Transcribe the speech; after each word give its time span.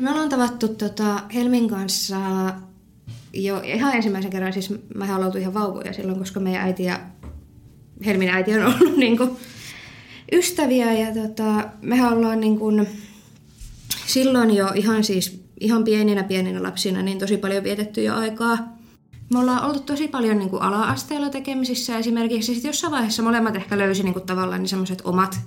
Me 0.00 0.10
ollaan 0.10 0.28
tavattu 0.28 0.68
tota 0.68 1.22
Helmin 1.34 1.68
kanssa 1.68 2.16
jo 3.32 3.60
ihan 3.64 3.94
ensimmäisen 3.94 4.30
kerran, 4.30 4.52
siis 4.52 4.70
mä 4.94 5.16
ollaan 5.16 5.38
ihan 5.38 5.54
vauvoja 5.54 5.92
silloin, 5.92 6.18
koska 6.18 6.40
meidän 6.40 6.62
äiti 6.62 6.84
ja 6.84 7.00
Helmin 8.06 8.28
äiti 8.28 8.54
on 8.58 8.66
ollut 8.66 8.96
niinku 9.06 9.36
ystäviä 10.32 10.92
ja 10.92 11.14
tota, 11.14 11.68
mehän 11.82 12.12
ollaan 12.12 12.40
niinku 12.40 12.72
silloin 14.06 14.54
jo 14.54 14.68
ihan 14.74 15.04
siis 15.04 15.40
ihan 15.60 15.84
pieninä 15.84 16.22
pieninä 16.22 16.62
lapsina 16.62 17.02
niin 17.02 17.18
tosi 17.18 17.36
paljon 17.36 17.64
vietetty 17.64 18.02
jo 18.02 18.14
aikaa. 18.14 18.78
Me 19.32 19.38
ollaan 19.38 19.64
oltu 19.64 19.80
tosi 19.80 20.08
paljon 20.08 20.38
niin 20.38 20.50
kuin 20.50 20.62
ala-asteella 20.62 21.30
tekemisissä 21.30 21.98
esimerkiksi. 21.98 22.54
Sitten 22.54 22.68
jossain 22.68 22.90
vaiheessa 22.90 23.22
molemmat 23.22 23.56
ehkä 23.56 23.78
löysi 23.78 24.02
niin 24.02 24.12
kuin 24.12 24.26
tavallaan 24.26 24.60
niin 24.60 24.68
semmoiset 24.68 25.02
omat 25.04 25.40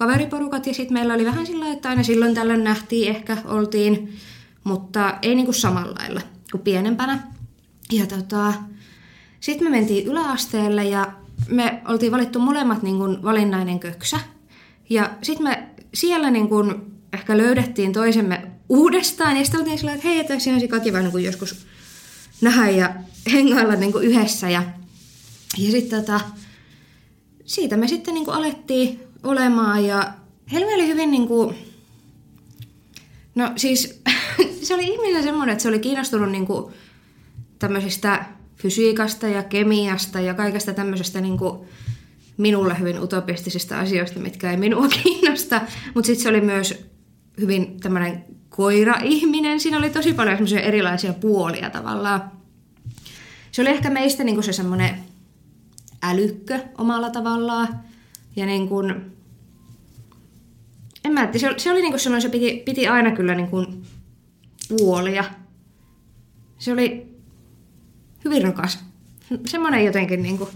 kaveriporukat 0.00 0.66
ja 0.66 0.74
sitten 0.74 0.92
meillä 0.92 1.14
oli 1.14 1.24
vähän 1.24 1.46
sillä 1.46 1.72
että 1.72 1.88
aina 1.88 2.02
silloin 2.02 2.34
tällöin 2.34 2.64
nähtiin, 2.64 3.08
ehkä 3.08 3.36
oltiin, 3.44 4.16
mutta 4.64 5.18
ei 5.22 5.34
niinku 5.34 5.52
samalla 5.52 5.94
lailla 5.98 6.20
kuin 6.52 6.62
pienempänä. 6.62 7.18
Ja 7.92 8.06
tota, 8.06 8.52
sitten 9.40 9.66
me 9.66 9.76
mentiin 9.76 10.06
yläasteelle 10.06 10.84
ja 10.84 11.12
me 11.48 11.82
oltiin 11.88 12.12
valittu 12.12 12.38
molemmat 12.38 12.82
niinku 12.82 13.04
valinnainen 13.04 13.80
köksä. 13.80 14.20
Ja 14.90 15.10
sitten 15.22 15.44
me 15.44 15.68
siellä 15.94 16.30
niinku 16.30 16.56
ehkä 17.12 17.36
löydettiin 17.36 17.92
toisemme 17.92 18.46
uudestaan 18.68 19.36
ja 19.36 19.44
sitten 19.44 19.60
oltiin 19.60 19.78
sillä 19.78 19.92
että 19.92 20.08
hei, 20.08 20.18
että 20.18 20.32
olisi 20.32 20.50
ihan 20.50 20.80
kiva 20.82 21.00
niin 21.00 21.24
joskus 21.24 21.66
nähdä 22.40 22.70
ja 22.70 22.94
hengailla 23.32 23.74
niin 23.74 23.92
yhdessä. 24.02 24.50
Ja, 24.50 24.62
ja 25.58 25.70
sitten 25.70 26.00
tota, 26.00 26.20
siitä 27.44 27.76
me 27.76 27.88
sitten 27.88 28.14
niin 28.14 28.30
alettiin 28.30 29.09
olemaan 29.22 29.84
ja 29.84 30.12
Helmi 30.52 30.74
oli 30.74 30.86
hyvin 30.86 31.10
niin 31.10 31.28
kuin, 31.28 31.54
no 33.34 33.52
siis 33.56 34.02
se 34.62 34.74
oli 34.74 34.84
ihminen 34.84 35.22
semmoinen, 35.22 35.52
että 35.52 35.62
se 35.62 35.68
oli 35.68 35.78
kiinnostunut 35.78 36.30
niin 36.30 36.46
kuin 36.46 36.74
tämmöisistä 37.58 38.24
fysiikasta 38.56 39.28
ja 39.28 39.42
kemiasta 39.42 40.20
ja 40.20 40.34
kaikesta 40.34 40.72
tämmöisestä 40.72 41.20
niin 41.20 41.38
kuin 41.38 41.60
minulle 42.36 42.78
hyvin 42.78 43.00
utopistisista 43.00 43.80
asioista, 43.80 44.20
mitkä 44.20 44.50
ei 44.50 44.56
minua 44.56 44.88
kiinnosta, 45.02 45.60
mutta 45.94 46.06
sitten 46.06 46.22
se 46.22 46.28
oli 46.28 46.40
myös 46.40 46.84
hyvin 47.40 47.80
tämmöinen 47.80 48.24
koira-ihminen. 48.48 49.60
Siinä 49.60 49.78
oli 49.78 49.90
tosi 49.90 50.12
paljon 50.12 50.36
semmoisia 50.36 50.60
erilaisia 50.60 51.12
puolia 51.12 51.70
tavallaan. 51.70 52.30
Se 53.52 53.62
oli 53.62 53.70
ehkä 53.70 53.90
meistä 53.90 54.24
niin 54.24 54.36
kuin 54.36 54.44
se 54.44 54.52
semmoinen 54.52 54.94
älykkö 56.02 56.60
omalla 56.78 57.10
tavallaan. 57.10 57.80
Ja 58.36 58.46
niin 58.46 58.68
kuin, 58.68 59.12
en 61.04 61.12
mä, 61.12 61.30
se, 61.36 61.54
se 61.56 61.70
oli 61.70 61.80
niin 61.80 61.92
kuin 61.92 62.00
semmoinen, 62.00 62.22
se 62.22 62.28
piti, 62.28 62.62
piti 62.64 62.88
aina 62.88 63.10
kyllä 63.10 63.34
niin 63.34 63.48
kuin 63.48 63.82
puolia. 64.68 65.24
Se 66.58 66.72
oli 66.72 67.06
hyvin 68.24 68.42
rakas. 68.42 68.78
Semmoinen 69.46 69.84
jotenkin 69.84 70.22
niin 70.22 70.38
kuin, 70.38 70.50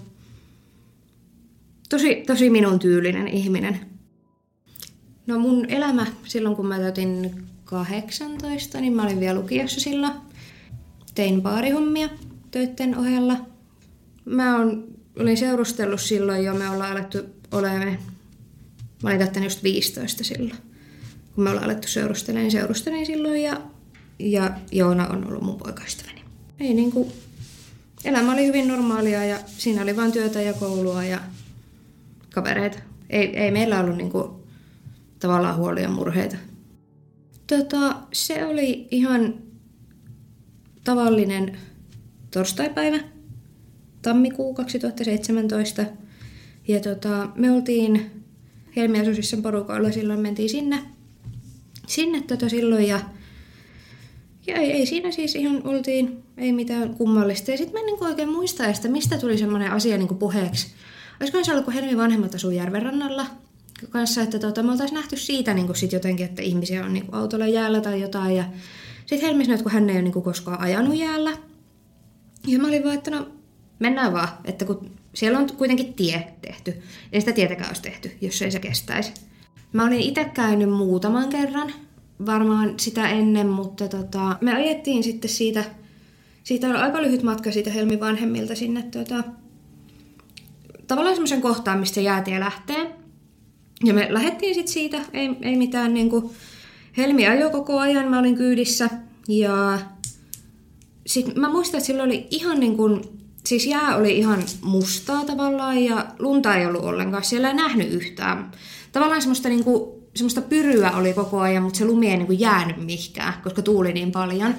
tosi, 1.89 2.15
tosi 2.27 2.51
minun 2.51 2.79
tyylinen 2.79 3.29
ihminen. 3.29 3.81
No 5.27 5.39
mun 5.39 5.67
elämä 5.71 6.07
silloin, 6.25 6.57
kun 6.57 6.67
mä 6.67 6.79
täytin 6.79 7.45
18, 7.65 8.81
niin 8.81 8.93
mä 8.93 9.03
olin 9.03 9.21
vielä 9.21 9.41
lukiossa 9.41 9.81
silloin. 9.81 10.13
Tein 11.15 11.43
baarihommia 11.43 12.09
töiden 12.51 12.99
ohella. 12.99 13.37
Mä 14.25 14.57
on, 14.57 14.85
olin 15.21 15.37
seurustellut 15.37 16.01
silloin 16.01 16.45
jo, 16.45 16.55
me 16.55 16.71
ollaan 16.71 16.93
alettu 16.93 17.19
olemme, 17.53 17.99
mä 19.05 19.11
olin 19.11 19.19
täyttänyt 19.19 19.47
just 19.47 19.63
15 19.63 20.25
silloin. 20.25 20.59
Kun 21.35 21.45
me 21.45 21.51
ollaan 21.51 21.65
alettu 21.65 21.89
seurustelemaan, 21.89 22.43
niin 22.43 22.53
seurustelin 22.53 23.07
silloin 23.07 23.43
ja, 23.43 23.61
ja 24.19 24.51
Joona 24.73 25.07
on 25.07 25.27
ollut 25.27 25.43
mun 25.43 25.59
poikaystäväni. 25.59 26.25
Ei 26.61 26.75
niinku, 26.75 27.13
elämä 28.05 28.33
oli 28.33 28.47
hyvin 28.47 28.69
normaalia 28.69 29.25
ja 29.25 29.39
siinä 29.47 29.83
oli 29.83 29.97
vain 29.97 30.13
työtä 30.13 30.43
ja 30.43 30.53
koulua 30.53 31.05
ja 31.05 31.21
kavereita. 32.35 32.79
Ei, 33.11 33.37
ei 33.37 33.51
meillä 33.51 33.81
ollut 33.81 33.97
niinku 33.97 34.45
tavallaan 35.19 35.57
huolia 35.57 35.89
murheita. 35.89 36.37
Tota, 37.47 37.97
se 38.13 38.45
oli 38.45 38.89
ihan 38.91 39.35
tavallinen 40.85 41.59
torstaipäivä, 42.31 42.99
tammikuu 44.03 44.55
2017. 44.55 45.85
Ja 46.69 46.81
tota, 46.81 47.29
me 47.35 47.51
oltiin 47.51 48.24
Helmiasusissa 48.77 49.37
porukoilla 49.37 49.93
silloin, 49.93 50.21
mentiin 50.21 50.51
sinne, 50.51 50.79
sinne 51.87 52.21
tota 52.21 52.49
silloin 52.49 52.89
ja, 52.89 53.01
ja 54.47 54.55
ei, 54.57 54.73
ei, 54.73 54.87
siinä 54.87 55.11
siis 55.11 55.35
ihan 55.35 55.63
oltiin, 55.65 56.23
ei 56.37 56.53
mitään 56.53 56.95
kummallista. 56.95 57.51
Ja 57.51 57.57
sitten 57.57 57.75
mä 57.75 57.81
en 57.81 57.87
niin 57.87 58.05
oikein 58.05 58.33
muista, 58.33 58.67
että 58.67 58.89
mistä 58.89 59.19
tuli 59.19 59.39
semmoinen 59.39 59.73
asia 59.73 59.99
niin 59.99 60.17
puheeksi. 60.19 60.67
Olisiko 61.21 61.45
se 61.45 61.51
ollut, 61.51 61.65
kun 61.65 61.75
Helmi 61.75 61.97
vanhemmat 61.97 62.35
asuu 62.35 62.51
Järvenrannalla 62.51 63.27
kanssa, 63.91 64.23
että 64.23 64.39
tota, 64.39 64.63
me 64.63 64.73
oltaisiin 64.73 64.97
nähty 64.97 65.17
siitä 65.17 65.55
niin 65.55 65.77
sit 65.77 65.93
jotenkin, 65.93 66.27
että 66.27 66.43
ihmisiä 66.43 66.85
on 66.85 66.93
niin 66.93 67.05
autolla 67.13 67.47
jäällä 67.47 67.81
tai 67.81 68.01
jotain. 68.01 68.37
Ja 68.37 68.45
sitten 69.07 69.29
Helmi 69.29 69.45
sanoi, 69.45 69.55
että 69.55 69.63
kun 69.63 69.73
hän 69.73 69.91
ei 69.91 69.97
ole 69.97 70.03
niin 70.03 70.13
koskaan 70.13 70.61
ajanut 70.61 70.97
jäällä. 70.97 71.33
Ja 72.47 72.59
mä 72.59 72.69
olin 72.69 72.85
vaan, 72.85 72.95
että 72.95 73.11
no 73.11 73.29
mennään 73.79 74.13
vaan, 74.13 74.29
että 74.45 74.65
kun 74.65 74.91
siellä 75.15 75.39
on 75.39 75.57
kuitenkin 75.57 75.95
tie 75.95 76.27
tehty. 76.43 76.83
Ei 77.13 77.21
sitä 77.21 77.33
tietäkään 77.33 77.69
olisi 77.69 77.83
tehty, 77.83 78.11
jos 78.21 78.43
ei 78.43 78.51
se 78.51 78.59
kestäisi. 78.59 79.13
Mä 79.73 79.87
olin 79.87 80.01
itse 80.01 80.25
käynyt 80.25 80.71
muutaman 80.71 81.29
kerran, 81.29 81.73
varmaan 82.27 82.75
sitä 82.77 83.09
ennen, 83.09 83.47
mutta 83.47 83.89
tota, 83.89 84.37
me 84.41 84.55
ajettiin 84.55 85.03
sitten 85.03 85.31
siitä, 85.31 85.65
siitä 86.43 86.67
on 86.67 86.77
aika 86.77 87.03
lyhyt 87.03 87.23
matka 87.23 87.53
siitä 87.53 87.71
Helmin 87.71 88.01
vanhemmilta 88.01 88.55
sinne 88.55 88.83
tota, 88.83 89.25
tavallaan 90.87 91.15
semmoisen 91.15 91.41
kohtaan, 91.43 91.79
mistä 91.79 91.95
se 91.95 92.03
jäätie 92.03 92.41
lähtee. 92.41 92.95
Ja 93.85 93.95
me 93.95 94.07
lähdettiin 94.11 94.55
sitten 94.55 94.73
siitä, 94.73 95.01
ei, 95.13 95.31
ei 95.43 95.57
mitään 95.57 95.95
niin 95.95 96.11
kuin, 96.11 96.31
Helmi 96.97 97.27
ajoi 97.27 97.51
koko 97.51 97.79
ajan, 97.79 98.11
mä 98.11 98.19
olin 98.19 98.37
kyydissä 98.37 98.91
ja 99.29 99.79
sitten 101.07 101.41
mä 101.41 101.51
muistan, 101.51 101.79
että 101.79 101.87
silloin 101.87 102.11
oli 102.11 102.27
ihan 102.31 102.61
niin 102.61 102.77
kuin 102.77 103.01
siis 103.47 103.67
jää 103.67 103.97
oli 103.97 104.19
ihan 104.19 104.43
mustaa 104.63 105.25
tavallaan 105.25 105.79
ja 105.79 106.07
lunta 106.19 106.55
ei 106.55 106.67
ollut 106.67 106.85
ollenkaan. 106.85 107.25
Siellä 107.25 107.49
ei 107.49 107.55
nähnyt 107.55 107.93
yhtään. 107.93 108.53
Tavallaan 108.93 109.23
semmoista, 109.23 109.49
niin 109.49 109.65
kuin, 109.65 110.03
semmoista 110.17 110.43
pyryä 110.43 110.91
oli 110.91 111.13
koko 111.13 111.41
ajan, 111.41 111.63
mutta 111.63 111.79
se 111.79 111.85
lumi 111.85 112.11
ei 112.11 112.17
niin 112.17 112.27
kuin 112.27 112.41
jäänyt 112.41 112.77
mihinkään, 112.77 113.35
koska 113.43 113.63
tuuli 113.63 113.93
niin 113.93 114.13
paljon. 114.13 114.55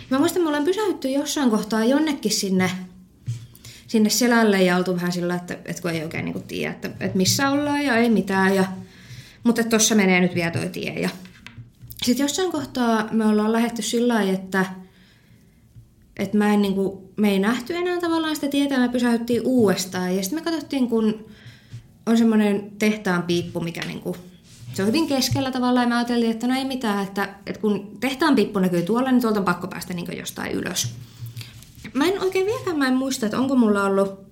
Ja 0.00 0.06
mä 0.10 0.18
muistan, 0.18 0.42
me 0.42 0.48
ollaan 0.48 0.64
pysähdytty 0.64 1.08
jossain 1.08 1.50
kohtaa 1.50 1.84
jonnekin 1.84 2.32
sinne, 2.32 2.70
sinne 3.86 4.10
selälle 4.10 4.62
ja 4.62 4.76
oltu 4.76 4.96
vähän 4.96 5.12
sillä, 5.12 5.34
että, 5.34 5.58
että 5.64 5.82
kun 5.82 5.90
ei 5.90 6.02
oikein 6.02 6.24
niin 6.24 6.32
kuin 6.32 6.44
tiedä, 6.44 6.72
että, 6.72 6.88
että 7.00 7.16
missä 7.16 7.50
ollaan 7.50 7.84
ja 7.84 7.96
ei 7.96 8.10
mitään. 8.10 8.54
Ja, 8.54 8.64
mutta 9.44 9.64
tuossa 9.64 9.94
menee 9.94 10.20
nyt 10.20 10.34
vielä 10.34 10.50
toi 10.50 10.68
tie. 10.68 11.00
Ja 11.00 11.08
sitten 12.04 12.24
jossain 12.24 12.52
kohtaa 12.52 13.08
me 13.12 13.26
ollaan 13.26 13.52
lähetty 13.52 13.82
sillä 13.82 14.14
lailla, 14.14 14.32
että 14.32 14.66
että 16.18 16.38
mä 16.38 16.54
en, 16.54 16.62
niin 16.62 16.74
kuin, 16.74 16.98
me 17.16 17.30
ei 17.30 17.38
nähty 17.38 17.74
enää 17.74 18.00
tavallaan 18.00 18.34
sitä 18.34 18.48
tietä, 18.48 18.78
me 18.78 18.88
pysäyttiin 18.88 19.42
uudestaan. 19.44 20.16
Ja 20.16 20.22
sitten 20.22 20.38
me 20.38 20.50
katsottiin, 20.50 20.88
kun 20.88 21.26
on 22.06 22.18
semmoinen 22.18 22.72
tehtaan 22.78 23.22
piippu, 23.22 23.60
mikä 23.60 23.84
niin 23.84 24.00
kuin, 24.00 24.16
se 24.74 24.82
on 24.82 24.88
hyvin 24.88 25.06
keskellä 25.06 25.50
tavallaan, 25.50 25.84
ja 25.84 25.88
me 25.88 25.94
ajattelin, 25.94 26.30
että 26.30 26.46
no 26.46 26.54
ei 26.54 26.64
mitään, 26.64 27.04
että, 27.04 27.28
että 27.46 27.60
kun 27.60 27.96
tehtaan 28.00 28.34
piippu 28.34 28.58
näkyy 28.58 28.82
tuolla, 28.82 29.10
niin 29.12 29.20
tuolta 29.20 29.38
on 29.38 29.44
pakko 29.44 29.66
päästä 29.66 29.94
niin 29.94 30.18
jostain 30.18 30.52
ylös. 30.52 30.94
Mä 31.94 32.06
en 32.06 32.22
oikein 32.22 32.46
vieläkään 32.46 32.78
mä 32.78 32.88
en 32.88 32.96
muista, 32.96 33.26
että 33.26 33.38
onko 33.38 33.56
mulla 33.56 33.84
ollut 33.84 34.26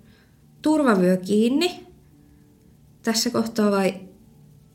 turvavyö 0.63 1.17
kiinni 1.17 1.87
tässä 3.03 3.31
kohtaa 3.31 3.71
vai 3.71 3.95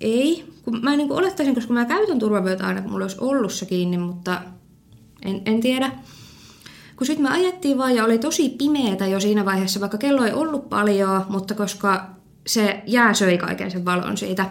ei. 0.01 0.53
Kun 0.63 0.79
mä 0.81 0.95
niin 0.95 1.11
olettaisin, 1.11 1.56
koska 1.56 1.73
mä 1.73 1.85
käytän 1.85 2.19
turvavyötä 2.19 2.67
aina, 2.67 2.81
kun 2.81 2.91
mulla 2.91 3.06
olisi 3.06 3.17
ollut 3.19 3.53
se 3.53 3.65
kiinni, 3.65 3.97
mutta 3.97 4.41
en, 5.25 5.41
en 5.45 5.61
tiedä. 5.61 5.91
Kun 6.99 7.07
sitten 7.07 7.25
me 7.25 7.29
ajettiin 7.29 7.77
vaan 7.77 7.95
ja 7.95 8.05
oli 8.05 8.19
tosi 8.19 8.49
pimeätä 8.49 9.07
jo 9.07 9.19
siinä 9.19 9.45
vaiheessa, 9.45 9.79
vaikka 9.79 9.97
kello 9.97 10.25
ei 10.25 10.33
ollut 10.33 10.69
paljon, 10.69 11.25
mutta 11.29 11.53
koska 11.53 12.09
se 12.47 12.83
jää 12.87 13.13
söi 13.13 13.37
kaiken 13.37 13.71
sen 13.71 13.85
valon 13.85 14.17
siitä. 14.17 14.49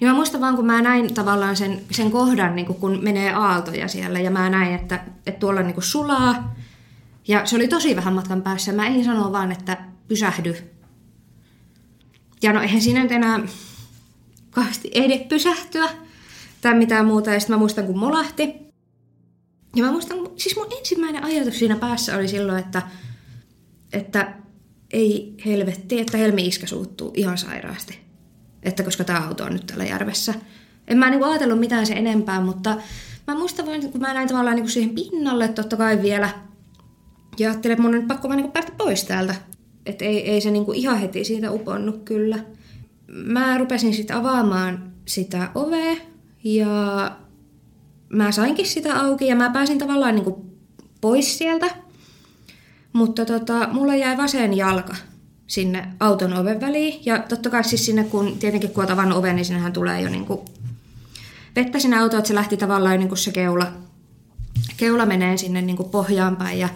Ja 0.00 0.08
mä 0.08 0.14
muistan 0.14 0.40
vaan, 0.40 0.56
kun 0.56 0.66
mä 0.66 0.82
näin 0.82 1.14
tavallaan 1.14 1.56
sen, 1.56 1.80
sen 1.90 2.10
kohdan, 2.10 2.56
niin 2.56 2.66
kun 2.66 2.98
menee 3.02 3.32
aaltoja 3.32 3.88
siellä, 3.88 4.20
ja 4.20 4.30
mä 4.30 4.50
näin, 4.50 4.74
että, 4.74 5.04
että 5.26 5.40
tuolla 5.40 5.62
niin 5.62 5.82
sulaa. 5.82 6.54
Ja 7.28 7.46
se 7.46 7.56
oli 7.56 7.68
tosi 7.68 7.96
vähän 7.96 8.14
matkan 8.14 8.42
päässä. 8.42 8.72
Mä 8.72 8.86
en 8.86 9.04
sano 9.04 9.32
vaan, 9.32 9.52
että 9.52 9.76
pysähdy. 10.08 10.56
Ja 12.42 12.52
no 12.52 12.60
eihän 12.60 12.80
siinä 12.80 13.02
nyt 13.02 13.12
enää 13.12 13.40
kauheasti 14.50 14.90
ehdi 14.94 15.18
pysähtyä 15.18 15.88
tai 16.60 16.74
mitään 16.74 17.06
muuta. 17.06 17.30
Ja 17.30 17.40
sitten 17.40 17.56
mä 17.56 17.58
muistan, 17.58 17.86
kun 17.86 17.98
molahti. 17.98 18.69
Ja 19.76 19.84
mä 19.84 19.92
muistan, 19.92 20.18
siis 20.36 20.56
mun 20.56 20.66
ensimmäinen 20.78 21.24
ajatus 21.24 21.58
siinä 21.58 21.76
päässä 21.76 22.16
oli 22.16 22.28
silloin, 22.28 22.58
että, 22.58 22.82
että 23.92 24.34
ei 24.92 25.34
helvetti, 25.46 26.00
että 26.00 26.18
Helmi 26.18 26.46
iskä 26.46 26.66
suuttuu 26.66 27.12
ihan 27.16 27.38
sairaasti. 27.38 27.98
Että 28.62 28.82
koska 28.82 29.04
tämä 29.04 29.26
auto 29.26 29.44
on 29.44 29.52
nyt 29.52 29.66
täällä 29.66 29.84
järvessä. 29.84 30.34
En 30.88 30.98
mä 30.98 31.10
niinku 31.10 31.24
ajatellut 31.24 31.60
mitään 31.60 31.86
se 31.86 31.94
enempää, 31.94 32.40
mutta 32.40 32.76
mä 33.26 33.34
muistan 33.34 33.66
vaan, 33.66 33.90
kun 33.90 34.00
mä 34.00 34.14
näin 34.14 34.28
tavallaan 34.28 34.56
niinku 34.56 34.70
siihen 34.70 34.94
pinnalle 34.94 35.48
totta 35.48 35.76
kai 35.76 36.02
vielä. 36.02 36.28
Ja 37.38 37.50
ajattelin, 37.50 37.72
että 37.72 37.82
mun 37.82 37.94
on 37.94 37.98
nyt 38.00 38.08
pakko 38.08 38.28
niinku 38.28 38.52
päästä 38.52 38.72
pois 38.78 39.04
täältä. 39.04 39.34
Että 39.86 40.04
ei, 40.04 40.30
ei 40.30 40.40
se 40.40 40.50
niinku 40.50 40.72
ihan 40.72 40.98
heti 40.98 41.24
siitä 41.24 41.50
uponnut 41.50 42.02
kyllä. 42.04 42.38
Mä 43.08 43.58
rupesin 43.58 43.94
sitten 43.94 44.16
avaamaan 44.16 44.92
sitä 45.06 45.50
ovea 45.54 45.96
ja 46.44 47.16
mä 48.10 48.32
sainkin 48.32 48.66
sitä 48.66 49.00
auki 49.00 49.26
ja 49.26 49.36
mä 49.36 49.50
pääsin 49.50 49.78
tavallaan 49.78 50.14
niinku 50.14 50.46
pois 51.00 51.38
sieltä. 51.38 51.66
Mutta 52.92 53.24
tota, 53.24 53.68
mulla 53.72 53.94
jäi 53.94 54.16
vasen 54.16 54.56
jalka 54.56 54.94
sinne 55.46 55.88
auton 56.00 56.34
oven 56.34 56.60
väliin. 56.60 57.02
Ja 57.06 57.18
totta 57.18 57.50
kai 57.50 57.64
siis 57.64 57.86
sinne, 57.86 58.04
kun 58.04 58.38
tietenkin 58.38 58.70
kun 58.70 58.84
olet 58.84 59.12
oven, 59.12 59.36
niin 59.36 59.44
sinnehän 59.44 59.72
tulee 59.72 60.00
jo 60.00 60.08
niinku 60.08 60.44
vettä 61.56 61.78
sinne 61.78 61.98
autoon, 61.98 62.18
että 62.18 62.28
se 62.28 62.34
lähti 62.34 62.56
tavallaan 62.56 62.98
niinku 62.98 63.16
se 63.16 63.32
keula, 63.32 63.72
keula 64.76 65.06
menee 65.06 65.36
sinne 65.36 65.62
niinku 65.62 65.84
pohjaan 65.84 66.36
päin. 66.36 66.58
Ja, 66.58 66.68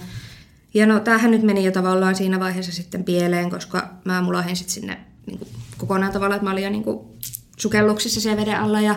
ja 0.75 0.87
no 0.87 1.01
tämähän 1.01 1.31
nyt 1.31 1.43
meni 1.43 1.65
jo 1.65 1.73
tavallaan 1.73 2.15
siinä 2.15 2.41
vaiheessa 2.41 2.73
sitten 2.73 3.05
pieleen, 3.05 3.51
koska 3.51 3.91
mä 4.05 4.23
mulahin 4.23 4.57
sitten 4.57 4.75
sinne 4.75 5.01
niinku 5.27 5.49
kokonaan 5.79 6.13
tavallaan, 6.13 6.37
että 6.37 6.45
mä 6.45 6.53
olin 6.53 6.65
jo 6.65 6.71
niinku 6.71 7.17
sukelluksissa 7.57 8.21
siellä 8.21 8.41
veden 8.41 8.61
alla. 8.61 8.81
Ja, 8.81 8.97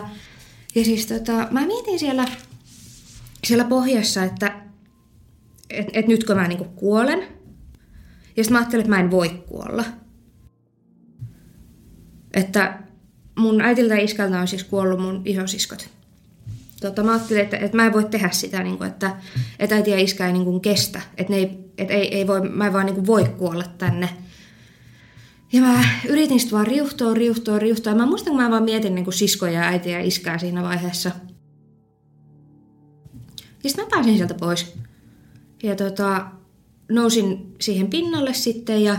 ja 0.74 0.84
siis 0.84 1.06
tota, 1.06 1.48
mä 1.50 1.66
mietin 1.66 1.98
siellä, 1.98 2.24
siellä 3.44 3.64
pohjassa, 3.64 4.24
että 4.24 4.68
että 5.70 5.92
et 5.94 6.06
nytkö 6.06 6.34
mä 6.34 6.48
niinku 6.48 6.64
kuolen. 6.64 7.18
Ja 8.36 8.44
sitten 8.44 8.52
mä 8.52 8.58
ajattelin, 8.58 8.80
että 8.80 8.96
mä 8.96 9.00
en 9.00 9.10
voi 9.10 9.28
kuolla. 9.28 9.84
Että 12.34 12.78
mun 13.38 13.60
äitiltä 13.60 13.94
ja 13.94 14.00
iskältä 14.00 14.40
on 14.40 14.48
siis 14.48 14.64
kuollut 14.64 15.00
mun 15.00 15.22
isosiskot. 15.24 15.88
Tota, 16.80 17.02
mä 17.02 17.12
ajattelin, 17.12 17.42
että, 17.42 17.56
että 17.56 17.76
mä 17.76 17.86
en 17.86 17.92
voi 17.92 18.04
tehdä 18.04 18.30
sitä, 18.30 18.62
niin 18.62 18.78
kuin, 18.78 18.88
että, 18.88 19.16
että 19.58 19.74
äiti 19.74 19.90
ja 19.90 19.98
iskä 19.98 20.26
ei 20.26 20.32
niin 20.32 20.44
kuin, 20.44 20.60
kestä. 20.60 21.00
Että, 21.16 21.32
ne 21.32 21.38
ei, 21.38 21.58
että 21.78 21.94
ei, 21.94 22.14
ei 22.14 22.26
voi, 22.26 22.48
mä 22.48 22.66
en 22.66 22.72
vaan 22.72 22.86
niin 22.86 22.94
kuin, 22.94 23.06
voi 23.06 23.24
kuolla 23.24 23.64
tänne. 23.78 24.08
Ja 25.52 25.60
mä 25.60 25.84
yritin 26.08 26.40
sitten 26.40 26.56
vaan 26.56 26.66
riuhtoa, 26.66 27.14
riuhtoa, 27.14 27.58
riuhtoa. 27.58 27.94
Mä 27.94 28.06
muistan, 28.06 28.32
kun 28.32 28.42
mä 28.42 28.50
vaan 28.50 28.62
mietin 28.62 28.94
niin 28.94 29.12
siskoja 29.12 29.52
ja 29.52 29.60
äitiä 29.60 29.98
ja 29.98 30.04
iskää 30.04 30.38
siinä 30.38 30.62
vaiheessa. 30.62 31.10
Ja 33.64 33.70
sitten 33.70 33.84
mä 33.84 33.90
pääsin 33.90 34.16
sieltä 34.16 34.34
pois. 34.34 34.74
Ja 35.62 35.76
tota, 35.76 36.26
nousin 36.92 37.54
siihen 37.60 37.90
pinnalle 37.90 38.34
sitten 38.34 38.84
ja 38.84 38.96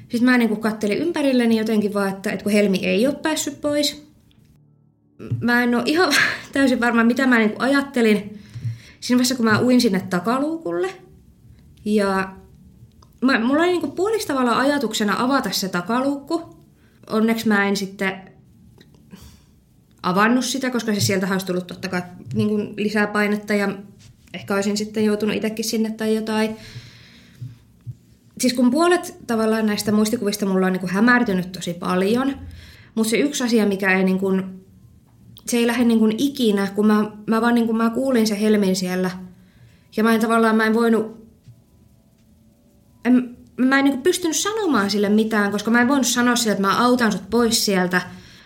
sitten 0.00 0.24
mä 0.24 0.38
niin 0.38 0.60
kattelin 0.60 0.98
ympärilleni 0.98 1.56
jotenkin 1.56 1.94
vaan, 1.94 2.08
että, 2.08 2.30
että 2.30 2.42
kun 2.42 2.52
Helmi 2.52 2.78
ei 2.82 3.06
ole 3.06 3.14
päässyt 3.14 3.60
pois. 3.60 4.08
Mä 5.40 5.62
en 5.62 5.74
ole 5.74 5.82
ihan 5.86 6.12
täysin 6.52 6.80
varma, 6.80 7.04
mitä 7.04 7.26
mä 7.26 7.38
niin 7.38 7.54
ajattelin 7.58 8.38
siinä 9.00 9.18
vaiheessa, 9.18 9.34
kun 9.34 9.44
mä 9.44 9.60
uin 9.60 9.80
sinne 9.80 10.00
takaluukulle. 10.10 10.90
Ja 11.84 12.37
mä, 13.20 13.40
mulla 13.40 13.62
oli 13.62 13.78
niin 13.78 13.92
puolistavalla 13.92 14.58
ajatuksena 14.58 15.14
avata 15.18 15.50
se 15.52 15.68
takaluukku. 15.68 16.56
Onneksi 17.10 17.48
mä 17.48 17.68
en 17.68 17.76
sitten 17.76 18.12
avannut 20.02 20.44
sitä, 20.44 20.70
koska 20.70 20.94
se 20.94 21.00
sieltä 21.00 21.28
olisi 21.32 21.46
tullut 21.46 21.66
totta 21.66 21.88
kai 21.88 22.02
niin 22.34 22.74
lisää 22.76 23.06
painetta 23.06 23.54
ja 23.54 23.68
ehkä 24.34 24.54
olisin 24.54 24.76
sitten 24.76 25.04
joutunut 25.04 25.36
itsekin 25.36 25.64
sinne 25.64 25.90
tai 25.90 26.14
jotain. 26.14 26.56
Siis 28.40 28.52
kun 28.52 28.70
puolet 28.70 29.14
tavallaan 29.26 29.66
näistä 29.66 29.92
muistikuvista 29.92 30.46
mulla 30.46 30.66
on 30.66 30.72
niin 30.72 30.80
kuin 30.80 30.92
hämärtynyt 30.92 31.52
tosi 31.52 31.74
paljon, 31.74 32.34
mutta 32.94 33.10
se 33.10 33.16
yksi 33.16 33.44
asia, 33.44 33.66
mikä 33.66 33.98
ei 33.98 34.04
niin 34.04 34.18
kuin, 34.18 34.64
se 35.46 35.56
ei 35.56 35.66
lähde 35.66 35.84
niin 35.84 35.98
kuin 35.98 36.14
ikinä, 36.18 36.66
kun 36.74 36.86
mä, 36.86 37.10
mä 37.26 37.40
vaan 37.40 37.54
niin 37.54 37.66
kuin 37.66 37.76
mä 37.76 37.90
kuulin 37.90 38.26
se 38.26 38.40
Helmin 38.40 38.76
siellä. 38.76 39.10
Ja 39.96 40.04
mä 40.04 40.14
en 40.14 40.20
tavallaan, 40.20 40.56
mä 40.56 40.64
en 40.64 40.74
voinut, 40.74 41.27
en, 43.08 43.36
mä 43.56 43.78
en 43.78 43.84
niin 43.84 43.92
kuin 43.92 44.02
pystynyt 44.02 44.36
sanomaan 44.36 44.90
sille 44.90 45.08
mitään, 45.08 45.52
koska 45.52 45.70
mä 45.70 45.80
en 45.80 45.88
voinut 45.88 46.06
sanoa 46.06 46.36
sille, 46.36 46.52
että 46.52 46.66
mä 46.66 46.84
autan 46.84 47.12
sut 47.12 47.30
pois 47.30 47.64
sieltä, 47.64 48.02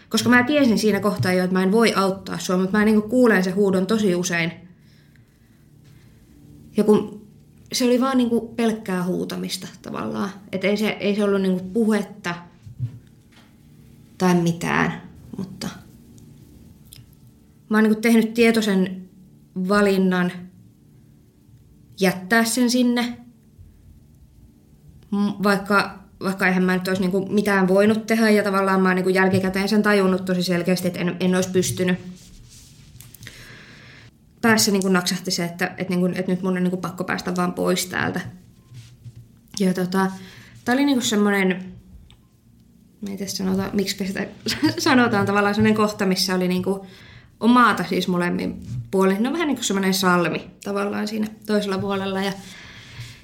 koska 0.09 0.29
mä 0.29 0.43
tiesin 0.43 0.79
siinä 0.79 1.01
kohtaa 1.01 1.33
jo, 1.33 1.45
että 1.45 1.57
mä 1.57 1.63
en 1.63 1.73
voi 1.73 1.95
auttaa 1.95 2.39
sua, 2.39 2.57
mutta 2.57 2.79
mä 2.79 2.85
niin 2.85 3.01
kuin 3.01 3.11
kuulen 3.11 3.45
se 3.45 3.51
huudon 3.51 3.87
tosi 3.87 4.15
usein. 4.15 4.53
Ja 6.77 6.85
kun 6.85 7.27
se 7.73 7.85
oli 7.85 8.01
vaan 8.01 8.17
niinku 8.17 8.41
pelkkää 8.57 9.05
huutamista 9.05 9.69
tavallaan. 9.83 10.31
Että 10.53 10.67
ei 10.67 10.77
se, 10.77 10.89
ei 10.89 11.17
se 11.17 11.25
ollut 11.25 11.43
niinku 11.43 11.65
puhetta 11.73 12.35
tai 14.19 14.35
mitään, 14.35 15.03
mutta 15.37 15.69
mä 17.69 17.77
oon 17.77 17.85
niinku 17.85 18.01
tehnyt 18.01 18.35
tietoisen 18.35 19.09
valinnan 19.69 20.33
jättää 22.01 22.45
sen 22.45 22.71
sinne, 22.71 23.19
vaikka, 25.43 25.99
vaikka 26.21 26.47
eihän 26.47 26.63
mä 26.63 26.73
nyt 26.73 26.89
olisi 26.89 27.03
niinku 27.03 27.27
mitään 27.31 27.69
voinut 27.69 28.07
tehdä 28.07 28.31
ja 28.31 28.43
tavallaan 28.43 28.81
mä 28.81 28.89
oon 28.89 28.97
niinku 28.97 29.11
jälkikäteen 29.11 29.69
sen 29.69 29.83
tajunnut 29.83 30.25
tosi 30.25 30.43
selkeästi, 30.43 30.89
että 30.89 31.01
en, 31.01 31.17
en 31.21 31.35
olisi 31.35 31.51
pystynyt 31.51 31.99
päässä 34.43 34.73
niin 34.73 34.83
kuin 34.83 34.93
naksahti 34.93 35.31
se, 35.31 35.45
että, 35.45 35.67
että, 35.67 35.91
niin 35.91 36.01
kuin, 36.01 36.15
että 36.17 36.33
nyt 36.33 36.43
mun 36.43 36.57
on 36.57 36.63
niin 36.63 36.71
kuin 36.71 36.81
pakko 36.81 37.05
päästä 37.05 37.37
vaan 37.37 37.53
pois 37.53 37.87
täältä. 37.87 38.21
Ja 39.61 39.75
tota, 39.75 40.11
tää 40.65 40.75
oli 40.75 40.85
niin 40.85 41.03
semmoinen, 41.03 41.73
sanotaan, 43.27 43.71
miksi 43.73 44.07
sitä 44.07 44.27
sanotaan, 44.79 45.27
tavallaan 45.27 45.55
semmoinen 45.55 45.77
kohta, 45.77 46.07
missä 46.07 46.35
oli 46.35 46.49
niin 46.49 46.63
kuin, 46.63 46.81
on 47.41 47.51
maata 47.51 47.85
siis 47.89 48.09
molemmin 48.09 48.63
puolin. 48.91 49.23
No 49.23 49.33
vähän 49.33 49.49
niin 49.49 49.57
kuin 49.57 49.65
semmoinen 49.65 49.95
salmi 49.95 50.51
tavallaan 50.65 51.09
siinä 51.09 51.27
toisella 51.47 51.79
puolella. 51.79 52.23
Ja, 52.23 52.33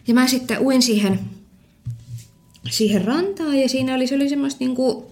ja 0.06 0.14
mä 0.14 0.26
sitten 0.26 0.58
uin 0.60 0.82
siihen, 0.82 1.20
siihen 2.70 3.04
rantaan 3.04 3.56
ja 3.58 3.68
siinä 3.68 3.94
oli, 3.94 4.06
se 4.06 4.14
oli 4.14 4.28
semmoista 4.28 4.64
niin 4.64 4.74
kuin, 4.74 5.04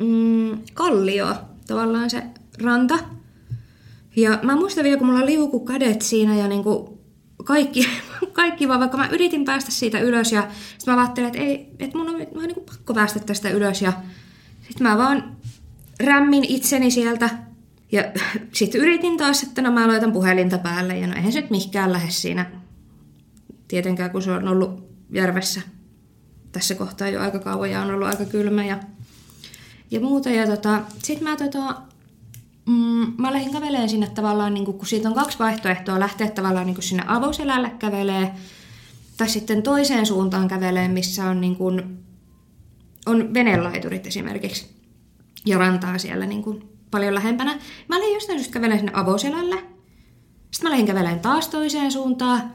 mm, 0.00 0.58
kallio 0.74 1.34
tavallaan 1.66 2.10
se 2.10 2.22
ranta. 2.62 2.98
Ja 4.16 4.38
mä 4.42 4.56
muistan 4.56 4.84
vielä, 4.84 4.98
kun 4.98 5.06
mulla 5.06 5.26
liuku 5.26 5.60
kädet 5.60 6.02
siinä 6.02 6.36
ja 6.36 6.48
niinku 6.48 6.98
kaikki, 7.44 7.88
kaikki 8.32 8.68
vaan, 8.68 8.80
vaikka 8.80 8.96
mä 8.98 9.08
yritin 9.08 9.44
päästä 9.44 9.70
siitä 9.70 10.00
ylös 10.00 10.32
ja 10.32 10.48
sitten 10.78 10.94
mä 10.94 11.00
ajattelin, 11.00 11.26
että, 11.26 11.38
ei, 11.38 11.70
että 11.78 11.98
mun 11.98 12.08
on 12.08 12.18
vähän 12.18 12.48
niinku 12.48 12.60
pakko 12.60 12.94
päästä 12.94 13.20
tästä 13.20 13.50
ylös 13.50 13.82
ja 13.82 13.92
sitten 14.68 14.86
mä 14.86 14.98
vaan 14.98 15.36
rämmin 16.04 16.44
itseni 16.44 16.90
sieltä 16.90 17.30
ja 17.92 18.04
sitten 18.52 18.80
yritin 18.80 19.16
taas, 19.16 19.42
että 19.42 19.62
no 19.62 19.72
mä 19.72 19.88
laitan 19.88 20.12
puhelinta 20.12 20.58
päälle 20.58 20.98
ja 20.98 21.06
no 21.06 21.14
eihän 21.16 21.32
se 21.32 21.40
nyt 21.40 21.50
mihinkään 21.50 21.92
lähde 21.92 22.10
siinä 22.10 22.50
tietenkään, 23.68 24.10
kun 24.10 24.22
se 24.22 24.32
on 24.32 24.48
ollut 24.48 24.91
järvessä 25.12 25.60
tässä 26.52 26.74
kohtaa 26.74 27.08
jo 27.08 27.20
aika 27.20 27.38
kauan 27.38 27.70
ja 27.70 27.82
on 27.82 27.94
ollut 27.94 28.08
aika 28.08 28.24
kylmä 28.24 28.64
ja, 28.64 28.78
ja 29.90 30.00
muuta. 30.00 30.30
Ja 30.30 30.46
tota, 30.46 30.80
sitten 31.02 31.28
mä 31.28 31.36
tota, 31.36 31.82
Mm, 32.66 33.12
mä 33.18 33.32
lähdin 33.32 33.52
kävelemään 33.52 33.88
sinne 33.88 34.10
tavallaan, 34.10 34.54
niin 34.54 34.64
kun, 34.64 34.78
kun 34.78 34.86
siitä 34.86 35.08
on 35.08 35.14
kaksi 35.14 35.38
vaihtoehtoa, 35.38 36.00
lähteä 36.00 36.30
tavallaan 36.30 36.66
niin 36.66 36.82
sinne 36.82 37.04
avoselälle 37.06 37.70
kävelee, 37.78 38.34
tai 39.16 39.28
sitten 39.28 39.62
toiseen 39.62 40.06
suuntaan 40.06 40.48
kävelee, 40.48 40.88
missä 40.88 41.24
on, 41.24 41.40
niin 41.40 41.56
kun, 41.56 41.98
on 43.06 43.34
venelaiturit 43.34 44.06
esimerkiksi, 44.06 44.70
ja 45.46 45.58
rantaa 45.58 45.98
siellä 45.98 46.26
niin 46.26 46.42
kun, 46.42 46.68
paljon 46.90 47.14
lähempänä. 47.14 47.58
Mä 47.88 47.98
lähdin 47.98 48.14
jostain 48.14 48.38
syystä 48.38 48.52
kävelemään 48.52 48.78
sinne 48.78 48.92
avoselälle, 48.94 49.56
sitten 50.50 50.62
mä 50.62 50.70
lähdin 50.70 50.86
kävelemään 50.86 51.20
taas 51.20 51.48
toiseen 51.48 51.92
suuntaan, 51.92 52.54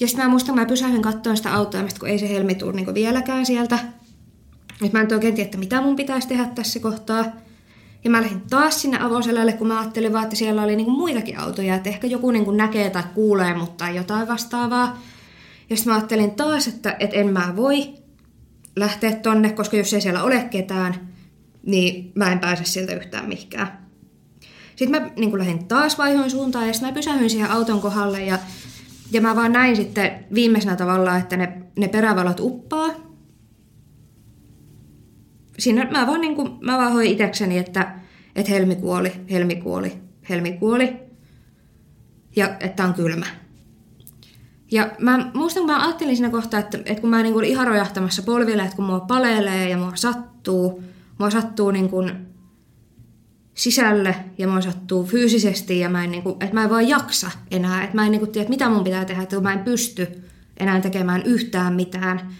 ja 0.00 0.06
sitten 0.06 0.24
mä 0.24 0.30
muistan, 0.30 0.54
mä 0.54 0.66
pysähdyin 0.66 1.02
katsomaan 1.02 1.36
sitä 1.36 1.54
autoa, 1.54 1.84
kun 2.00 2.08
ei 2.08 2.18
se 2.18 2.28
helmi 2.28 2.54
tule 2.54 2.72
niin 2.72 2.94
vieläkään 2.94 3.46
sieltä. 3.46 3.78
Et 4.84 4.92
mä 4.92 5.00
en 5.00 5.14
oikein 5.14 5.34
tiedä, 5.34 5.46
että 5.46 5.58
mitä 5.58 5.80
mun 5.80 5.96
pitäisi 5.96 6.28
tehdä 6.28 6.44
tässä 6.44 6.80
kohtaa. 6.80 7.24
Ja 8.04 8.10
mä 8.10 8.22
lähdin 8.22 8.42
taas 8.50 8.82
sinne 8.82 8.98
avoselälle, 9.00 9.52
kun 9.52 9.66
mä 9.66 9.80
ajattelin 9.80 10.12
vaan, 10.12 10.24
että 10.24 10.36
siellä 10.36 10.62
oli 10.62 10.76
niinku 10.76 10.92
muitakin 10.92 11.38
autoja, 11.38 11.74
että 11.74 11.88
ehkä 11.88 12.06
joku 12.06 12.30
niinku 12.30 12.50
näkee 12.50 12.90
tai 12.90 13.02
kuulee 13.14 13.54
mut 13.54 13.76
tai 13.76 13.96
jotain 13.96 14.28
vastaavaa. 14.28 15.02
Ja 15.70 15.76
sitten 15.76 15.92
mä 15.92 15.96
ajattelin 15.96 16.30
taas, 16.30 16.68
että, 16.68 16.96
että 16.98 17.16
en 17.16 17.28
mä 17.28 17.52
voi 17.56 17.94
lähteä 18.76 19.12
tonne, 19.12 19.52
koska 19.52 19.76
jos 19.76 19.94
ei 19.94 20.00
siellä 20.00 20.22
ole 20.22 20.44
ketään, 20.50 20.94
niin 21.66 22.12
mä 22.14 22.32
en 22.32 22.38
pääse 22.38 22.64
sieltä 22.64 22.94
yhtään 22.94 23.28
mihinkään. 23.28 23.78
Sitten 24.76 25.02
mä 25.02 25.10
niin 25.16 25.38
lähdin 25.38 25.64
taas 25.64 25.98
vaihoin 25.98 26.30
suuntaan 26.30 26.66
ja 26.66 26.72
sitten 26.72 26.88
mä 26.88 26.94
pysähdyin 26.94 27.30
siihen 27.30 27.50
auton 27.50 27.80
kohdalle 27.80 28.24
ja, 28.24 28.38
ja 29.12 29.20
mä 29.20 29.36
vaan 29.36 29.52
näin 29.52 29.76
sitten 29.76 30.24
viimeisenä 30.34 30.76
tavalla, 30.76 31.16
että 31.16 31.36
ne, 31.36 31.62
ne 31.76 31.88
perävalot 31.88 32.40
uppaa. 32.40 32.88
Siinä 35.58 35.84
mä 35.90 36.06
vaan, 36.06 36.20
niin 36.20 36.36
kuin, 36.36 36.52
mä 36.60 36.78
vaan 36.78 36.92
hoin 36.92 37.10
itekseni, 37.10 37.58
että, 37.58 37.94
että 38.36 38.52
helmi 38.52 38.76
kuoli, 38.76 39.12
helmi 39.30 39.56
kuoli, 39.56 39.92
helmi 40.28 40.52
kuoli 40.52 40.96
ja 42.36 42.56
että 42.60 42.84
on 42.84 42.94
kylmä. 42.94 43.26
Ja 44.72 44.90
mä 44.98 45.30
muistan, 45.34 45.60
kun 45.60 45.70
mä 45.70 45.84
ajattelin 45.84 46.16
siinä 46.16 46.30
kohtaa, 46.30 46.60
että, 46.60 46.78
että 46.78 47.00
kun 47.00 47.10
mä 47.10 47.22
niin 47.22 47.32
kuin 47.32 47.44
ihan 47.44 47.66
rojahtamassa 47.66 48.22
polville, 48.22 48.62
että 48.62 48.76
kun 48.76 48.84
mua 48.84 49.00
palelee 49.00 49.68
ja 49.68 49.78
mua 49.78 49.92
sattuu, 49.94 50.82
mua 51.18 51.30
sattuu 51.30 51.70
niin 51.70 51.88
kuin 51.88 52.26
sisälle 53.60 54.16
ja 54.38 54.48
mua 54.48 54.60
sattuu 54.60 55.04
fyysisesti 55.04 55.80
ja 55.80 55.88
mä 55.88 56.04
en, 56.04 56.10
niin 56.10 56.22
kuin, 56.22 56.36
että 56.40 56.54
mä 56.54 56.64
en 56.64 56.70
vaan 56.70 56.88
jaksa 56.88 57.30
enää. 57.50 57.84
Että 57.84 57.96
mä 57.96 58.04
en 58.04 58.10
niin 58.10 58.20
kuin 58.20 58.32
tiedä, 58.32 58.48
mitä 58.48 58.68
mun 58.68 58.84
pitää 58.84 59.04
tehdä, 59.04 59.22
että 59.22 59.40
mä 59.40 59.52
en 59.52 59.58
pysty 59.58 60.24
enää 60.56 60.80
tekemään 60.80 61.22
yhtään 61.22 61.74
mitään. 61.74 62.30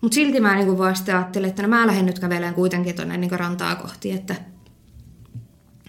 Mutta 0.00 0.14
silti 0.14 0.40
mä 0.40 0.54
niin 0.54 0.66
kuin 0.66 0.78
vaan 0.78 0.96
sitten 0.96 1.16
ajattelin, 1.16 1.48
että 1.48 1.62
no 1.62 1.68
mä 1.68 1.86
lähden 1.86 2.06
nyt 2.06 2.18
kävelemään 2.18 2.54
kuitenkin 2.54 2.94
tuonne 2.94 3.16
niin 3.16 3.30
rantaa 3.30 3.74
kohti, 3.74 4.12
että, 4.12 4.34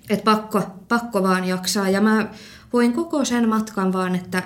että 0.10 0.24
pakko, 0.24 0.62
pakko 0.88 1.24
vaan 1.24 1.46
jaksaa. 1.46 1.90
Ja 1.90 2.02
mä 2.02 2.28
voin 2.74 2.94
koko 2.94 3.26
sen 3.26 3.50
matkan 3.50 3.94
vaan, 3.94 4.16
että, 4.16 4.44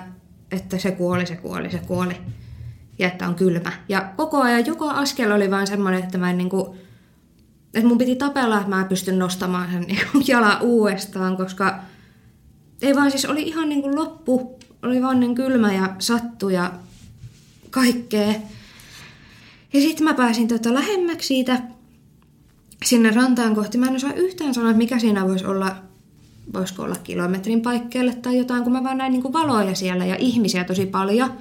että 0.50 0.78
se 0.78 0.90
kuoli, 0.90 1.26
se 1.26 1.36
kuoli, 1.36 1.70
se 1.70 1.78
kuoli. 1.78 2.16
Ja 2.98 3.08
että 3.08 3.28
on 3.28 3.34
kylmä. 3.34 3.72
Ja 3.88 4.12
koko 4.16 4.42
ajan 4.42 4.66
joka 4.66 4.90
askel 4.90 5.32
oli 5.32 5.50
vaan 5.50 5.66
semmoinen, 5.66 6.02
että 6.02 6.18
mä 6.18 6.30
en 6.30 6.38
niin 6.38 6.50
kuin, 6.50 6.78
että 7.74 7.88
mun 7.88 7.98
piti 7.98 8.16
tapella, 8.16 8.56
että 8.56 8.68
mä 8.70 8.84
pystyn 8.84 9.18
nostamaan 9.18 9.70
sen 9.72 9.82
niin 9.82 10.00
jalan 10.26 10.62
uudestaan, 10.62 11.36
koska 11.36 11.80
ei 12.82 12.96
vaan 12.96 13.10
siis 13.10 13.24
oli 13.24 13.42
ihan 13.42 13.68
niin 13.68 13.82
kuin 13.82 13.96
loppu, 13.96 14.58
oli 14.82 15.02
vaan 15.02 15.20
niin 15.20 15.34
kylmä 15.34 15.72
ja 15.72 15.94
sattu 15.98 16.48
ja 16.48 16.72
kaikkea. 17.70 18.34
Ja 19.72 19.80
sitten 19.80 20.04
mä 20.04 20.14
pääsin 20.14 20.48
tota 20.48 20.74
lähemmäksi 20.74 21.26
siitä 21.26 21.62
sinne 22.84 23.10
rantaan 23.10 23.54
kohti. 23.54 23.78
Mä 23.78 23.86
en 23.86 23.96
osaa 23.96 24.12
yhtään 24.12 24.54
sanoa, 24.54 24.70
että 24.70 24.78
mikä 24.78 24.98
siinä 24.98 25.28
voisi 25.28 25.44
olla, 25.44 25.76
voisiko 26.52 26.82
olla 26.82 26.96
kilometrin 26.96 27.60
paikkeelle 27.60 28.14
tai 28.14 28.38
jotain, 28.38 28.62
kun 28.62 28.72
mä 28.72 28.84
vaan 28.84 28.98
näin 28.98 29.12
niin 29.12 29.22
kuin 29.22 29.32
valoja 29.32 29.74
siellä 29.74 30.06
ja 30.06 30.16
ihmisiä 30.16 30.64
tosi 30.64 30.86
paljon. 30.86 31.32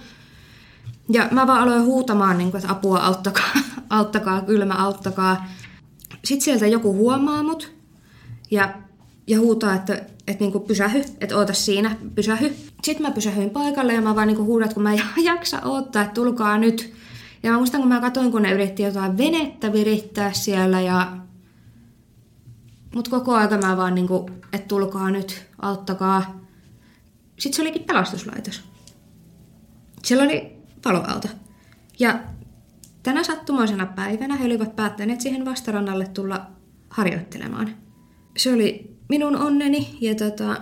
Ja 1.10 1.28
mä 1.32 1.48
vaan 1.48 1.62
aloin 1.62 1.84
huutamaan, 1.84 2.38
niin 2.38 2.52
kuin, 2.52 2.62
että 2.62 2.72
apua, 2.72 3.00
auttakaa, 3.00 3.52
auttakaa, 3.90 4.42
kylmä, 4.42 4.74
auttakaa. 4.74 5.46
Sitten 6.26 6.42
sieltä 6.46 6.68
joku 6.68 6.94
huomaa 6.94 7.44
mut 7.44 7.72
ja, 8.52 8.74
ja 9.28 9.40
huutaa, 9.40 9.74
että, 9.74 9.94
että 10.28 10.44
niinku 10.44 10.60
pysähy, 10.60 11.04
että 11.22 11.38
oota 11.38 11.54
siinä, 11.54 11.96
pysähy. 12.16 12.56
Sitten 12.84 13.08
mä 13.08 13.12
pysähyin 13.12 13.50
paikalle 13.50 13.94
ja 13.94 14.02
mä 14.02 14.16
vaan 14.16 14.28
niinku 14.28 14.44
huudan, 14.44 14.66
että 14.66 14.74
kun 14.74 14.84
mä 14.84 14.94
en 14.94 15.02
jaksa 15.24 15.62
odottaa, 15.62 16.02
että 16.02 16.14
tulkaa 16.14 16.58
nyt. 16.58 16.94
Ja 17.44 17.52
mä 17.52 17.58
muistan, 17.58 17.82
kun 17.82 17.90
mä 17.90 18.02
katsoin, 18.02 18.32
kun 18.32 18.42
ne 18.42 18.52
yritti 18.52 18.84
jotain 18.84 19.18
venettä 19.18 19.74
virittää 19.74 20.34
siellä 20.34 20.82
ja... 20.82 21.18
Mut 22.96 23.08
koko 23.08 23.36
aika 23.36 23.58
mä 23.58 23.78
vaan 23.78 23.96
niinku, 23.96 24.30
että 24.54 24.68
tulkaa 24.68 25.12
nyt, 25.12 25.46
auttakaa. 25.62 26.40
Sitten 27.40 27.56
se 27.56 27.62
olikin 27.62 27.84
pelastuslaitos. 27.84 28.62
Siellä 30.04 30.24
oli 30.24 30.58
paloauto. 30.82 31.28
Ja 32.00 32.20
Tänä 33.04 33.24
sattumoisena 33.24 33.86
päivänä 33.86 34.36
he 34.36 34.46
olivat 34.46 34.76
päättäneet 34.76 35.22
siihen 35.22 35.46
vastarannalle 35.46 36.08
tulla 36.08 36.46
harjoittelemaan. 36.90 37.76
Se 38.38 38.54
oli 38.54 38.98
minun 39.10 39.36
onneni 39.36 39.98
ja 40.02 40.16
tota, 40.16 40.62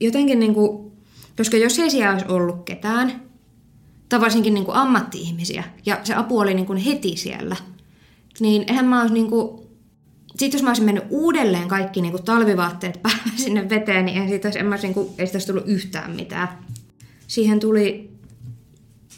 jotenkin 0.00 0.40
niin 0.40 0.54
kuin, 0.54 0.92
koska 1.36 1.56
jos 1.56 1.78
ei 1.78 1.90
siellä 1.90 2.12
olisi 2.12 2.28
ollut 2.28 2.64
ketään, 2.64 3.22
tai 4.08 4.20
varsinkin 4.20 4.54
niin 4.54 4.64
kuin 4.64 4.76
ammatti-ihmisiä, 4.76 5.64
ja 5.86 6.00
se 6.04 6.14
apu 6.14 6.38
oli 6.38 6.54
niin 6.54 6.66
kuin 6.66 6.78
heti 6.78 7.16
siellä, 7.16 7.56
niin 8.40 8.64
eihän 8.68 8.86
mä 8.86 9.00
olisi 9.00 9.14
niin 9.14 9.30
kuin, 9.30 9.62
sitten 10.36 10.58
jos 10.58 10.62
mä 10.62 10.70
olisin 10.70 10.84
mennyt 10.84 11.04
uudelleen 11.10 11.68
kaikki 11.68 12.00
niin 12.00 12.12
kuin 12.12 12.24
talvivaatteet 12.24 13.00
päälle 13.02 13.32
sinne 13.36 13.68
veteen, 13.68 14.04
niin 14.04 14.22
ei 14.22 14.28
siitä 14.28 14.48
olisi, 14.48 14.58
en 14.58 14.66
mä 14.66 14.72
olisi, 14.72 14.86
niin 14.86 14.94
kuin, 14.94 15.08
ei 15.18 15.26
siitä 15.26 15.36
olisi 15.36 15.46
tullut 15.46 15.68
yhtään 15.68 16.10
mitään. 16.10 16.48
Siihen 17.26 17.60
tuli 17.60 18.11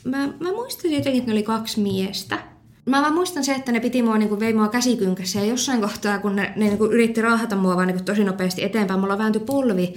mä, 0.05 0.27
mä 0.41 0.53
muistan 0.53 0.91
jotenkin, 0.91 1.19
että 1.19 1.31
ne 1.31 1.35
oli 1.35 1.43
kaksi 1.43 1.81
miestä. 1.81 2.39
Mä 2.87 3.03
vaan 3.03 3.15
muistan 3.15 3.45
se, 3.45 3.55
että 3.55 3.73
ne 3.73 3.81
piti 3.81 4.03
mua, 4.03 4.19
niin 4.19 4.41
vei 4.41 4.53
mua 4.53 4.69
käsikynkässä 4.69 5.39
ja 5.39 5.45
jossain 5.45 5.81
kohtaa, 5.81 6.19
kun 6.19 6.37
ne, 6.37 6.53
ne 6.57 6.69
niin 6.69 6.79
yritti 6.91 7.23
raahata 7.23 7.57
mua 7.57 7.77
vaan 7.77 7.89
niin 7.89 8.05
tosi 8.05 8.25
nopeasti 8.25 8.65
eteenpäin, 8.65 9.01
mulla 9.01 9.19
vääntyi 9.19 9.43
polvi. 9.47 9.95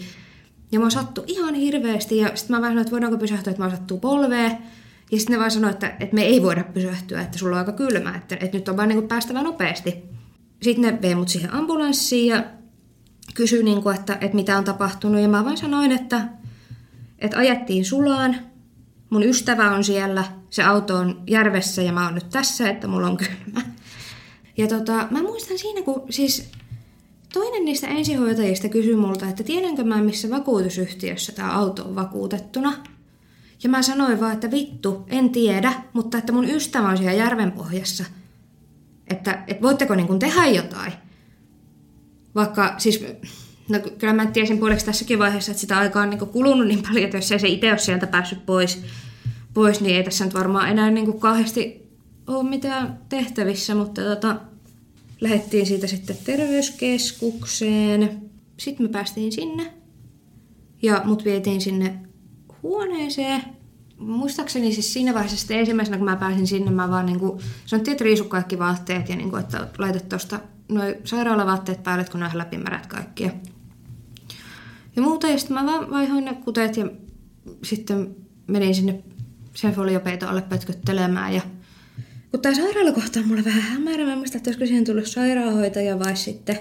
Ja 0.71 0.79
mua 0.79 0.89
sattui 0.89 1.23
ihan 1.27 1.55
hirveästi 1.55 2.17
ja 2.17 2.31
sitten 2.35 2.55
mä 2.55 2.61
vaan 2.61 2.71
sanoin, 2.71 2.81
että 2.81 2.91
voidaanko 2.91 3.17
pysähtyä, 3.17 3.51
että 3.51 3.63
mä 3.63 3.69
sattuu 3.69 3.99
polveen. 3.99 4.57
Ja 5.11 5.17
sitten 5.17 5.33
ne 5.33 5.39
vaan 5.39 5.51
sanoi, 5.51 5.71
että, 5.71 5.95
että 5.99 6.15
me 6.15 6.21
ei 6.21 6.43
voida 6.43 6.63
pysähtyä, 6.63 7.21
että 7.21 7.37
sulla 7.37 7.55
on 7.55 7.59
aika 7.59 7.71
kylmä, 7.71 8.15
että, 8.15 8.37
että 8.41 8.57
nyt 8.57 8.69
on 8.69 8.77
vaan 8.77 8.89
niin 8.89 9.07
päästävä 9.07 9.43
nopeasti. 9.43 10.03
Sitten 10.61 10.93
ne 10.93 11.01
vei 11.01 11.15
mut 11.15 11.29
siihen 11.29 11.53
ambulanssiin 11.53 12.27
ja 12.27 12.43
kysyi, 13.33 13.63
niin 13.63 13.83
kuin, 13.83 13.95
että, 13.95 14.17
että 14.21 14.35
mitä 14.35 14.57
on 14.57 14.63
tapahtunut. 14.63 15.21
Ja 15.21 15.27
mä 15.27 15.45
vaan 15.45 15.57
sanoin, 15.57 15.91
että, 15.91 16.21
että 17.19 17.37
ajettiin 17.37 17.85
sulaan 17.85 18.35
mun 19.09 19.23
ystävä 19.23 19.71
on 19.71 19.83
siellä, 19.83 20.23
se 20.49 20.63
auto 20.63 20.95
on 20.95 21.23
järvessä 21.27 21.81
ja 21.81 21.91
mä 21.91 22.05
oon 22.05 22.15
nyt 22.15 22.29
tässä, 22.29 22.69
että 22.69 22.87
mulla 22.87 23.07
on 23.07 23.17
kylmä. 23.17 23.61
Ja 24.57 24.67
tota, 24.67 25.07
mä 25.11 25.21
muistan 25.21 25.57
siinä, 25.57 25.81
kun 25.81 26.03
siis 26.09 26.49
toinen 27.33 27.65
niistä 27.65 27.87
ensihoitajista 27.87 28.69
kysyi 28.69 28.95
multa, 28.95 29.29
että 29.29 29.43
tiedänkö 29.43 29.83
mä 29.83 30.01
missä 30.01 30.29
vakuutusyhtiössä 30.29 31.31
tämä 31.31 31.51
auto 31.51 31.83
on 31.83 31.95
vakuutettuna. 31.95 32.73
Ja 33.63 33.69
mä 33.69 33.81
sanoin 33.81 34.19
vaan, 34.19 34.33
että 34.33 34.51
vittu, 34.51 35.05
en 35.07 35.29
tiedä, 35.29 35.73
mutta 35.93 36.17
että 36.17 36.33
mun 36.33 36.49
ystävä 36.49 36.89
on 36.89 36.97
siellä 36.97 37.13
järven 37.13 37.51
pohjassa. 37.51 38.05
Että, 39.07 39.43
että 39.47 39.61
voitteko 39.61 39.95
niin 39.95 40.19
tehdä 40.19 40.45
jotain. 40.45 40.93
Vaikka 42.35 42.75
siis, 42.77 43.03
no 43.69 43.79
kyllä 43.97 44.13
mä 44.13 44.25
tiesin 44.25 44.57
puoleksi 44.57 44.85
tässäkin 44.85 45.19
vaiheessa, 45.19 45.51
että 45.51 45.61
sitä 45.61 45.77
aikaa 45.77 46.03
on 46.03 46.09
niin 46.09 46.19
kulunut 46.19 46.67
niin 46.67 46.83
paljon, 46.83 47.03
että 47.05 47.17
jos 47.17 47.31
ei 47.31 47.39
se 47.39 47.47
itse 47.47 47.69
ole 47.69 47.77
sieltä 47.77 48.07
päässyt 48.07 48.45
pois, 48.45 48.83
pois, 49.53 49.81
niin 49.81 49.95
ei 49.95 50.03
tässä 50.03 50.25
nyt 50.25 50.33
varmaan 50.33 50.69
enää 50.69 50.91
niin 50.91 51.19
kauheasti 51.19 51.87
ole 52.27 52.49
mitään 52.49 52.99
tehtävissä, 53.09 53.75
mutta 53.75 54.01
tota, 54.01 54.35
lähdettiin 55.21 55.65
siitä 55.65 55.87
sitten 55.87 56.17
terveyskeskukseen. 56.23 58.21
Sitten 58.57 58.85
me 58.85 58.89
päästiin 58.89 59.31
sinne 59.31 59.73
ja 60.81 61.01
mut 61.05 61.25
vietiin 61.25 61.61
sinne 61.61 61.99
huoneeseen. 62.63 63.41
Muistaakseni 63.97 64.73
siis 64.73 64.93
siinä 64.93 65.13
vaiheessa 65.13 65.37
sitten 65.37 65.59
ensimmäisenä, 65.59 65.97
kun 65.97 66.05
mä 66.05 66.15
pääsin 66.15 66.47
sinne, 66.47 66.71
mä 66.71 66.89
vaan 66.89 67.05
niin 67.05 67.19
kuin, 67.19 67.39
sanottiin, 67.65 67.91
että 67.91 68.03
riisu 68.03 68.23
kaikki 68.23 68.59
vaatteet 68.59 69.09
ja 69.09 69.15
niin 69.15 69.29
kuin, 69.29 69.39
että 69.39 69.67
laitat 69.77 70.09
tuosta 70.09 70.39
noin 70.69 70.95
sairaalavaatteet 71.03 71.83
päälle, 71.83 72.05
kun 72.11 72.23
on 72.23 72.29
läpimärät 72.33 72.87
kaikkia. 72.87 73.29
Ja 74.97 75.03
muuta, 75.03 75.27
ja 75.27 75.37
sitten 75.37 75.57
mä 75.57 75.65
vaan 75.65 75.89
vaihoin 75.89 76.25
ne 76.25 76.33
kuteet 76.33 76.77
ja 76.77 76.89
sitten 77.63 78.15
menin 78.47 78.75
sinne 78.75 79.03
sen 79.53 79.73
foliopeiton 79.73 80.29
alle 80.29 80.41
pötköttelemään. 80.41 81.33
Ja... 81.33 81.41
Kun 82.31 82.41
tämä 82.41 82.55
sairaalakohta 82.55 83.19
on 83.19 83.27
mulle 83.27 83.45
vähän 83.45 83.61
hämärä, 83.61 84.05
mä 84.05 84.15
muistan, 84.15 84.37
että 84.37 84.49
olisiko 84.49 84.65
siihen 84.65 84.85
tullut 84.85 85.05
sairaanhoitaja 85.05 85.99
vai 85.99 86.15
sitten 86.15 86.59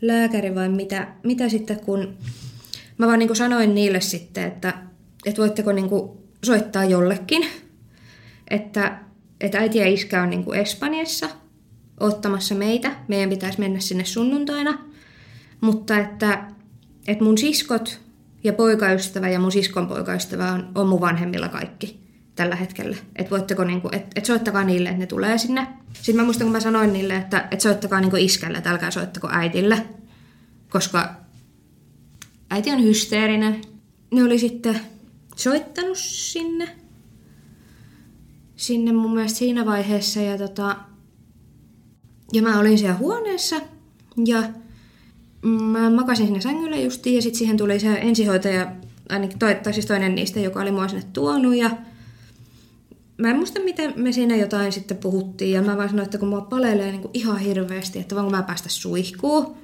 lääkäri 0.00 0.54
vai 0.54 0.68
mitä, 0.68 1.08
mitä 1.22 1.48
sitten, 1.48 1.80
kun 1.80 2.16
mä 2.98 3.06
vaan 3.06 3.18
niin 3.18 3.36
sanoin 3.36 3.74
niille 3.74 4.00
sitten, 4.00 4.44
että, 4.44 4.74
että 5.26 5.42
voitteko 5.42 5.72
niin 5.72 5.90
soittaa 6.44 6.84
jollekin, 6.84 7.46
että, 8.48 8.98
että 9.40 9.58
äiti 9.58 9.78
ja 9.78 9.88
iskä 9.88 10.22
on 10.22 10.30
niin 10.30 10.54
Espanjassa 10.54 11.28
ottamassa 12.00 12.54
meitä, 12.54 12.96
meidän 13.08 13.30
pitäisi 13.30 13.58
mennä 13.58 13.80
sinne 13.80 14.04
sunnuntaina, 14.04 14.78
mutta 15.60 15.98
että, 15.98 16.44
että 17.10 17.24
mun 17.24 17.38
siskot 17.38 18.00
ja 18.44 18.52
poikaystävä 18.52 19.28
ja 19.28 19.40
mun 19.40 19.52
siskon 19.52 19.88
poikaystävä 19.88 20.52
on, 20.52 20.68
on 20.74 20.88
mun 20.88 21.00
vanhemmilla 21.00 21.48
kaikki 21.48 22.00
tällä 22.34 22.56
hetkellä. 22.56 22.96
Että 23.16 23.30
voitteko, 23.30 23.64
niinku, 23.64 23.88
et, 23.92 24.06
et 24.16 24.24
soittakaa 24.24 24.64
niille, 24.64 24.88
että 24.88 25.00
ne 25.00 25.06
tulee 25.06 25.38
sinne. 25.38 25.66
Sitten 25.92 26.16
mä 26.16 26.24
muistan, 26.24 26.44
kun 26.44 26.52
mä 26.52 26.60
sanoin 26.60 26.92
niille, 26.92 27.16
että 27.16 27.48
et 27.50 27.60
soittakaa 27.60 28.00
niinku 28.00 28.16
iskelle, 28.16 28.58
että 28.58 28.70
älkää 28.70 28.90
soittako 28.90 29.28
äitille. 29.30 29.86
Koska 30.68 31.14
äiti 32.50 32.70
on 32.70 32.82
hysteerinen. 32.82 33.60
Ne 34.14 34.24
oli 34.24 34.38
sitten 34.38 34.80
soittanut 35.36 35.98
sinne. 35.98 36.76
Sinne 38.56 38.92
mun 38.92 39.14
mielestä 39.14 39.38
siinä 39.38 39.66
vaiheessa. 39.66 40.20
Ja, 40.20 40.38
tota, 40.38 40.76
ja 42.32 42.42
mä 42.42 42.60
olin 42.60 42.78
siellä 42.78 42.96
huoneessa. 42.96 43.56
Ja 44.26 44.42
mä 45.42 45.90
makasin 45.90 46.26
sinne 46.26 46.40
sängyllä 46.40 46.76
justiin 46.76 47.16
ja 47.16 47.22
sitten 47.22 47.38
siihen 47.38 47.56
tuli 47.56 47.80
se 47.80 47.92
ensihoitaja, 47.92 48.72
ainakin 49.08 49.38
toi, 49.38 49.54
tai 49.54 49.72
siis 49.72 49.86
toinen 49.86 50.14
niistä, 50.14 50.40
joka 50.40 50.60
oli 50.60 50.70
mua 50.70 50.88
sinne 50.88 51.06
tuonut 51.12 51.56
ja 51.56 51.70
mä 53.20 53.30
en 53.30 53.36
muista, 53.36 53.60
miten 53.60 53.92
me 53.96 54.12
siinä 54.12 54.36
jotain 54.36 54.72
sitten 54.72 54.96
puhuttiin 54.96 55.52
ja 55.52 55.62
mä 55.62 55.76
vaan 55.76 55.88
sanoin, 55.88 56.04
että 56.04 56.18
kun 56.18 56.28
mua 56.28 56.40
palelee 56.40 56.90
niin 56.90 57.00
kuin 57.00 57.10
ihan 57.14 57.38
hirveästi, 57.38 57.98
että 57.98 58.14
voinko 58.14 58.30
mä 58.30 58.42
päästä 58.42 58.68
suihkuun. 58.68 59.56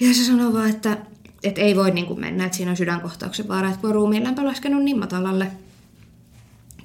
Ja 0.00 0.14
se 0.14 0.24
sanoi 0.24 0.52
vaan, 0.52 0.70
että, 0.70 0.98
että 1.42 1.60
ei 1.60 1.76
voi 1.76 1.90
niin 1.90 2.06
kuin 2.06 2.20
mennä, 2.20 2.44
että 2.44 2.56
siinä 2.56 2.70
on 2.70 2.76
sydänkohtauksen 2.76 3.48
vaara, 3.48 3.68
että 3.68 3.80
kun 3.80 3.90
on 3.90 3.94
ruumiin 3.94 4.24
lämpö 4.24 4.44
laskenut 4.44 4.82
niin 4.82 4.98
matalalle. 4.98 5.46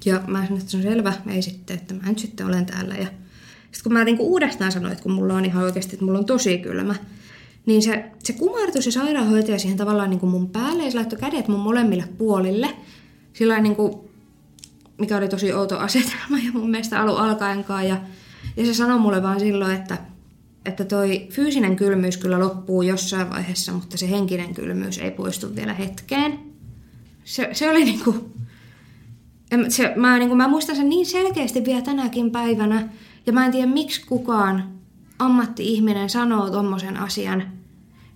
Ja 0.04 0.20
mä 0.26 0.42
sanoin, 0.42 0.60
että 0.60 0.70
se 0.70 0.76
on 0.76 0.82
selvä, 0.82 1.12
ei 1.26 1.42
sitten, 1.42 1.76
että 1.76 1.94
mä 1.94 2.08
nyt 2.08 2.18
sitten 2.18 2.46
olen 2.46 2.66
täällä. 2.66 2.94
Ja 2.94 3.06
sitten 3.06 3.82
kun 3.82 3.92
mä 3.92 4.04
niin 4.04 4.16
kuin 4.16 4.28
uudestaan 4.28 4.72
sanoin, 4.72 4.92
että 4.92 5.02
kun 5.02 5.12
mulla 5.12 5.34
on 5.34 5.44
ihan 5.44 5.64
oikeasti, 5.64 5.92
että 5.92 6.04
mulla 6.04 6.18
on 6.18 6.24
tosi 6.24 6.58
kylmä, 6.58 6.94
niin 7.66 7.82
se, 7.82 8.10
se 8.24 8.32
kumartui 8.32 8.82
se 8.82 8.90
sairaanhoitaja 8.90 9.58
siihen 9.58 9.78
tavallaan 9.78 10.10
niin 10.10 10.20
kuin 10.20 10.30
mun 10.30 10.50
päälle 10.50 10.84
ja 10.84 10.90
se 10.90 10.96
laittoi 10.96 11.18
kädet 11.18 11.48
mun 11.48 11.60
molemmille 11.60 12.04
puolille. 12.18 12.68
Sillä 13.32 13.60
niin 13.60 13.76
kuin, 13.76 13.92
mikä 14.98 15.16
oli 15.16 15.28
tosi 15.28 15.52
outo 15.52 15.78
asetelma 15.78 16.38
ja 16.46 16.52
mun 16.52 16.70
mielestä 16.70 17.00
alun 17.00 17.18
alkaenkaan. 17.18 17.88
Ja, 17.88 18.00
ja 18.56 18.66
se 18.66 18.74
sanoi 18.74 18.98
mulle 18.98 19.22
vaan 19.22 19.40
silloin, 19.40 19.76
että, 19.76 19.98
että 20.64 20.84
toi 20.84 21.26
fyysinen 21.30 21.76
kylmyys 21.76 22.16
kyllä 22.16 22.40
loppuu 22.40 22.82
jossain 22.82 23.30
vaiheessa, 23.30 23.72
mutta 23.72 23.96
se 23.98 24.10
henkinen 24.10 24.54
kylmyys 24.54 24.98
ei 24.98 25.10
poistu 25.10 25.56
vielä 25.56 25.74
hetkeen. 25.74 26.38
Se, 27.24 27.48
se 27.52 27.70
oli 27.70 27.84
niin 27.84 28.00
kuin, 28.04 28.34
se, 29.68 29.92
mä, 29.96 30.18
niin 30.18 30.28
kuin, 30.28 30.36
mä 30.36 30.48
muistan 30.48 30.76
sen 30.76 30.88
niin 30.88 31.06
selkeästi 31.06 31.64
vielä 31.64 31.82
tänäkin 31.82 32.30
päivänä, 32.30 32.88
ja 33.26 33.32
mä 33.32 33.46
en 33.46 33.52
tiedä 33.52 33.66
miksi 33.66 34.06
kukaan 34.06 34.74
ammatti-ihminen 35.18 36.10
sanoo 36.10 36.50
tommosen 36.50 36.96
asian 36.96 37.42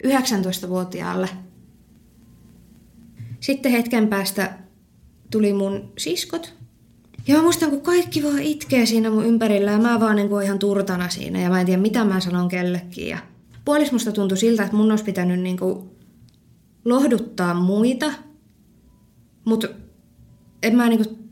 19-vuotiaalle. 0.06 1.28
Sitten 3.40 3.72
hetken 3.72 4.08
päästä 4.08 4.58
tuli 5.30 5.52
mun 5.52 5.92
siskot. 5.98 6.54
Ja 7.26 7.36
mä 7.36 7.42
muistan, 7.42 7.70
kun 7.70 7.80
kaikki 7.80 8.22
vaan 8.22 8.42
itkee 8.42 8.86
siinä 8.86 9.10
mun 9.10 9.26
ympärillä 9.26 9.70
ja 9.70 9.78
mä 9.78 10.00
vaan 10.00 10.16
niin 10.16 10.28
kuin 10.28 10.44
ihan 10.44 10.58
turtana 10.58 11.08
siinä 11.08 11.40
ja 11.40 11.50
mä 11.50 11.60
en 11.60 11.66
tiedä 11.66 11.82
mitä 11.82 12.04
mä 12.04 12.20
sanon 12.20 12.48
kellekin. 12.48 13.08
Ja 13.08 13.18
puolis 13.64 13.92
musta 13.92 14.12
tuntui 14.12 14.38
siltä, 14.38 14.64
että 14.64 14.76
mun 14.76 14.90
olisi 14.90 15.04
pitänyt 15.04 15.40
niin 15.40 15.58
kuin 15.58 15.90
lohduttaa 16.84 17.54
muita, 17.54 18.12
mutta 19.44 19.68
en 20.62 20.76
mä, 20.76 20.88
niin 20.88 21.04
kuin, 21.04 21.30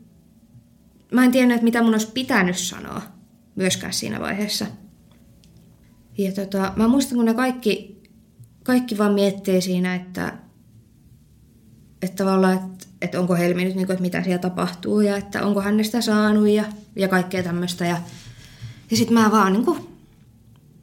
mä 1.11 1.25
en 1.25 1.31
tiennyt, 1.31 1.55
että 1.55 1.63
mitä 1.63 1.81
mun 1.81 1.93
olisi 1.93 2.11
pitänyt 2.13 2.57
sanoa 2.57 3.01
myöskään 3.55 3.93
siinä 3.93 4.19
vaiheessa. 4.19 4.65
Ja 6.17 6.31
tota, 6.31 6.73
mä 6.75 6.87
muistan, 6.87 7.15
kun 7.15 7.25
ne 7.25 7.33
kaikki, 7.33 8.01
kaikki 8.63 8.97
vaan 8.97 9.13
miettii 9.13 9.61
siinä, 9.61 9.95
että, 9.95 10.37
että 12.01 12.23
tavallaan, 12.23 12.53
että, 12.53 12.87
että 13.01 13.19
onko 13.19 13.35
Helmi 13.35 13.65
nyt, 13.65 13.75
niin 13.75 13.85
kuin, 13.85 13.93
että 13.93 14.01
mitä 14.01 14.23
siellä 14.23 14.41
tapahtuu 14.41 15.01
ja 15.01 15.17
että 15.17 15.45
onko 15.45 15.61
hän 15.61 15.85
sitä 15.85 16.01
saanut 16.01 16.47
ja, 16.47 16.63
ja 16.95 17.07
kaikkea 17.07 17.43
tämmöistä. 17.43 17.85
Ja, 17.85 17.97
ja 18.91 18.97
sitten 18.97 19.17
mä 19.17 19.31
vaan 19.31 19.53
niin 19.53 19.65
kuin, 19.65 19.87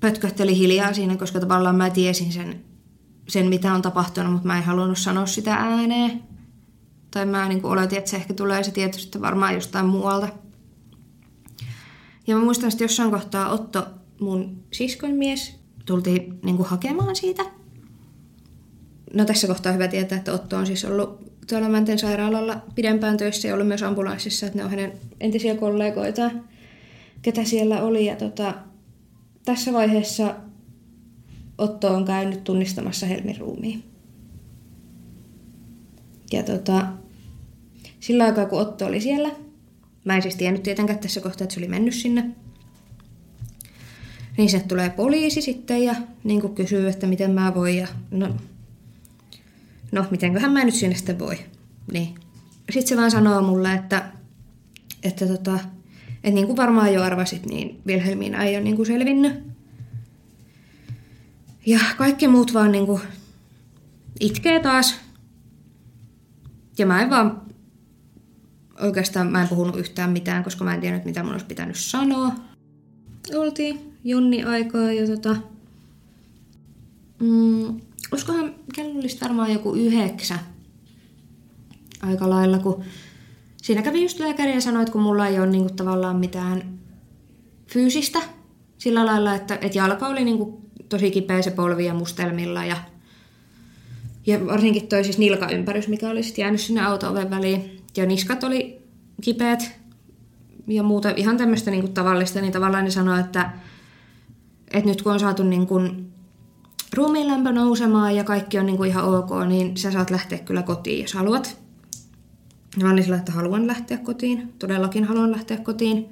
pötköttelin 0.00 0.56
hiljaa 0.56 0.92
siinä, 0.92 1.16
koska 1.16 1.40
tavallaan 1.40 1.76
mä 1.76 1.90
tiesin 1.90 2.32
sen, 2.32 2.60
sen, 3.28 3.48
mitä 3.48 3.74
on 3.74 3.82
tapahtunut, 3.82 4.32
mutta 4.32 4.46
mä 4.46 4.58
en 4.58 4.64
halunnut 4.64 4.98
sanoa 4.98 5.26
sitä 5.26 5.54
ääneen. 5.54 6.22
Tai 7.10 7.26
mä 7.26 7.48
niin 7.48 7.62
kuin 7.62 7.72
oletin, 7.72 7.98
että 7.98 8.10
se 8.10 8.16
ehkä 8.16 8.34
tulee 8.34 8.64
se 8.64 8.70
tieto 8.70 8.98
sitten 8.98 9.22
varmaan 9.22 9.54
jostain 9.54 9.86
muualta. 9.86 10.28
Ja 12.26 12.36
mä 12.36 12.44
muistan 12.44 12.68
että 12.68 12.84
jossain 12.84 13.10
kohtaa 13.10 13.48
Otto 13.48 13.86
mun 14.20 14.64
siskon 14.70 15.10
mies 15.10 15.54
tultiin 15.86 16.38
niin 16.44 16.56
kuin 16.56 16.68
hakemaan 16.68 17.16
siitä. 17.16 17.44
No 19.14 19.24
tässä 19.24 19.46
kohtaa 19.46 19.70
on 19.70 19.74
hyvä 19.74 19.88
tietää, 19.88 20.18
että 20.18 20.32
Otto 20.32 20.56
on 20.56 20.66
siis 20.66 20.84
ollut 20.84 21.24
tuolla 21.48 21.68
Mänten 21.68 21.98
sairaalalla 21.98 22.62
pidempään 22.74 23.16
töissä 23.16 23.48
ja 23.48 23.54
ollut 23.54 23.68
myös 23.68 23.82
ambulanssissa, 23.82 24.46
että 24.46 24.58
ne 24.58 24.64
on 24.64 24.70
hänen 24.70 24.92
entisiä 25.20 25.54
kollegoitaan, 25.54 26.44
ketä 27.22 27.44
siellä 27.44 27.82
oli. 27.82 28.06
Ja 28.06 28.16
tota, 28.16 28.54
tässä 29.44 29.72
vaiheessa 29.72 30.36
Otto 31.58 31.94
on 31.94 32.04
käynyt 32.04 32.44
tunnistamassa 32.44 33.06
Helmin 33.06 33.38
ruumiin. 33.38 33.84
Ja 36.32 36.42
tota, 36.42 36.86
sillä 38.00 38.24
aikaa 38.24 38.46
kun 38.46 38.60
Otto 38.60 38.86
oli 38.86 39.00
siellä, 39.00 39.30
mä 40.04 40.16
en 40.16 40.22
siis 40.22 40.36
tiennyt 40.36 40.62
tietenkään 40.62 40.98
tässä 40.98 41.20
kohtaa, 41.20 41.44
että 41.44 41.54
se 41.54 41.60
oli 41.60 41.68
mennyt 41.68 41.94
sinne, 41.94 42.30
niin 44.36 44.50
se 44.50 44.60
tulee 44.60 44.90
poliisi 44.90 45.42
sitten 45.42 45.84
ja 45.84 45.94
niin 46.24 46.40
kuin 46.40 46.54
kysyy, 46.54 46.88
että 46.88 47.06
miten 47.06 47.30
mä 47.30 47.54
voin 47.54 47.76
ja 47.76 47.88
no, 48.10 48.36
no 49.92 50.06
mitenköhän 50.10 50.52
mä 50.52 50.64
nyt 50.64 50.74
sinne 50.74 50.96
sitten 50.96 51.18
voi. 51.18 51.38
Niin. 51.92 52.14
Sitten 52.70 52.88
se 52.88 52.96
vaan 52.96 53.10
sanoo 53.10 53.42
mulle, 53.42 53.72
että, 53.72 54.12
että, 55.02 55.26
tota, 55.26 55.58
että 56.14 56.30
niin 56.30 56.46
kuin 56.46 56.56
varmaan 56.56 56.94
jo 56.94 57.02
arvasit, 57.02 57.46
niin 57.46 57.80
Wilhelmiina 57.86 58.44
ei 58.44 58.56
ole 58.56 58.64
niin 58.64 58.76
kuin 58.76 58.86
selvinnyt. 58.86 59.32
Ja 61.66 61.80
kaikki 61.96 62.28
muut 62.28 62.54
vaan 62.54 62.72
niin 62.72 62.86
kuin 62.86 63.00
itkee 64.20 64.60
taas. 64.60 65.00
Ja 66.78 66.86
mä 66.86 67.02
en 67.02 67.10
vaan, 67.10 67.42
oikeastaan 68.80 69.26
mä 69.26 69.42
en 69.42 69.48
puhunut 69.48 69.76
yhtään 69.76 70.10
mitään, 70.10 70.44
koska 70.44 70.64
mä 70.64 70.74
en 70.74 70.80
tiennyt, 70.80 71.04
mitä 71.04 71.22
mun 71.22 71.32
olisi 71.32 71.46
pitänyt 71.46 71.76
sanoa. 71.76 72.32
Oltiin 73.34 73.93
Jonni 74.04 74.44
aikaa 74.44 74.92
ja 74.92 75.06
tota, 75.06 75.36
mm, 77.20 77.80
olisikohan 78.12 78.54
kello 78.74 78.98
olisi 78.98 79.20
varmaan 79.20 79.52
joku 79.52 79.74
yhdeksä 79.74 80.38
aika 82.02 82.30
lailla, 82.30 82.58
kun 82.58 82.84
siinä 83.62 83.82
kävi 83.82 84.02
just 84.02 84.20
lääkäri 84.20 84.54
ja 84.54 84.60
sanoi, 84.60 84.82
että 84.82 84.92
kun 84.92 85.02
mulla 85.02 85.26
ei 85.26 85.38
ole 85.38 85.46
niinku 85.46 85.74
tavallaan 85.74 86.16
mitään 86.16 86.78
fyysistä 87.66 88.18
sillä 88.78 89.06
lailla, 89.06 89.34
että, 89.34 89.54
että 89.54 89.78
jalka 89.78 90.06
oli 90.06 90.24
niinku 90.24 90.62
tosi 90.88 91.10
kipeä 91.10 91.42
se 91.42 91.50
polvi 91.50 91.84
ja 91.84 91.94
mustelmilla 91.94 92.64
ja, 92.64 92.76
ja 94.26 94.46
varsinkin 94.46 94.88
toi 94.88 95.04
siis 95.04 95.18
nilkaympärys, 95.18 95.88
mikä 95.88 96.10
oli 96.10 96.22
sitten 96.22 96.42
jäänyt 96.42 96.60
sinne 96.60 96.84
auto-oven 96.84 97.30
väliin. 97.30 97.80
Ja 97.96 98.06
niskat 98.06 98.44
oli 98.44 98.82
kipeät 99.22 99.80
ja 100.66 100.82
muuta 100.82 101.10
ihan 101.16 101.36
tämmöistä 101.36 101.70
niinku 101.70 101.88
tavallista, 101.88 102.40
niin 102.40 102.52
tavallaan 102.52 102.84
ne 102.84 102.90
sanoi, 102.90 103.20
että 103.20 103.50
että 104.74 104.90
nyt 104.90 105.02
kun 105.02 105.12
on 105.12 105.20
saatu 105.20 105.42
niin 105.42 105.66
kuin 105.66 106.12
ruumiinlämpö 106.92 107.52
nousemaan 107.52 108.16
ja 108.16 108.24
kaikki 108.24 108.58
on 108.58 108.66
niin 108.66 108.76
kuin 108.76 108.90
ihan 108.90 109.04
ok, 109.04 109.30
niin 109.48 109.76
sä 109.76 109.90
saat 109.90 110.10
lähteä 110.10 110.38
kyllä 110.38 110.62
kotiin, 110.62 111.02
jos 111.02 111.14
haluat. 111.14 111.58
Mä 112.82 112.90
olin 112.90 113.02
sillä, 113.02 113.16
että 113.16 113.32
haluan 113.32 113.66
lähteä 113.66 113.98
kotiin. 113.98 114.52
Todellakin 114.58 115.04
haluan 115.04 115.32
lähteä 115.32 115.56
kotiin. 115.56 116.08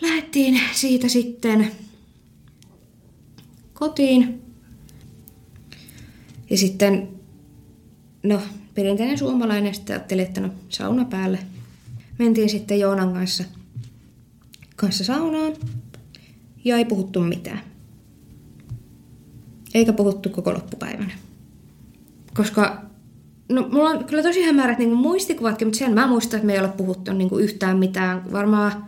Lähettiin 0.00 0.60
siitä 0.72 1.08
sitten 1.08 1.70
kotiin. 3.74 4.42
Ja 6.50 6.58
sitten, 6.58 7.08
no, 8.22 8.40
perinteinen 8.74 9.18
suomalainen 9.18 9.74
sitten 9.74 9.96
ajatteli, 9.96 10.22
että 10.22 10.40
no, 10.40 10.50
sauna 10.68 11.04
päälle. 11.04 11.38
Mentiin 12.18 12.48
sitten 12.48 12.80
Joonan 12.80 13.12
kanssa, 13.12 13.44
kanssa 14.76 15.04
saunaan 15.04 15.52
ja 16.64 16.76
ei 16.76 16.84
puhuttu 16.84 17.20
mitään. 17.20 17.60
Eikä 19.74 19.92
puhuttu 19.92 20.28
koko 20.28 20.54
loppupäivänä. 20.54 21.12
Koska 22.34 22.82
no, 23.48 23.68
mulla 23.72 23.90
on 23.90 24.04
kyllä 24.04 24.22
tosi 24.22 24.42
hämärät 24.42 24.78
niin 24.78 24.92
muistikuvatkin, 24.92 25.68
mutta 25.68 25.78
sen 25.78 25.94
mä 25.94 26.06
muistan, 26.06 26.36
että 26.36 26.46
me 26.46 26.52
ei 26.52 26.60
ole 26.60 26.68
puhuttu 26.68 27.12
niin 27.12 27.40
yhtään 27.40 27.78
mitään. 27.78 28.32
Varmaan 28.32 28.84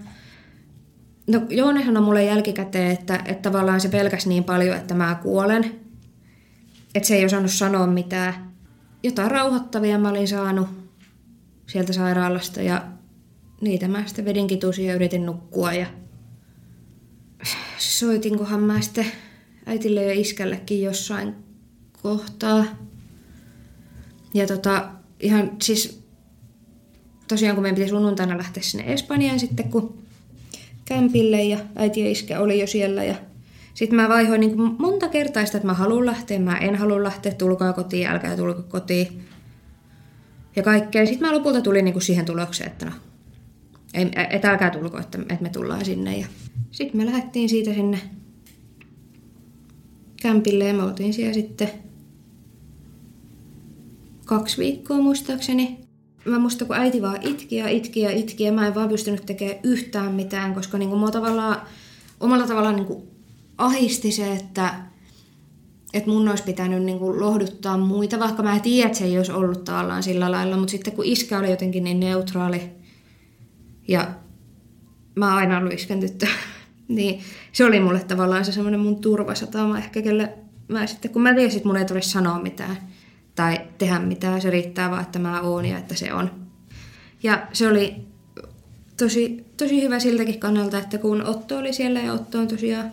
No 1.26 1.42
Joone 1.50 1.84
sanoi 1.84 2.02
mulle 2.02 2.24
jälkikäteen, 2.24 2.90
että, 2.90 3.20
että 3.24 3.50
tavallaan 3.50 3.80
se 3.80 3.88
pelkäs 3.88 4.26
niin 4.26 4.44
paljon, 4.44 4.76
että 4.76 4.94
mä 4.94 5.18
kuolen. 5.22 5.80
Että 6.94 7.06
se 7.06 7.14
ei 7.14 7.24
osannut 7.24 7.50
sanoa 7.50 7.86
mitään. 7.86 8.34
Jotain 9.02 9.30
rauhoittavia 9.30 9.98
mä 9.98 10.08
olin 10.08 10.28
saanut 10.28 10.68
sieltä 11.66 11.92
sairaalasta 11.92 12.62
ja 12.62 12.82
niitä 13.60 13.88
mä 13.88 14.06
sitten 14.06 14.24
vedin 14.24 14.46
kitusia 14.46 14.86
ja 14.86 14.94
yritin 14.94 15.26
nukkua 15.26 15.72
ja 15.72 15.86
soitinkohan 17.78 18.60
mä 18.60 18.80
sitten 18.80 19.06
äitille 19.66 20.04
ja 20.04 20.12
iskällekin 20.12 20.82
jossain 20.82 21.34
kohtaa. 22.02 22.64
Ja 24.34 24.46
tota, 24.46 24.88
ihan 25.20 25.50
siis 25.62 26.02
tosiaan 27.28 27.56
kun 27.56 27.62
meidän 27.62 27.76
piti 27.76 27.88
sunnuntaina 27.88 28.38
lähteä 28.38 28.62
sinne 28.62 28.92
Espanjaan 28.92 29.40
sitten 29.40 29.70
kun 29.70 29.98
kämpille 30.84 31.42
ja 31.42 31.58
äiti 31.76 32.00
ja 32.00 32.10
iskä 32.10 32.40
oli 32.40 32.60
jo 32.60 32.66
siellä 32.66 33.04
ja 33.04 33.14
sitten 33.74 33.96
mä 33.96 34.08
vaihoin 34.08 34.40
niin 34.40 34.56
monta 34.78 35.08
kertaa 35.08 35.46
sitä, 35.46 35.58
että 35.58 35.66
mä 35.66 35.74
haluan 35.74 36.06
lähteä, 36.06 36.38
mä 36.38 36.58
en 36.58 36.76
halua 36.76 37.02
lähteä, 37.02 37.34
tulkaa 37.34 37.72
kotiin, 37.72 38.06
älkää 38.06 38.36
tulko 38.36 38.62
kotiin. 38.62 39.24
Ja 40.56 40.62
kaikkea. 40.62 41.06
Sitten 41.06 41.28
mä 41.28 41.34
lopulta 41.34 41.60
tulin 41.60 41.84
niin 41.84 42.02
siihen 42.02 42.24
tulokseen, 42.24 42.70
että 42.70 42.86
no, 42.86 42.92
ei, 43.94 44.10
et 44.30 44.44
älkää 44.44 44.70
tulko, 44.70 44.98
että, 44.98 45.18
että 45.18 45.42
me 45.42 45.48
tullaan 45.48 45.84
sinne. 45.84 46.18
Ja 46.18 46.26
sitten 46.70 46.96
me 46.96 47.06
lähdettiin 47.06 47.48
siitä 47.48 47.74
sinne 47.74 48.00
kämpille 50.22 50.64
ja 50.64 50.74
me 50.74 50.82
oltiin 50.82 51.14
siellä 51.14 51.34
sitten 51.34 51.70
kaksi 54.24 54.58
viikkoa 54.58 55.00
muistaakseni. 55.00 55.78
Mä 56.24 56.38
muista, 56.38 56.64
kun 56.64 56.76
äiti 56.76 57.02
vaan 57.02 57.22
itki 57.22 57.56
ja 57.56 57.68
itki 57.68 58.00
ja 58.00 58.10
itki 58.10 58.44
ja 58.44 58.52
mä 58.52 58.66
en 58.66 58.74
vaan 58.74 58.88
pystynyt 58.88 59.26
tekemään 59.26 59.58
yhtään 59.62 60.14
mitään, 60.14 60.54
koska 60.54 60.78
niin 60.78 60.88
kuin 60.88 60.98
mua 60.98 61.10
tavallaan, 61.10 61.62
omalla 62.20 62.46
tavallaan 62.46 62.76
niin 62.76 62.86
kuin 62.86 63.02
ahisti 63.58 64.12
se, 64.12 64.32
että, 64.32 64.74
että 65.92 66.10
mun 66.10 66.28
olisi 66.28 66.44
pitänyt 66.44 66.82
niin 66.82 66.98
kuin 66.98 67.20
lohduttaa 67.20 67.78
muita, 67.78 68.18
vaikka 68.18 68.42
mä 68.42 68.60
tiedän, 68.60 68.86
että 68.86 68.98
se 68.98 69.04
ei 69.04 69.16
olisi 69.18 69.32
ollut 69.32 69.64
tavallaan 69.64 70.02
sillä 70.02 70.30
lailla, 70.30 70.56
mutta 70.56 70.70
sitten 70.70 70.92
kun 70.92 71.04
iskä 71.04 71.38
oli 71.38 71.50
jotenkin 71.50 71.84
niin 71.84 72.00
neutraali 72.00 72.60
ja 73.88 74.10
mä 75.16 75.28
oon 75.28 75.38
aina 75.38 75.58
ollut 75.58 75.72
iskän 75.72 76.00
tyttö, 76.00 76.26
niin 76.88 77.20
se 77.52 77.64
oli 77.64 77.80
mulle 77.80 78.00
tavallaan 78.00 78.44
se 78.44 78.52
semmoinen 78.52 78.80
mun 78.80 79.00
turvasatama 79.00 79.78
ehkä, 79.78 80.02
kelle 80.02 80.32
mä 80.68 80.86
sitten, 80.86 81.10
kun 81.10 81.22
mä 81.22 81.34
tiesin, 81.34 81.56
että 81.56 81.68
mun 81.68 81.76
ei 81.76 81.84
tarvitse 81.84 82.10
sanoa 82.10 82.38
mitään 82.38 82.76
tai 83.34 83.60
tehdä 83.78 83.98
mitään, 83.98 84.40
se 84.40 84.50
riittää 84.50 84.90
vaan, 84.90 85.02
että 85.02 85.18
mä 85.18 85.40
oon 85.40 85.66
ja 85.66 85.78
että 85.78 85.94
se 85.94 86.12
on. 86.12 86.30
Ja 87.22 87.46
se 87.52 87.68
oli 87.68 87.94
tosi, 88.96 89.44
tosi 89.56 89.82
hyvä 89.82 89.98
siltäkin 89.98 90.40
kannalta, 90.40 90.78
että 90.78 90.98
kun 90.98 91.26
Otto 91.26 91.58
oli 91.58 91.72
siellä 91.72 92.00
ja 92.00 92.12
Otto 92.12 92.38
on 92.38 92.48
tosiaan 92.48 92.92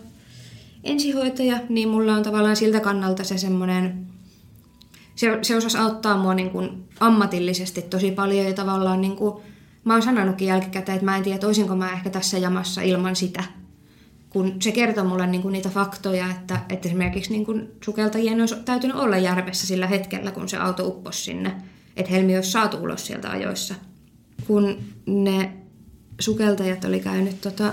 ensihoitaja, 0.84 1.58
niin 1.68 1.88
mulla 1.88 2.14
on 2.14 2.22
tavallaan 2.22 2.56
siltä 2.56 2.80
kannalta 2.80 3.24
se 3.24 3.38
semmoinen, 3.38 4.06
se, 5.14 5.38
se 5.42 5.56
osasi 5.56 5.78
auttaa 5.78 6.16
mua 6.16 6.34
niin 6.34 6.50
kuin 6.50 6.84
ammatillisesti 7.00 7.82
tosi 7.82 8.10
paljon 8.10 8.46
ja 8.46 8.52
tavallaan 8.52 9.00
niin 9.00 9.16
kuin, 9.16 9.42
mä 9.84 9.92
oon 9.92 10.02
sanonutkin 10.02 10.48
jälkikäteen, 10.48 10.96
että 10.96 11.04
mä 11.04 11.16
en 11.16 11.22
tiedä, 11.22 11.46
olisinko 11.46 11.76
mä 11.76 11.92
ehkä 11.92 12.10
tässä 12.10 12.38
jamassa 12.38 12.82
ilman 12.82 13.16
sitä. 13.16 13.44
Kun 14.30 14.56
se 14.62 14.72
kertoo 14.72 15.04
mulle 15.04 15.26
niin 15.26 15.42
kuin 15.42 15.52
niitä 15.52 15.68
faktoja, 15.68 16.30
että, 16.30 16.60
että 16.68 16.88
esimerkiksi 16.88 17.32
niin 17.32 17.44
kuin 17.44 17.70
sukeltajien 17.84 18.40
olisi 18.40 18.56
täytynyt 18.64 18.96
olla 18.96 19.18
järvessä 19.18 19.66
sillä 19.66 19.86
hetkellä, 19.86 20.30
kun 20.30 20.48
se 20.48 20.56
auto 20.56 20.86
upposi 20.86 21.22
sinne. 21.22 21.54
Että 21.96 22.12
Helmi 22.12 22.36
olisi 22.36 22.50
saatu 22.50 22.76
ulos 22.76 23.06
sieltä 23.06 23.30
ajoissa. 23.30 23.74
Kun 24.46 24.78
ne 25.06 25.52
sukeltajat 26.20 26.84
oli 26.84 27.00
käynyt 27.00 27.40
tota, 27.40 27.72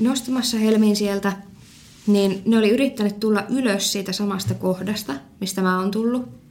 nostamassa 0.00 0.58
Helmiin 0.58 0.96
sieltä, 0.96 1.32
niin 2.06 2.42
ne 2.46 2.58
oli 2.58 2.70
yrittänyt 2.70 3.20
tulla 3.20 3.44
ylös 3.48 3.92
siitä 3.92 4.12
samasta 4.12 4.54
kohdasta, 4.54 5.14
mistä 5.40 5.62
mä 5.62 5.78
oon 5.78 5.90
tullut. 5.90 6.43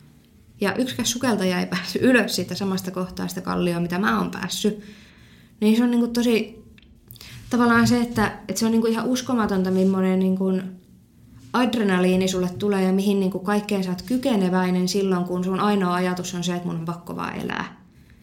Ja 0.63 0.75
yksikään 0.75 1.05
sukeltaja 1.05 1.59
ei 1.59 1.65
päässyt 1.65 2.01
ylös 2.01 2.35
siitä 2.35 2.55
samasta 2.55 2.91
kohtaa 2.91 3.27
sitä 3.27 3.41
kallioa, 3.41 3.79
mitä 3.79 3.99
mä 3.99 4.19
oon 4.19 4.31
päässyt. 4.31 4.79
Niin 5.61 5.77
se 5.77 5.83
on 5.83 5.91
niinku 5.91 6.07
tosi... 6.07 6.63
Tavallaan 7.49 7.87
se, 7.87 8.01
että, 8.01 8.31
että 8.47 8.59
se 8.59 8.65
on 8.65 8.71
niinku 8.71 8.87
ihan 8.87 9.05
uskomatonta, 9.05 9.71
millainen 9.71 10.19
niinku 10.19 10.61
adrenaliini 11.53 12.27
sulle 12.27 12.49
tulee 12.59 12.83
ja 12.83 12.93
mihin 12.93 13.19
niinku 13.19 13.39
kaikkeen 13.39 13.83
sä 13.83 13.89
oot 13.89 14.01
kykeneväinen 14.01 14.87
silloin, 14.87 15.25
kun 15.25 15.43
sun 15.43 15.59
ainoa 15.59 15.93
ajatus 15.93 16.35
on 16.35 16.43
se, 16.43 16.55
että 16.55 16.67
mun 16.67 16.75
on 16.75 16.85
pakko 16.85 17.15
vaan 17.15 17.39
elää. 17.39 17.81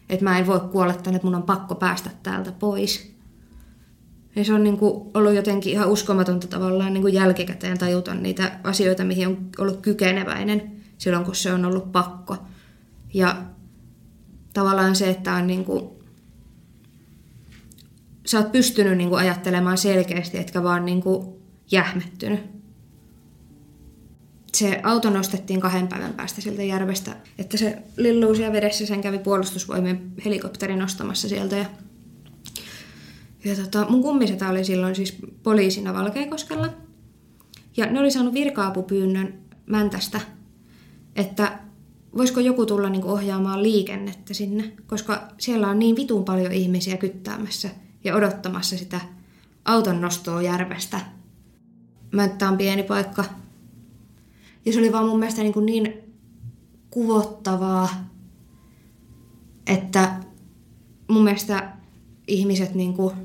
Että 0.09 0.23
mä 0.23 0.39
en 0.39 0.47
voi 0.47 0.59
kuolla 0.59 0.93
tänne, 0.93 1.15
että 1.15 1.27
mun 1.27 1.35
on 1.35 1.43
pakko 1.43 1.75
päästä 1.75 2.09
täältä 2.23 2.51
pois. 2.51 3.15
Ja 4.35 4.45
se 4.45 4.53
on 4.53 4.63
niin 4.63 4.77
kuin 4.77 5.09
ollut 5.13 5.33
jotenkin 5.33 5.73
ihan 5.73 5.89
uskomatonta 5.89 6.47
tavallaan 6.47 6.93
niin 6.93 7.01
kuin 7.01 7.13
jälkikäteen 7.13 7.77
tajuta 7.77 8.13
niitä 8.13 8.51
asioita, 8.63 9.03
mihin 9.03 9.27
on 9.27 9.37
ollut 9.57 9.81
kykeneväinen 9.81 10.80
silloin, 11.01 11.25
kun 11.25 11.35
se 11.35 11.53
on 11.53 11.65
ollut 11.65 11.91
pakko. 11.91 12.37
Ja 13.13 13.43
tavallaan 14.53 14.95
se, 14.95 15.09
että 15.09 15.33
on 15.33 15.47
niin 15.47 15.65
kuin, 15.65 15.89
sä 18.25 18.37
oot 18.37 18.51
pystynyt 18.51 18.97
niin 18.97 19.09
kuin 19.09 19.19
ajattelemaan 19.19 19.77
selkeästi, 19.77 20.37
etkä 20.37 20.63
vaan 20.63 20.85
niin 20.85 21.01
kuin 21.01 21.27
jähmettynyt. 21.71 22.39
Se 24.53 24.79
auto 24.83 25.09
nostettiin 25.09 25.61
kahden 25.61 25.87
päivän 25.87 26.13
päästä 26.13 26.41
sieltä 26.41 26.63
järvestä, 26.63 27.15
että 27.37 27.57
se 27.57 27.83
lilluu 27.97 28.35
siellä 28.35 28.53
vedessä, 28.53 28.85
sen 28.85 29.01
kävi 29.01 29.19
puolustusvoimien 29.19 30.11
helikopteri 30.25 30.75
nostamassa 30.75 31.29
sieltä 31.29 31.55
ja 31.55 31.65
ja 33.45 33.55
tota, 33.55 33.85
mun 33.89 34.01
kummisetä 34.01 34.49
oli 34.49 34.65
silloin 34.65 34.95
siis 34.95 35.17
poliisina 35.43 35.93
Valkeakoskella. 35.93 36.69
Ja 37.77 37.85
ne 37.85 37.99
oli 37.99 38.11
saanut 38.11 38.33
virka-apupyynnön 38.33 39.33
Mäntästä, 39.65 40.21
että 41.15 41.59
voisiko 42.17 42.39
joku 42.39 42.65
tulla 42.65 42.89
niin 42.89 43.05
ohjaamaan 43.05 43.63
liikennettä 43.63 44.33
sinne, 44.33 44.71
koska 44.87 45.27
siellä 45.37 45.67
on 45.67 45.79
niin 45.79 45.95
vitun 45.95 46.25
paljon 46.25 46.51
ihmisiä 46.51 46.97
kyttäämässä 46.97 47.69
ja 48.03 48.15
odottamassa 48.15 48.77
sitä 48.77 49.01
auton 49.65 50.01
nostoa 50.01 50.41
järvestä. 50.41 50.99
Mänttä 52.11 52.49
on 52.49 52.57
pieni 52.57 52.83
paikka. 52.83 53.25
Ja 54.65 54.73
se 54.73 54.79
oli 54.79 54.91
vaan 54.91 55.05
mun 55.05 55.19
mielestä 55.19 55.41
niin, 55.41 55.65
niin 55.65 55.93
kuvottavaa, 56.89 57.89
että 59.67 60.15
mun 61.07 61.23
mielestä 61.23 61.73
ihmiset 62.27 62.75
niin 62.75 62.93
kuin, 62.93 63.15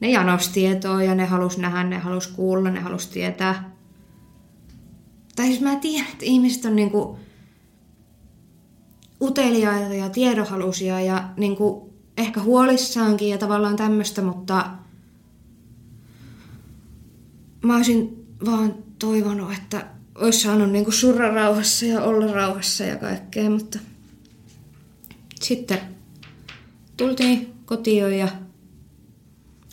ne 0.00 0.10
janos 0.10 0.48
tietoa 0.48 1.02
ja 1.02 1.14
ne 1.14 1.26
halus 1.26 1.58
nähdä, 1.58 1.84
ne 1.84 1.98
halus 1.98 2.26
kuulla, 2.26 2.70
ne 2.70 2.80
halus 2.80 3.06
tietää. 3.06 3.71
Tai 5.36 5.46
siis 5.46 5.60
mä 5.60 5.76
tiedän, 5.76 6.12
että 6.12 6.24
ihmiset 6.24 6.64
on 6.64 6.76
niin 6.76 6.90
kuin 6.90 7.18
uteliaita 9.20 9.94
ja 9.94 10.08
tiedonhalusia 10.08 11.00
ja 11.00 11.28
niin 11.36 11.56
kuin 11.56 11.92
ehkä 12.16 12.42
huolissaankin 12.42 13.28
ja 13.28 13.38
tavallaan 13.38 13.76
tämmöistä, 13.76 14.22
mutta 14.22 14.70
mä 17.62 17.76
olisin 17.76 18.26
vaan 18.44 18.74
toivonut, 18.98 19.52
että 19.52 19.86
olisi 20.14 20.40
saanut 20.40 20.70
niin 20.70 20.84
kuin 20.84 20.94
surra 20.94 21.34
rauhassa 21.34 21.86
ja 21.86 22.02
olla 22.02 22.32
rauhassa 22.32 22.84
ja 22.84 22.96
kaikkea, 22.96 23.50
mutta 23.50 23.78
sitten 25.40 25.78
tultiin 26.96 27.54
kotiin 27.64 28.18
ja 28.18 28.28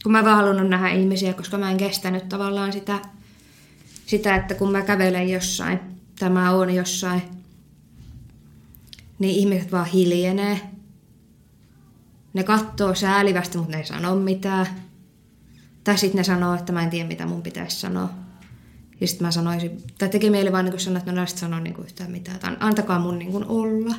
kun 0.04 0.12
mä 0.12 0.24
vaan 0.24 0.38
halunnut 0.38 0.70
nähdä 0.70 0.90
ihmisiä, 0.90 1.34
koska 1.34 1.58
mä 1.58 1.72
en 1.72 1.78
kestänyt 1.78 2.30
tavallaan 2.30 2.74
sitä, 2.74 3.00
sitä 4.10 4.36
että 4.36 4.56
kun 4.56 4.72
mä 4.72 4.82
kävelen 4.82 5.30
jossain, 5.30 5.80
tämä 6.20 6.52
on 6.52 6.76
jossain, 6.76 7.22
niin 9.20 9.36
ihmiset 9.36 9.72
vaan 9.72 9.86
hiljenee. 9.86 10.62
Ne 12.34 12.44
katsoo 12.44 12.96
säälivästi, 12.96 13.58
mutta 13.58 13.72
ne 13.72 13.78
ei 13.78 13.86
sano 13.86 14.16
mitään. 14.16 14.68
Tai 15.84 15.98
sitten 15.98 16.18
ne 16.18 16.24
sanoo, 16.24 16.56
että 16.56 16.74
mä 16.74 16.84
en 16.84 16.90
tiedä, 16.90 17.08
mitä 17.08 17.26
mun 17.26 17.42
pitäisi 17.42 17.80
sanoa. 17.80 18.10
Ja 19.02 19.08
sitten 19.08 19.28
mä 19.28 19.32
sanoisin, 19.32 19.84
tai 19.98 20.10
teki 20.10 20.30
mieli 20.30 20.52
vaan 20.52 20.66
niin 20.66 20.80
sanoa, 20.80 20.98
että 20.98 21.12
no 21.12 21.16
näistä 21.16 21.40
sanoo 21.40 21.60
niin 21.60 21.76
yhtään 21.84 22.12
mitään. 22.12 22.40
Tai 22.40 22.58
antakaa 22.60 23.00
mun 23.00 23.20
niin 23.20 23.46
olla 23.46 23.96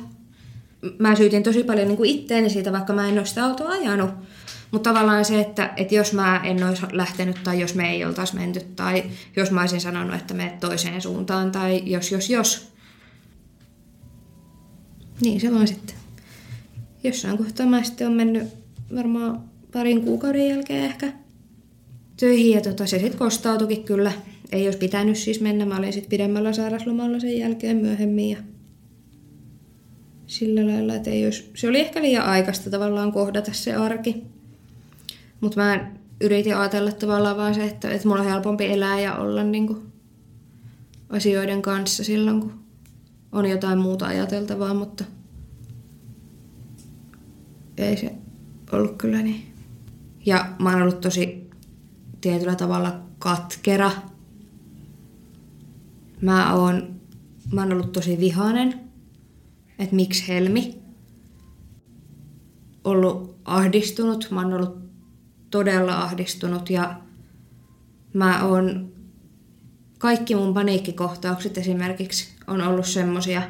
mä 0.99 1.15
syytin 1.15 1.43
tosi 1.43 1.63
paljon 1.63 1.87
niin 1.87 2.05
itteeni 2.05 2.49
siitä, 2.49 2.71
vaikka 2.71 2.93
mä 2.93 3.07
en 3.07 3.17
ole 3.17 3.25
sitä 3.25 3.45
autoa 3.45 3.69
ajanut. 3.69 4.09
Mutta 4.71 4.89
tavallaan 4.89 5.25
se, 5.25 5.41
että, 5.41 5.73
että 5.77 5.95
jos 5.95 6.13
mä 6.13 6.41
en 6.43 6.63
olisi 6.63 6.81
lähtenyt 6.91 7.43
tai 7.43 7.59
jos 7.59 7.75
me 7.75 7.91
ei 7.91 8.05
oltaisi 8.05 8.35
menty 8.35 8.59
tai 8.75 9.03
jos 9.35 9.51
mä 9.51 9.61
olisin 9.61 9.81
sanonut, 9.81 10.15
että 10.15 10.33
menet 10.33 10.59
toiseen 10.59 11.01
suuntaan 11.01 11.51
tai 11.51 11.81
jos, 11.85 12.11
jos, 12.11 12.29
jos. 12.29 12.71
Niin 15.21 15.41
se 15.41 15.53
vaan 15.53 15.67
sitten. 15.67 15.95
Jossain 17.03 17.37
kohtaa 17.37 17.65
mä 17.65 17.83
sitten 17.83 18.07
on 18.07 18.13
mennyt 18.13 18.47
varmaan 18.95 19.43
parin 19.73 20.01
kuukauden 20.01 20.49
jälkeen 20.49 20.83
ehkä 20.83 21.13
töihin 22.17 22.51
ja 22.51 22.61
tota, 22.61 22.85
se 22.85 22.99
sitten 22.99 23.19
kostautukin 23.19 23.83
kyllä. 23.83 24.11
Ei 24.51 24.65
olisi 24.65 24.79
pitänyt 24.79 25.17
siis 25.17 25.41
mennä, 25.41 25.65
mä 25.65 25.77
olin 25.77 25.93
sitten 25.93 26.09
pidemmällä 26.09 26.53
sairaslomalla 26.53 27.19
sen 27.19 27.37
jälkeen 27.37 27.77
myöhemmin 27.77 28.29
ja 28.29 28.37
sillä 30.27 30.67
lailla, 30.67 30.95
että 30.95 31.09
ei 31.09 31.25
olisi, 31.25 31.51
se 31.55 31.67
oli 31.67 31.79
ehkä 31.79 32.01
liian 32.01 32.25
aikaista 32.25 32.69
tavallaan 32.69 33.11
kohdata 33.11 33.53
se 33.53 33.73
arki. 33.73 34.23
Mutta 35.41 35.61
mä 35.61 35.91
yritin 36.21 36.57
ajatella 36.57 36.91
tavallaan 36.91 37.37
vaan 37.37 37.55
se, 37.55 37.65
että, 37.65 37.89
että 37.89 38.07
mulla 38.07 38.21
on 38.21 38.27
helpompi 38.27 38.65
elää 38.65 38.99
ja 38.99 39.15
olla 39.15 39.43
niin 39.43 39.67
kuin 39.67 39.91
asioiden 41.09 41.61
kanssa 41.61 42.03
silloin, 42.03 42.39
kun 42.39 42.53
on 43.31 43.45
jotain 43.45 43.79
muuta 43.79 44.05
ajateltavaa, 44.05 44.73
mutta 44.73 45.03
ei 47.77 47.97
se 47.97 48.15
ollut 48.71 48.97
kyllä 48.97 49.21
niin. 49.21 49.53
Ja 50.25 50.45
mä 50.59 50.69
oon 50.69 50.81
ollut 50.81 51.01
tosi 51.01 51.49
tietyllä 52.21 52.55
tavalla 52.55 52.99
katkera. 53.19 53.91
Mä 56.21 56.53
oon, 56.53 56.95
mä 57.51 57.61
oon 57.61 57.73
ollut 57.73 57.91
tosi 57.91 58.19
vihainen 58.19 58.91
että 59.81 59.95
miksi 59.95 60.27
Helmi. 60.27 60.81
Ollut 62.83 63.35
ahdistunut, 63.45 64.27
mä 64.31 64.41
oon 64.41 64.53
ollut 64.53 64.77
todella 65.51 66.01
ahdistunut 66.01 66.69
ja 66.69 66.95
mä 68.13 68.43
oon, 68.43 68.91
kaikki 69.99 70.35
mun 70.35 70.53
paniikkikohtaukset 70.53 71.57
esimerkiksi 71.57 72.35
on 72.47 72.61
ollut 72.61 72.85
semmosia, 72.85 73.41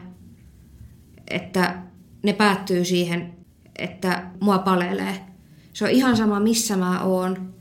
että 1.28 1.82
ne 2.24 2.34
päättyy 2.34 2.86
siihen, 2.86 3.34
että 3.80 4.24
mua 4.40 4.60
palelee. 4.60 5.26
Se 5.74 5.86
on 5.86 5.92
ihan 5.92 6.18
sama, 6.18 6.40
missä 6.40 6.78
mä 6.78 7.04
oon, 7.04 7.54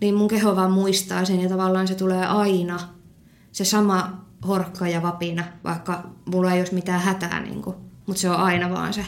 niin 0.00 0.14
mun 0.14 0.28
keho 0.28 0.56
vaan 0.56 0.72
muistaa 0.72 1.24
sen 1.24 1.40
ja 1.40 1.48
tavallaan 1.48 1.88
se 1.88 1.94
tulee 1.94 2.26
aina 2.26 2.78
se 3.52 3.64
sama 3.64 4.24
horkka 4.48 4.88
ja 4.88 5.02
vapina, 5.02 5.44
vaikka 5.64 6.10
mulla 6.32 6.52
ei 6.52 6.60
olisi 6.60 6.74
mitään 6.74 7.00
hätää, 7.00 7.40
niin 7.40 7.62
kuin, 7.62 7.76
mutta 8.06 8.20
se 8.20 8.30
on 8.30 8.36
aina 8.36 8.70
vaan 8.70 8.92
se. 8.92 9.06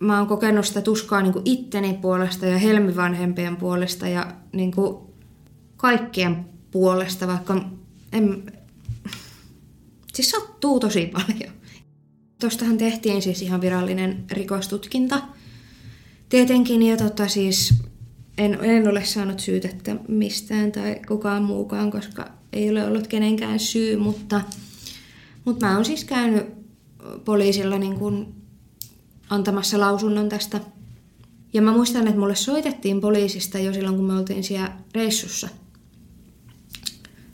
Mä 0.00 0.18
oon 0.18 0.26
kokenut 0.26 0.66
sitä 0.66 0.80
tuskaa 0.80 1.22
niin 1.22 1.32
kuin 1.32 1.42
itteni 1.44 1.98
puolesta 2.02 2.46
ja 2.46 2.58
helmivanhempien 2.58 3.56
puolesta 3.56 4.08
ja 4.08 4.32
niin 4.52 4.72
kuin 4.72 4.96
kaikkien 5.76 6.46
puolesta, 6.70 7.26
vaikka 7.26 7.64
en... 8.12 8.52
Siis 10.14 10.30
sattuu 10.30 10.80
tosi 10.80 11.06
paljon. 11.06 11.54
Tuostahan 12.40 12.78
tehtiin 12.78 13.22
siis 13.22 13.42
ihan 13.42 13.60
virallinen 13.60 14.24
rikostutkinta. 14.32 15.22
Tietenkin, 16.28 16.82
ja 16.82 16.96
tota 16.96 17.28
siis 17.28 17.74
en, 18.38 18.58
en 18.62 18.88
ole 18.88 19.04
saanut 19.04 19.40
syytettä 19.40 19.96
mistään 20.08 20.72
tai 20.72 21.00
kukaan 21.08 21.42
muukaan, 21.42 21.90
koska 21.90 22.28
ei 22.52 22.70
ole 22.70 22.86
ollut 22.86 23.06
kenenkään 23.06 23.60
syy, 23.60 23.96
mutta, 23.96 24.40
mutta 25.44 25.66
mä 25.66 25.74
oon 25.74 25.84
siis 25.84 26.04
käynyt 26.04 26.46
poliisilla 27.24 27.78
niin 27.78 27.98
kuin 27.98 28.34
antamassa 29.30 29.80
lausunnon 29.80 30.28
tästä. 30.28 30.60
Ja 31.52 31.62
mä 31.62 31.72
muistan, 31.72 32.06
että 32.06 32.20
mulle 32.20 32.34
soitettiin 32.34 33.00
poliisista 33.00 33.58
jo 33.58 33.72
silloin, 33.72 33.96
kun 33.96 34.04
me 34.04 34.12
oltiin 34.12 34.44
siellä 34.44 34.72
reissussa. 34.94 35.48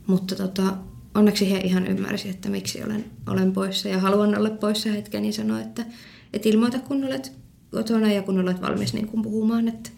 Mutta 0.07 0.37
tota, 0.37 0.77
onneksi 1.15 1.51
he 1.51 1.59
ihan 1.59 1.87
ymmärsi, 1.87 2.29
että 2.29 2.49
miksi 2.49 2.83
olen, 2.85 3.05
olen 3.27 3.53
poissa 3.53 3.89
ja 3.89 4.01
haluan 4.01 4.39
olla 4.39 4.51
poissa 4.51 4.89
hetken, 4.89 5.23
niin 5.23 5.33
sanoi, 5.33 5.63
että, 5.63 5.87
että 6.33 6.49
ilmoita 6.49 6.79
kun 6.79 7.05
olet 7.05 7.33
kotona 7.71 8.13
ja 8.13 8.23
kun 8.23 8.39
olet 8.39 8.61
valmis 8.63 8.95
niin 8.95 9.09
kuin 9.09 9.23
puhumaan, 9.23 9.69
että, 9.69 9.91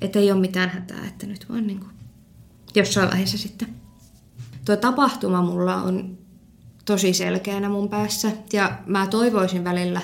että 0.00 0.18
ei 0.18 0.32
ole 0.32 0.40
mitään 0.40 0.70
hätää, 0.70 1.06
että 1.06 1.26
nyt 1.26 1.48
vaan 1.48 1.66
niin 1.66 1.80
kuin 1.80 1.90
jossain 2.74 3.10
vaiheessa 3.10 3.38
sitten. 3.38 3.68
Tuo 4.64 4.76
tapahtuma 4.76 5.42
mulla 5.42 5.76
on 5.76 6.18
tosi 6.84 7.12
selkeänä 7.12 7.68
mun 7.68 7.88
päässä 7.88 8.32
ja 8.52 8.78
mä 8.86 9.06
toivoisin 9.06 9.64
välillä, 9.64 10.00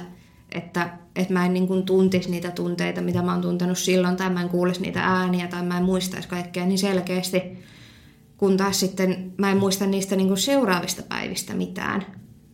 että, 0.53 0.99
että 1.17 1.33
mä 1.33 1.47
en 1.47 1.55
niin 1.55 1.67
kuin 1.67 1.83
tuntisi 1.83 2.31
niitä 2.31 2.51
tunteita, 2.51 3.01
mitä 3.01 3.23
mä 3.23 3.33
oon 3.33 3.43
tuntenut 3.43 3.79
silloin, 3.79 4.17
tai 4.17 4.31
mä 4.31 4.43
en 4.43 4.49
kuulisi 4.49 4.83
niitä 4.83 5.01
ääniä, 5.01 5.49
tai 5.49 5.63
mä 5.63 5.79
en 5.79 5.85
muistaisi 5.85 6.29
kaikkea 6.29 6.67
niin 6.67 6.79
selkeästi, 6.79 7.43
kun 8.37 8.57
taas 8.57 8.81
sitten 8.81 9.33
mä 9.39 9.51
en 9.51 9.59
muista 9.59 9.87
niistä 9.87 10.17
niin 10.17 10.29
kuin 10.29 10.39
seuraavista 10.39 11.03
päivistä 11.03 11.55
mitään. 11.55 12.07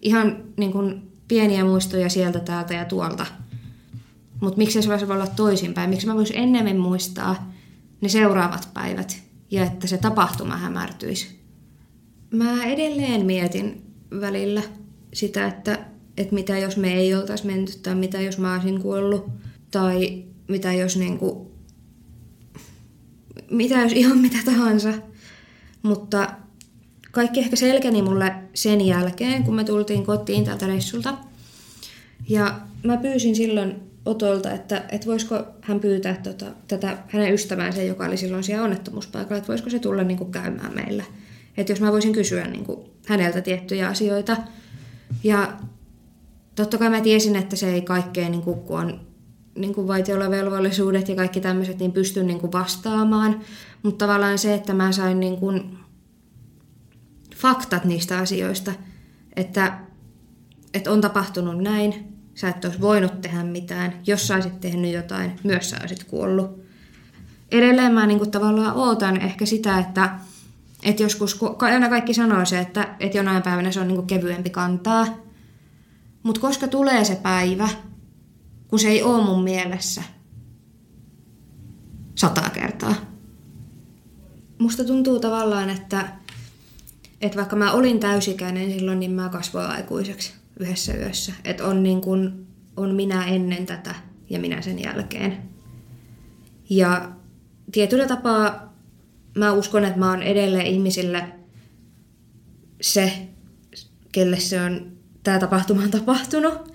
Ihan 0.02 0.36
niin 0.56 0.72
kuin 0.72 1.12
pieniä 1.28 1.64
muistoja 1.64 2.08
sieltä, 2.08 2.40
täältä 2.40 2.74
ja 2.74 2.84
tuolta. 2.84 3.26
Mutta 4.40 4.58
miksi 4.58 4.82
se 4.82 4.88
voisi 4.88 5.04
olla 5.04 5.26
toisinpäin? 5.26 5.90
Miksi 5.90 6.06
mä 6.06 6.14
voisin 6.14 6.36
ennemmin 6.36 6.78
muistaa 6.78 7.52
ne 8.00 8.08
seuraavat 8.08 8.68
päivät 8.74 9.22
ja 9.50 9.64
että 9.64 9.86
se 9.86 9.98
tapahtuma 9.98 10.56
hämärtyisi? 10.56 11.38
Mä 12.30 12.64
edelleen 12.64 13.26
mietin 13.26 13.82
välillä 14.20 14.62
sitä, 15.12 15.46
että, 15.46 15.78
että 16.18 16.34
mitä 16.34 16.58
jos 16.58 16.76
me 16.76 16.94
ei 16.94 17.14
oltaisi 17.14 17.46
menty 17.46 17.72
tai 17.82 17.94
mitä 17.94 18.20
jos 18.20 18.38
mä 18.38 18.54
olisin 18.54 18.82
kuollut 18.82 19.30
tai 19.70 20.24
mitä 20.48 20.72
jos 20.72 20.96
niinku, 20.96 21.50
mitä 23.50 23.82
jos 23.82 23.92
ihan 23.92 24.18
mitä 24.18 24.38
tahansa. 24.44 24.92
Mutta 25.82 26.28
kaikki 27.10 27.40
ehkä 27.40 27.56
selkeni 27.56 28.02
mulle 28.02 28.34
sen 28.54 28.86
jälkeen, 28.86 29.44
kun 29.44 29.54
me 29.54 29.64
tultiin 29.64 30.06
kotiin 30.06 30.44
tältä 30.44 30.66
reissulta. 30.66 31.18
Ja 32.28 32.60
mä 32.84 32.96
pyysin 32.96 33.36
silloin 33.36 33.88
Otolta, 34.06 34.52
että, 34.52 34.84
että 34.88 35.06
voisiko 35.06 35.44
hän 35.60 35.80
pyytää 35.80 36.14
tota, 36.22 36.46
tätä 36.68 36.98
hänen 37.08 37.34
ystäväänsä, 37.34 37.82
joka 37.82 38.04
oli 38.06 38.16
silloin 38.16 38.44
siellä 38.44 38.64
onnettomuuspaikalla, 38.64 39.38
että 39.38 39.48
voisiko 39.48 39.70
se 39.70 39.78
tulla 39.78 40.02
niin 40.02 40.18
kuin 40.18 40.32
käymään 40.32 40.74
meillä. 40.74 41.04
Että 41.56 41.72
jos 41.72 41.80
mä 41.80 41.92
voisin 41.92 42.12
kysyä 42.12 42.46
niin 42.46 42.64
kuin 42.64 42.80
häneltä 43.06 43.40
tiettyjä 43.40 43.88
asioita. 43.88 44.36
Ja 45.24 45.58
totta 46.62 46.78
kai 46.78 46.90
mä 46.90 47.00
tiesin, 47.00 47.36
että 47.36 47.56
se 47.56 47.72
ei 47.72 47.82
kaikkeen, 47.82 48.30
niin 48.30 48.42
kuin, 48.42 48.60
kun 48.60 48.78
on 48.78 49.00
niin 49.54 49.74
kuin 49.74 49.88
velvollisuudet 49.88 51.08
ja 51.08 51.14
kaikki 51.14 51.40
tämmöiset, 51.40 51.78
niin 51.78 51.92
pystyn 51.92 52.26
niin 52.26 52.40
kuin 52.40 52.52
vastaamaan. 52.52 53.40
Mutta 53.82 54.06
tavallaan 54.06 54.38
se, 54.38 54.54
että 54.54 54.74
mä 54.74 54.92
sain 54.92 55.20
niin 55.20 55.36
kuin 55.36 55.78
faktat 57.36 57.84
niistä 57.84 58.18
asioista, 58.18 58.72
että, 59.36 59.78
että 60.74 60.92
on 60.92 61.00
tapahtunut 61.00 61.62
näin, 61.62 62.14
sä 62.34 62.48
et 62.48 62.64
olisi 62.64 62.80
voinut 62.80 63.20
tehdä 63.20 63.42
mitään, 63.42 63.92
jos 64.06 64.26
sä 64.26 64.34
olisit 64.34 64.60
tehnyt 64.60 64.92
jotain, 64.92 65.32
myös 65.44 65.70
sä 65.70 65.76
olisit 65.80 66.04
kuollut. 66.04 66.62
Edelleen 67.52 67.94
mä 67.94 68.06
niin 68.06 68.18
kuin 68.18 68.30
tavallaan 68.30 68.76
ootan 68.76 69.20
ehkä 69.20 69.46
sitä, 69.46 69.78
että, 69.78 70.10
että 70.82 71.02
joskus, 71.02 71.40
aina 71.58 71.88
kaikki 71.88 72.14
sanoo 72.14 72.44
se, 72.44 72.58
että, 72.58 72.88
että 73.00 73.16
jonain 73.16 73.42
päivänä 73.42 73.72
se 73.72 73.80
on 73.80 73.88
niin 73.88 73.96
kuin 73.96 74.06
kevyempi 74.06 74.50
kantaa, 74.50 75.27
mutta 76.28 76.40
koska 76.40 76.68
tulee 76.68 77.04
se 77.04 77.14
päivä, 77.14 77.68
kun 78.68 78.78
se 78.78 78.88
ei 78.88 79.02
ole 79.02 79.24
mun 79.24 79.42
mielessä 79.42 80.02
sata 82.14 82.50
kertaa. 82.50 82.94
Musta 84.58 84.84
tuntuu 84.84 85.20
tavallaan, 85.20 85.70
että, 85.70 86.08
että 87.20 87.36
vaikka 87.38 87.56
mä 87.56 87.72
olin 87.72 88.00
täysikäinen 88.00 88.72
silloin, 88.72 89.00
niin 89.00 89.10
mä 89.10 89.28
kasvoin 89.28 89.66
aikuiseksi 89.66 90.32
yhdessä 90.60 90.94
yössä. 90.94 91.32
Että 91.44 91.64
on, 91.64 91.82
niin 91.82 92.00
kun, 92.00 92.46
on 92.76 92.94
minä 92.94 93.26
ennen 93.26 93.66
tätä 93.66 93.94
ja 94.30 94.38
minä 94.38 94.62
sen 94.62 94.82
jälkeen. 94.82 95.42
Ja 96.70 97.12
tietyllä 97.72 98.06
tapaa 98.06 98.74
mä 99.34 99.52
uskon, 99.52 99.84
että 99.84 99.98
mä 99.98 100.10
oon 100.10 100.22
edelleen 100.22 100.66
ihmisille 100.66 101.24
se, 102.80 103.28
kelle 104.12 104.40
se 104.40 104.60
on 104.60 104.97
tämä 105.22 105.38
tapahtuma 105.38 105.82
on 105.82 105.90
tapahtunut. 105.90 106.72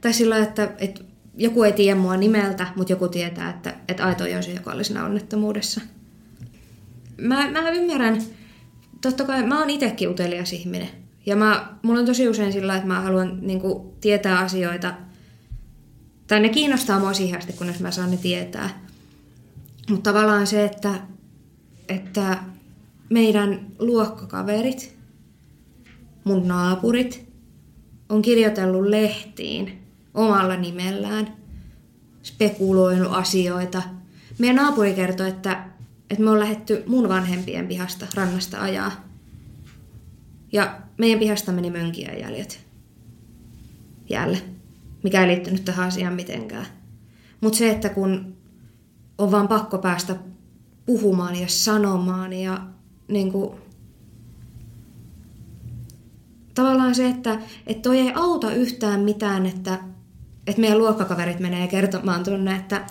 Tai 0.00 0.12
sillä 0.12 0.38
että, 0.38 0.70
että 0.78 1.04
joku 1.36 1.62
ei 1.62 1.72
tiedä 1.72 2.00
mua 2.00 2.16
nimeltä, 2.16 2.66
mutta 2.76 2.92
joku 2.92 3.08
tietää, 3.08 3.50
että, 3.50 3.74
että 3.88 4.04
Aito 4.04 4.24
on 4.36 4.42
se, 4.42 4.52
joka 4.52 4.72
oli 4.72 4.84
siinä 4.84 5.04
onnettomuudessa. 5.04 5.80
Mä, 7.16 7.50
mä 7.50 7.70
ymmärrän, 7.70 8.22
totta 9.00 9.24
kai 9.24 9.46
mä 9.46 9.58
oon 9.58 9.70
itsekin 9.70 10.08
utelias 10.08 10.52
ihminen. 10.52 10.88
Ja 11.26 11.36
mä, 11.36 11.68
mulla 11.82 12.00
on 12.00 12.06
tosi 12.06 12.28
usein 12.28 12.52
sillä, 12.52 12.76
että 12.76 12.88
mä 12.88 13.00
haluan 13.00 13.38
niin 13.40 13.60
kuin, 13.60 13.92
tietää 14.00 14.38
asioita, 14.38 14.94
tai 16.26 16.40
ne 16.40 16.48
kiinnostaa 16.48 16.98
mua 16.98 17.12
siihen 17.12 17.38
asti, 17.38 17.52
kunnes 17.52 17.80
mä 17.80 17.90
saan 17.90 18.10
ne 18.10 18.16
tietää. 18.16 18.86
Mutta 19.90 20.12
tavallaan 20.12 20.46
se, 20.46 20.64
että, 20.64 20.94
että 21.88 22.38
meidän 23.10 23.66
luokkakaverit, 23.78 24.96
mun 26.24 26.48
naapurit, 26.48 27.28
on 28.08 28.22
kirjoitellut 28.22 28.86
lehtiin 28.86 29.82
omalla 30.14 30.56
nimellään, 30.56 31.36
spekuloinut 32.22 33.12
asioita. 33.12 33.82
Meidän 34.38 34.56
naapuri 34.56 34.94
kertoi, 34.94 35.28
että, 35.28 35.64
että 36.10 36.24
me 36.24 36.30
on 36.30 36.40
lähetty 36.40 36.82
mun 36.86 37.08
vanhempien 37.08 37.68
pihasta 37.68 38.06
rannasta 38.14 38.62
ajaa. 38.62 38.92
Ja 40.52 40.80
meidän 40.98 41.18
pihasta 41.18 41.52
meni 41.52 41.70
mönkiä 41.70 42.12
jäljet 42.12 42.66
jäälle, 44.08 44.42
mikä 45.02 45.20
ei 45.20 45.28
liittynyt 45.28 45.64
tähän 45.64 45.88
asiaan 45.88 46.14
mitenkään. 46.14 46.66
Mutta 47.40 47.58
se, 47.58 47.70
että 47.70 47.88
kun 47.88 48.36
on 49.18 49.30
vaan 49.30 49.48
pakko 49.48 49.78
päästä 49.78 50.16
puhumaan 50.86 51.36
ja 51.36 51.48
sanomaan 51.48 52.32
ja 52.32 52.60
niin 53.08 53.32
kuin, 53.32 53.50
tavallaan 56.56 56.94
se, 56.94 57.08
että, 57.08 57.38
että 57.66 57.82
toi 57.82 57.98
ei 57.98 58.12
auta 58.14 58.52
yhtään 58.52 59.00
mitään, 59.00 59.46
että, 59.46 59.78
että 60.46 60.60
meidän 60.60 60.78
luokkakaverit 60.78 61.40
menee 61.40 61.68
kertomaan 61.68 62.24
tuonne, 62.24 62.56
että, 62.56 62.86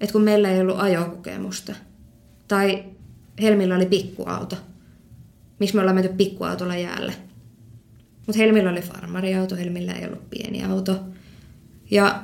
että 0.00 0.12
kun 0.12 0.22
meillä 0.22 0.50
ei 0.50 0.60
ollut 0.60 0.80
ajokokemusta 0.80 1.72
tai 2.48 2.84
Helmillä 3.42 3.76
oli 3.76 3.86
pikkuauto, 3.86 4.56
miksi 5.60 5.74
me 5.74 5.80
ollaan 5.80 5.96
menty 5.96 6.12
pikkuautolla 6.16 6.76
jäälle. 6.76 7.12
Mutta 8.26 8.38
Helmillä 8.38 8.70
oli 8.70 8.80
farmariauto, 8.80 9.56
Helmillä 9.56 9.92
ei 9.92 10.06
ollut 10.06 10.30
pieni 10.30 10.64
auto. 10.64 11.00
Ja 11.90 12.22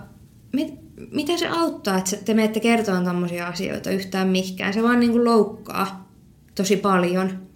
mit, 0.53 0.75
mitä 1.11 1.37
se 1.37 1.49
auttaa, 1.49 1.99
että 1.99 2.17
te 2.25 2.35
menette 2.35 2.61
kertomaan 2.61 3.05
tämmöisiä 3.05 3.47
asioita 3.47 3.91
yhtään 3.91 4.29
mihkään? 4.29 4.75
Se 4.75 4.83
vaan 4.83 5.01
niin 5.01 5.13
kuin 5.13 5.25
loukkaa 5.25 6.09
tosi 6.55 6.77
paljon. 6.77 7.52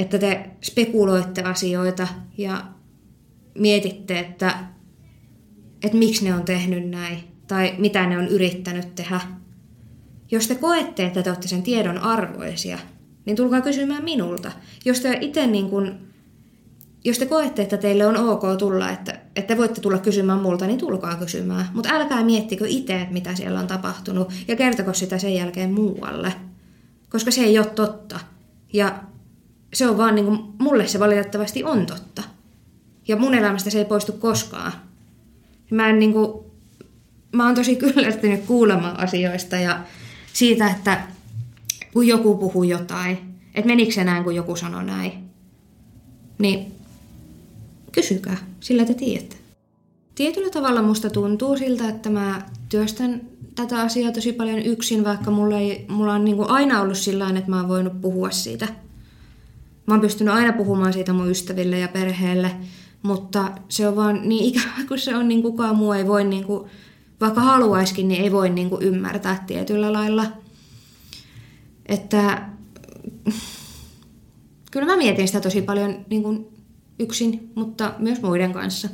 Että 0.00 0.18
te 0.18 0.50
spekuloitte 0.62 1.42
asioita 1.42 2.08
ja 2.38 2.64
mietitte, 3.58 4.18
että, 4.18 4.58
että 5.82 5.98
miksi 5.98 6.24
ne 6.24 6.34
on 6.34 6.44
tehnyt 6.44 6.88
näin 6.88 7.18
tai 7.46 7.74
mitä 7.78 8.06
ne 8.06 8.18
on 8.18 8.28
yrittänyt 8.28 8.94
tehdä. 8.94 9.20
Jos 10.30 10.48
te 10.48 10.54
koette, 10.54 11.06
että 11.06 11.22
te 11.22 11.30
olette 11.30 11.48
sen 11.48 11.62
tiedon 11.62 11.98
arvoisia, 11.98 12.78
niin 13.24 13.36
tulkaa 13.36 13.60
kysymään 13.60 14.04
minulta. 14.04 14.52
Jos 14.84 15.00
te 15.00 15.18
itse 15.20 15.46
niin 15.46 15.70
kuin 15.70 15.94
jos 17.04 17.18
te 17.18 17.26
koette, 17.26 17.62
että 17.62 17.76
teille 17.76 18.06
on 18.06 18.16
ok 18.16 18.42
tulla, 18.58 18.90
että, 18.90 19.12
että 19.12 19.54
te 19.54 19.58
voitte 19.58 19.80
tulla 19.80 19.98
kysymään 19.98 20.40
multa, 20.40 20.66
niin 20.66 20.78
tulkaa 20.78 21.16
kysymään. 21.16 21.66
Mutta 21.74 21.88
älkää 21.92 22.24
miettikö 22.24 22.64
itse, 22.68 23.06
mitä 23.10 23.34
siellä 23.34 23.60
on 23.60 23.66
tapahtunut, 23.66 24.32
ja 24.48 24.56
kertoko 24.56 24.94
sitä 24.94 25.18
sen 25.18 25.34
jälkeen 25.34 25.72
muualle. 25.72 26.32
Koska 27.10 27.30
se 27.30 27.40
ei 27.40 27.58
ole 27.58 27.66
totta. 27.66 28.20
Ja 28.72 29.09
se 29.74 29.88
on 29.88 29.98
vaan 29.98 30.14
niin 30.14 30.24
kuin, 30.24 30.38
mulle 30.58 30.86
se 30.86 31.00
valitettavasti 31.00 31.64
on 31.64 31.86
totta. 31.86 32.22
Ja 33.08 33.16
mun 33.16 33.34
elämästä 33.34 33.70
se 33.70 33.78
ei 33.78 33.84
poistu 33.84 34.12
koskaan. 34.12 34.72
Mä 35.70 35.88
en 35.88 35.98
niin 35.98 36.12
kuin, 36.12 36.44
mä 37.32 37.46
oon 37.46 37.54
tosi 37.54 37.76
kyllästynyt 37.84 38.40
kuulemaan 38.40 39.00
asioista 39.00 39.56
ja 39.56 39.80
siitä, 40.32 40.70
että 40.70 41.00
kun 41.92 42.06
joku 42.06 42.36
puhuu 42.36 42.62
jotain, 42.62 43.18
että 43.54 43.66
menikö 43.66 43.92
se 43.92 44.04
näin, 44.04 44.24
kun 44.24 44.34
joku 44.34 44.56
sanoi 44.56 44.84
näin. 44.84 45.12
Niin 46.38 46.74
kysykää, 47.92 48.36
sillä 48.60 48.84
te 48.84 48.94
tiedätte. 48.94 49.36
Tietyllä 50.14 50.50
tavalla 50.50 50.82
musta 50.82 51.10
tuntuu 51.10 51.56
siltä, 51.56 51.88
että 51.88 52.10
mä 52.10 52.42
työstän 52.68 53.20
tätä 53.54 53.80
asiaa 53.80 54.12
tosi 54.12 54.32
paljon 54.32 54.58
yksin, 54.58 55.04
vaikka 55.04 55.30
mulla, 55.30 55.58
ei, 55.58 55.84
mulla 55.88 56.14
on 56.14 56.24
niin 56.24 56.50
aina 56.50 56.80
ollut 56.80 56.96
sillä 56.96 57.28
että 57.28 57.50
mä 57.50 57.56
oon 57.60 57.68
voinut 57.68 58.00
puhua 58.00 58.30
siitä. 58.30 58.68
Mä 59.90 59.94
oon 59.94 60.00
pystynyt 60.00 60.34
aina 60.34 60.52
puhumaan 60.52 60.92
siitä 60.92 61.12
mun 61.12 61.30
ystäville 61.30 61.78
ja 61.78 61.88
perheelle, 61.88 62.56
mutta 63.02 63.52
se 63.68 63.88
on 63.88 63.96
vaan 63.96 64.28
niin 64.28 64.44
ikävä, 64.50 64.86
kun 64.88 64.98
se 64.98 65.16
on, 65.16 65.28
niin 65.28 65.42
kukaan 65.42 65.76
muu 65.76 65.92
ei 65.92 66.06
voi, 66.06 66.24
niin 66.24 66.44
kuin, 66.44 66.70
vaikka 67.20 67.40
haluaiskin, 67.40 68.08
niin 68.08 68.22
ei 68.22 68.32
voi 68.32 68.50
niin 68.50 68.70
kuin 68.70 68.82
ymmärtää 68.82 69.44
tietyllä 69.46 69.92
lailla. 69.92 70.26
Että 71.86 72.48
kyllä 74.70 74.86
mä 74.86 74.96
mietin 74.96 75.26
sitä 75.26 75.40
tosi 75.40 75.62
paljon 75.62 76.06
niin 76.10 76.22
kuin 76.22 76.46
yksin, 76.98 77.50
mutta 77.54 77.94
myös 77.98 78.22
muiden 78.22 78.52
kanssa. 78.52 78.88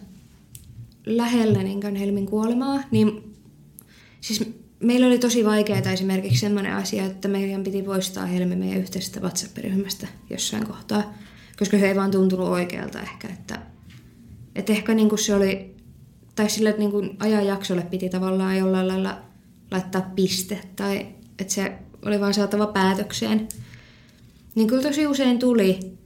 Lähellä 1.07 1.63
niin 1.63 1.97
Helmin 1.97 2.27
kuolemaa, 2.27 2.81
niin 2.91 3.35
siis 4.21 4.55
meillä 4.81 5.07
oli 5.07 5.19
tosi 5.19 5.45
vaikeaa 5.45 5.93
esimerkiksi 5.93 6.41
sellainen 6.41 6.75
asia, 6.75 7.05
että 7.05 7.29
meidän 7.29 7.65
piti 7.65 7.83
poistaa 7.83 8.27
Helmi 8.27 8.57
meidän 8.57 8.79
yhteisestä 8.79 9.21
WhatsApp-ryhmästä 9.21 10.07
jossain 10.31 10.67
kohtaa, 10.67 11.15
koska 11.59 11.79
se 11.79 11.89
ei 11.89 11.97
vaan 11.97 12.11
tuntunut 12.11 12.49
oikealta 12.49 13.01
ehkä, 13.01 13.29
että, 13.29 13.63
että 14.55 14.73
ehkä 14.73 14.95
niin 14.95 15.09
kuin 15.09 15.19
se 15.19 15.35
oli, 15.35 15.77
tai 16.35 16.51
sille 16.51 16.75
niin 16.79 16.91
kuin 16.91 17.17
ajanjaksolle 17.19 17.83
piti 17.83 18.09
tavallaan 18.09 18.57
jollain 18.57 18.89
lailla 18.89 19.19
laittaa 19.71 20.11
piste, 20.15 20.61
tai 20.77 21.07
että 21.39 21.55
se 21.55 21.73
oli 22.03 22.21
vaan 22.21 22.35
saatava 22.35 22.67
päätökseen. 22.67 23.49
Niin 24.55 24.69
kyllä 24.69 24.83
tosi 24.83 25.07
usein 25.07 25.39
tuli 25.39 25.97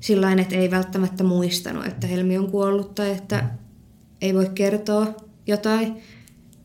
sillä 0.00 0.32
että 0.32 0.56
ei 0.56 0.70
välttämättä 0.70 1.24
muistanut, 1.24 1.86
että 1.86 2.06
Helmi 2.06 2.38
on 2.38 2.50
kuollut 2.50 2.94
tai 2.94 3.10
että 3.10 3.50
ei 4.20 4.34
voi 4.34 4.50
kertoa 4.54 5.14
jotain, 5.46 5.96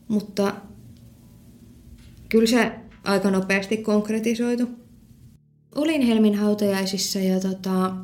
mutta 0.07 0.55
kyllä 2.29 2.47
se 2.47 2.71
aika 3.03 3.31
nopeasti 3.31 3.77
konkretisoitu. 3.77 4.67
Olin 5.75 6.01
Helmin 6.01 6.35
hautajaisissa 6.35 7.19
ja 7.19 7.39
tota, 7.39 7.95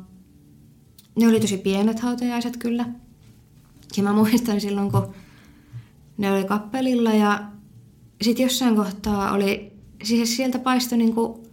ne 1.18 1.28
oli 1.28 1.40
tosi 1.40 1.58
pienet 1.58 2.00
hautajaiset 2.00 2.56
kyllä. 2.56 2.86
Ja 3.96 4.02
mä 4.02 4.12
muistan 4.12 4.60
silloin, 4.60 4.92
kun 4.92 5.14
ne 6.18 6.32
oli 6.32 6.44
kappelilla 6.44 7.12
ja 7.12 7.42
sitten 8.22 8.44
jossain 8.44 8.76
kohtaa 8.76 9.32
oli, 9.32 9.72
siis 10.04 10.36
sieltä 10.36 10.58
paistoi 10.58 10.98
niinku 10.98 11.46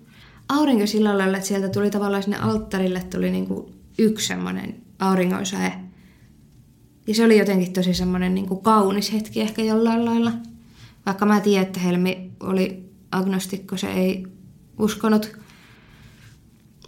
aurinko 0.49 0.87
sillä 0.87 1.17
lailla, 1.17 1.37
että 1.37 1.47
sieltä 1.47 1.69
tuli 1.69 1.91
tavallaan 1.91 2.23
sinne 2.23 2.37
alttarille 2.37 3.03
tuli 3.03 3.31
niinku 3.31 3.71
yksi 3.97 4.27
semmoinen 4.27 4.75
auringonsäe. 4.99 5.73
Ja 7.07 7.15
se 7.15 7.25
oli 7.25 7.37
jotenkin 7.37 7.73
tosi 7.73 7.93
semmoinen 7.93 8.35
niin 8.35 8.61
kaunis 8.61 9.13
hetki 9.13 9.41
ehkä 9.41 9.63
jollain 9.63 10.05
lailla. 10.05 10.31
Vaikka 11.05 11.25
mä 11.25 11.39
tiedän, 11.39 11.67
että 11.67 11.79
Helmi 11.79 12.31
oli 12.39 12.89
agnostikko, 13.11 13.77
se 13.77 13.91
ei 13.91 14.27
uskonut 14.79 15.37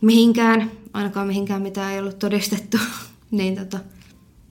mihinkään, 0.01 0.71
ainakaan 0.93 1.27
mihinkään 1.27 1.61
mitä 1.61 1.91
ei 1.91 1.99
ollut 1.99 2.19
todistettu. 2.19 2.77
niin 3.31 3.55
tota, 3.55 3.79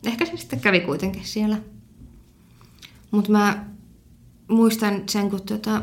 ehkä 0.05 0.27
se 0.27 0.37
sitten 0.37 0.61
kävi 0.61 0.81
kuitenkin 0.81 1.25
siellä. 1.25 1.59
Mutta 3.11 3.33
mä 3.33 3.65
muistan 4.49 5.03
sen, 5.09 5.31
kun 5.31 5.43
tota, 5.43 5.83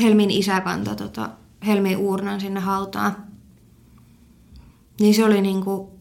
Helmin 0.00 0.30
isä 0.30 0.60
kantoi 0.60 0.96
tota, 0.96 1.30
Helmin 1.66 1.96
uurnan 1.96 2.40
sinne 2.40 2.60
hautaan. 2.60 3.16
Niin 5.00 5.14
se 5.14 5.24
oli 5.24 5.40
niinku, 5.40 6.00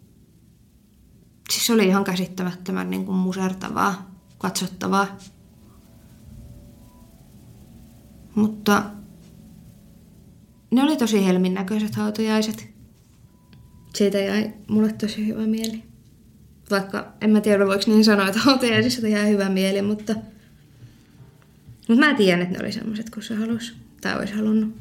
siis 1.51 1.65
se 1.67 1.73
oli 1.73 1.88
ihan 1.88 2.03
käsittämättömän 2.03 2.89
niinku 2.89 3.12
musertavaa, 3.12 4.12
katsottavaa. 4.38 5.07
Mutta 8.36 8.84
ne 10.72 10.84
oli 10.84 10.98
tosi 10.98 11.26
helmin 11.26 11.54
näköiset 11.54 11.96
hautajaiset. 11.96 12.70
Siitä 13.96 14.18
jäi 14.18 14.54
mulle 14.68 14.94
tosi 14.94 15.28
hyvä 15.28 15.48
mieli. 15.48 15.84
Vaikka 16.72 17.13
en 17.22 17.30
mä 17.30 17.42
tiedä, 17.42 17.68
voiko 17.68 17.84
niin 17.88 18.06
sanoa, 18.06 18.28
että 18.28 18.39
hautajaisista 18.39 19.08
jäi 19.08 19.30
hyvä 19.30 19.50
mieli, 19.50 19.82
mutta... 19.82 20.15
Mutta 21.88 22.06
mä 22.06 22.13
tiedän, 22.13 22.42
että 22.42 22.58
ne 22.58 22.63
oli 22.63 22.72
semmoiset, 22.72 23.10
kun 23.10 23.24
se 23.24 23.36
halusi. 23.36 23.74
Tai 24.02 24.20
olisi 24.20 24.34
halunnut. 24.34 24.76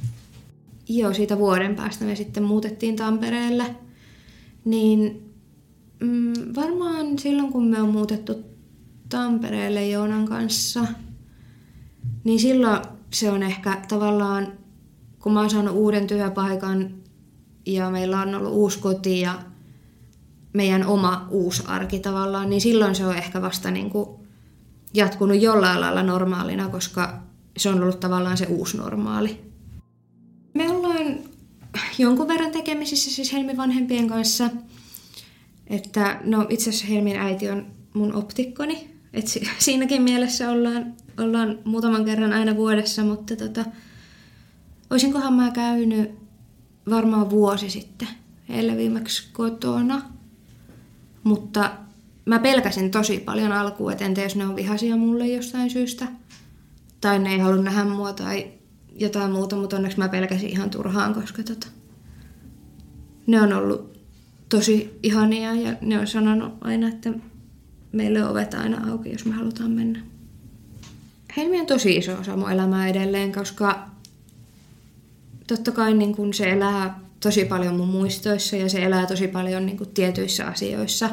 Joo, 0.89 1.15
siitä 1.15 1.39
vuoden 1.39 1.77
päästä 1.77 2.05
me 2.05 2.17
sitten 2.17 2.43
muutettiin 2.43 2.97
Tampereelle– 2.97 3.75
niin 4.65 5.31
mm, 6.01 6.33
varmaan 6.55 7.19
silloin, 7.19 7.53
kun 7.53 7.67
me 7.67 7.83
on 7.83 7.89
muutettu 7.89 8.45
Tampereelle 9.09 9.89
Joonan 9.89 10.25
kanssa, 10.29 10.85
niin 12.25 12.41
silloin 12.41 12.81
se 13.11 13.31
on 13.31 13.43
ehkä 13.43 13.79
tavallaan, 13.89 14.53
kun 15.19 15.33
mä 15.33 15.41
oon 15.41 15.51
saanut 15.51 15.75
uuden 15.75 16.07
työpaikan 16.07 16.95
ja 17.67 17.91
meillä 17.91 18.21
on 18.21 18.35
ollut 18.35 18.53
uusi 18.53 18.79
koti 18.79 19.21
ja 19.21 19.39
meidän 20.53 20.87
oma 20.87 21.27
uusi 21.31 21.63
arki 21.67 21.99
tavallaan, 21.99 22.51
niin 22.51 22.61
silloin 22.61 22.95
se 22.95 23.07
on 23.07 23.17
ehkä 23.17 23.43
vasta 23.43 23.71
niin 23.71 23.91
kuin 23.91 24.09
jatkunut 24.95 25.43
jollain 25.43 25.81
lailla 25.81 26.03
normaalina, 26.03 26.69
koska 26.69 27.23
se 27.57 27.69
on 27.69 27.83
ollut 27.83 28.01
tavallaan 28.01 28.37
se 28.37 28.47
uusi 28.47 28.77
normaali. 28.77 29.41
Me 30.55 30.71
ollaan 30.71 31.19
jonkun 31.99 32.29
verran 32.29 32.51
tekemisissä 32.53 33.11
siis 33.11 33.33
Helmin 33.33 33.57
vanhempien 33.57 34.09
kanssa. 34.09 34.51
Että 35.67 36.21
no 36.25 36.47
itse 36.49 36.71
asiassa 36.71 36.87
Helmin 36.87 37.17
äiti 37.17 37.49
on 37.49 37.67
mun 37.95 38.15
optikkoni. 38.15 38.91
Et 39.13 39.27
siinäkin 39.59 40.03
mielessä 40.03 40.51
ollaan, 40.51 40.95
ollaan 41.19 41.59
muutaman 41.65 42.05
kerran 42.05 42.33
aina 42.33 42.57
vuodessa, 42.57 43.05
mutta 43.05 43.37
tota, 43.37 43.65
olisinkohan 44.91 45.35
mä 45.35 45.51
käynyt 45.51 46.11
varmaan 46.91 47.31
vuosi 47.31 47.71
sitten 47.71 48.09
heille 48.49 48.77
viimeksi 48.77 49.29
kotona. 49.33 50.03
Mutta 51.25 51.71
mä 52.25 52.39
pelkäsin 52.39 52.91
tosi 52.91 53.19
paljon 53.19 53.53
alkuun, 53.53 53.93
että 53.93 54.05
entä 54.05 54.21
jos 54.21 54.37
ne 54.37 54.47
on 54.47 54.57
vihaisia 54.57 54.97
mulle 54.97 55.29
jostain 55.29 55.71
syystä. 55.71 56.07
Tai 57.01 57.19
ne 57.19 57.33
ei 57.33 57.39
halua 57.39 57.63
nähdä 57.63 57.85
mua 57.85 58.13
tai 58.13 58.53
jotain 58.95 59.33
muuta, 59.33 59.57
mutta 59.57 59.77
onneksi 59.77 59.99
mä 59.99 60.09
pelkäsin 60.09 60.49
ihan 60.49 60.71
turhaan, 60.71 61.15
koska 61.15 61.43
tota, 61.43 61.67
ne 63.27 63.43
on 63.43 63.53
ollut 63.53 63.99
tosi 64.49 64.99
ihania 65.03 65.55
ja 65.55 65.77
ne 65.81 65.99
on 65.99 66.07
sanonut 66.07 66.53
aina, 66.61 66.89
että 66.89 67.13
meille 67.93 68.25
on 68.25 68.31
ovet 68.31 68.55
aina 68.55 68.91
auki, 68.91 69.13
jos 69.13 69.25
me 69.25 69.33
halutaan 69.33 69.71
mennä. 69.71 70.01
Helmi 71.39 71.61
on 71.61 71.67
tosi 71.67 71.97
iso 71.97 72.13
osa 72.21 72.37
mun 72.37 72.53
elämää 72.53 72.89
edelleen, 72.89 73.33
koska 73.33 73.89
totta 75.47 75.73
kai 75.73 75.95
niin 75.95 76.17
kun 76.17 76.35
se 76.35 76.51
elää 76.51 77.01
tosi 77.21 77.45
paljon 77.45 77.77
mun 77.77 77.89
muistoissa 77.89 78.57
ja 78.57 78.69
se 78.69 78.85
elää 78.85 79.07
tosi 79.07 79.29
paljon 79.29 79.67
niin 79.67 79.77
kun 79.79 79.87
tietyissä 79.87 80.47
asioissa. 80.47 81.11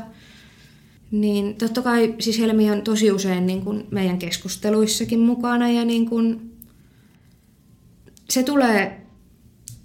Niin 1.12 1.56
totta 1.56 1.82
kai 1.82 2.16
siis 2.20 2.40
Helmi 2.40 2.72
on 2.72 2.82
tosi 2.82 3.12
usein 3.12 3.48
niin 3.48 3.62
kun 3.62 3.88
meidän 3.92 4.20
keskusteluissakin 4.20 5.20
mukana 5.20 5.70
ja 5.70 5.86
niin 5.86 6.10
kun 6.10 6.52
se 8.30 8.44
tulee 8.44 9.02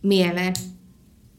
mieleen 0.03 0.55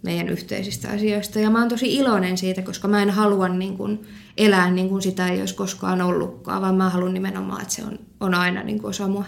meidän 0.04 0.30
yhteisistä 0.30 0.90
asioista. 0.90 1.40
Ja 1.40 1.50
mä 1.50 1.60
oon 1.60 1.70
tosi 1.70 1.96
iloinen 1.96 2.38
siitä, 2.38 2.62
koska 2.62 2.88
mä 2.88 3.02
en 3.02 3.10
halua 3.10 3.48
niin 3.48 3.78
kuin 3.78 4.08
elää 4.38 4.72
niin 4.72 4.90
kuin 4.90 5.02
sitä 5.02 5.28
ei 5.28 5.40
olisi 5.40 5.56
koskaan 5.56 6.02
ollutkaan, 6.02 6.62
vaan 6.62 6.76
mä 6.76 6.90
haluan 6.90 7.14
nimenomaan, 7.14 7.62
että 7.62 7.74
se 7.74 7.84
on, 7.84 8.00
on 8.20 8.34
aina 8.34 8.64
niin 8.64 8.80
kuin 8.80 8.90
osa 8.90 9.08
mua. 9.08 9.26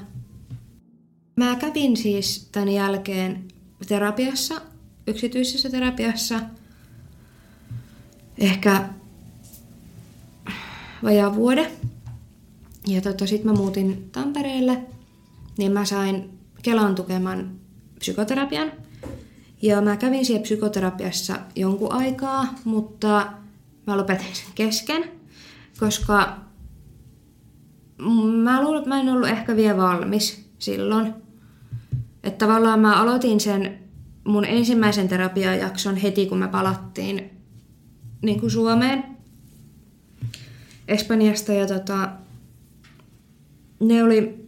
Mä 1.36 1.56
kävin 1.56 1.98
siis 1.98 2.50
tämän 2.52 2.70
jälkeen 2.70 3.48
terapiassa, 3.88 4.62
yksityisessä 5.08 5.70
terapiassa, 5.70 6.40
ehkä 8.38 8.90
vajaa 11.04 11.36
vuode. 11.36 11.72
Ja 12.88 13.02
tota, 13.02 13.28
sitten 13.28 13.52
mä 13.52 13.58
muutin 13.58 14.10
Tampereelle, 14.12 14.78
niin 15.58 15.72
mä 15.72 15.86
sain 15.86 16.30
Kelan 16.64 16.96
tukeman 16.96 17.52
psykoterapian– 18.00 18.72
ja 19.64 19.82
mä 19.82 19.98
kävin 19.98 20.26
siellä 20.26 20.44
psykoterapiassa 20.44 21.40
jonkun 21.56 21.94
aikaa, 21.94 22.56
mutta 22.64 23.32
mä 23.88 23.98
lopetin 23.98 24.36
sen 24.36 24.54
kesken, 24.56 25.12
koska 25.80 26.40
mä 28.44 28.64
luulen, 28.64 28.78
että 28.78 28.90
mä 28.90 29.00
en 29.00 29.10
ollut 29.10 29.30
ehkä 29.30 29.56
vielä 29.56 29.78
valmis 29.78 30.46
silloin. 30.60 31.14
Että 32.24 32.46
tavallaan 32.46 32.80
mä 32.80 33.02
aloitin 33.02 33.40
sen 33.40 33.80
mun 34.24 34.46
ensimmäisen 34.46 35.08
terapiajakson 35.08 35.96
heti, 35.96 36.26
kun 36.26 36.38
me 36.38 36.48
palattiin 36.48 37.30
niin 38.22 38.40
kuin 38.40 38.52
Suomeen 38.52 39.04
Espanjasta. 40.88 41.54
Ja 41.54 41.68
tota, 41.68 42.10
ne 43.80 44.04
oli, 44.04 44.43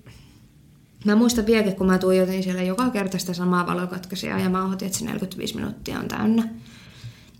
mä 1.06 1.16
muistan 1.16 1.45
vieläkin, 1.45 1.76
kun 1.76 1.88
mä 1.88 1.97
tuijotin 1.97 2.43
siellä 2.43 2.64
joka 2.64 2.89
kerta 2.89 3.18
sitä 3.18 3.34
samaa 3.34 3.68
valokatkaisijaa 3.68 4.39
ja 4.39 4.49
mä 4.49 4.66
otin, 4.66 4.86
että 4.86 4.97
se 4.97 5.06
45 5.06 5.56
minuuttia 5.56 5.99
on 5.99 6.08
täynnä. 6.08 6.49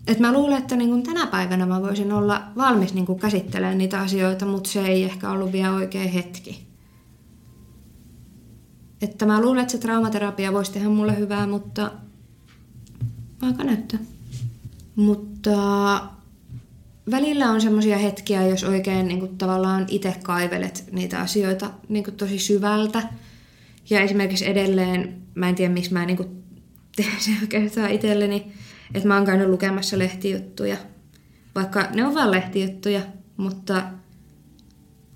Et 0.06 0.18
mä 0.18 0.32
luulen, 0.32 0.58
että 0.58 0.76
niin 0.76 1.02
tänä 1.02 1.26
päivänä 1.26 1.66
mä 1.66 1.82
voisin 1.82 2.12
olla 2.12 2.42
valmis 2.56 2.94
niin 2.94 3.18
käsittelemään 3.20 3.78
niitä 3.78 4.00
asioita, 4.00 4.46
mutta 4.46 4.70
se 4.70 4.86
ei 4.86 5.04
ehkä 5.04 5.30
ollut 5.30 5.52
vielä 5.52 5.74
oikea 5.74 6.08
hetki. 6.08 6.66
Että 9.02 9.26
mä 9.26 9.42
luulen, 9.42 9.62
että 9.62 9.72
se 9.72 9.78
traumaterapia 9.78 10.52
voisi 10.52 10.72
tehdä 10.72 10.88
mulle 10.88 11.18
hyvää, 11.18 11.46
mutta 11.46 11.90
aika 13.42 13.64
näyttää. 13.64 14.00
Mutta 14.96 15.52
välillä 17.10 17.50
on 17.50 17.60
semmoisia 17.60 17.98
hetkiä, 17.98 18.46
jos 18.46 18.64
oikein 18.64 19.08
niin 19.08 19.38
tavallaan 19.38 19.86
itse 19.88 20.14
kaivelet 20.22 20.84
niitä 20.92 21.20
asioita 21.20 21.70
niin 21.88 22.04
tosi 22.16 22.38
syvältä. 22.38 23.02
Ja 23.90 24.00
esimerkiksi 24.00 24.48
edelleen, 24.48 25.22
mä 25.34 25.48
en 25.48 25.54
tiedä 25.54 25.74
miksi 25.74 25.92
mä 25.92 26.06
niin 26.06 26.16
kuin, 26.16 26.44
teen 26.96 27.20
se 27.20 27.30
oikeastaan 27.40 27.90
itselleni, 27.90 28.52
että 28.94 29.08
mä 29.08 29.16
oon 29.16 29.26
käynyt 29.26 29.48
lukemassa 29.48 29.98
lehtijuttuja. 29.98 30.76
Vaikka 31.54 31.88
ne 31.94 32.04
on 32.04 32.14
vain 32.14 32.30
lehtijuttuja, 32.30 33.00
mutta, 33.36 33.82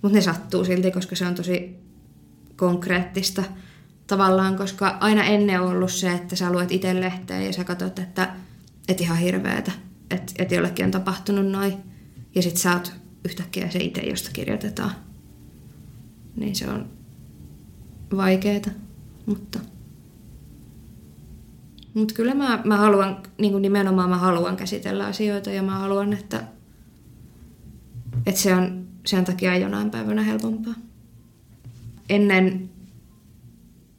mutta 0.02 0.18
ne 0.18 0.20
sattuu 0.20 0.64
silti, 0.64 0.90
koska 0.90 1.16
se 1.16 1.26
on 1.26 1.34
tosi 1.34 1.76
konkreettista 2.56 3.44
tavallaan, 4.06 4.56
koska 4.56 4.88
aina 5.00 5.24
ennen 5.24 5.60
on 5.60 5.68
ollut 5.68 5.92
se, 5.92 6.12
että 6.12 6.36
sä 6.36 6.52
luet 6.52 6.72
itse 6.72 7.00
lehteen 7.00 7.46
ja 7.46 7.52
sä 7.52 7.64
katsot, 7.64 7.98
että 7.98 8.34
et 8.88 9.00
ihan 9.00 9.18
hirveetä, 9.18 9.72
että 10.10 10.32
et 10.38 10.52
jollekin 10.52 10.84
on 10.84 10.90
tapahtunut 10.90 11.46
noin. 11.46 11.74
Ja 12.34 12.42
sit 12.42 12.56
sä 12.56 12.72
oot 12.72 12.92
yhtäkkiä 13.24 13.70
se 13.70 13.78
itse, 13.78 14.00
josta 14.00 14.30
kirjoitetaan. 14.32 14.90
Niin 16.36 16.56
se 16.56 16.68
on 16.68 16.99
vaikeeta, 18.16 18.70
mutta... 19.26 19.58
Mutta 21.94 22.14
kyllä 22.14 22.34
mä, 22.34 22.62
mä 22.64 22.76
haluan, 22.76 23.22
niin 23.38 23.62
nimenomaan 23.62 24.10
mä 24.10 24.18
haluan 24.18 24.56
käsitellä 24.56 25.06
asioita 25.06 25.50
ja 25.50 25.62
mä 25.62 25.78
haluan, 25.78 26.12
että, 26.12 26.44
että 28.26 28.40
se 28.40 28.54
on 28.54 28.86
sen 29.06 29.24
takia 29.24 29.56
jonain 29.56 29.90
päivänä 29.90 30.22
helpompaa. 30.22 30.74
Ennen 32.08 32.70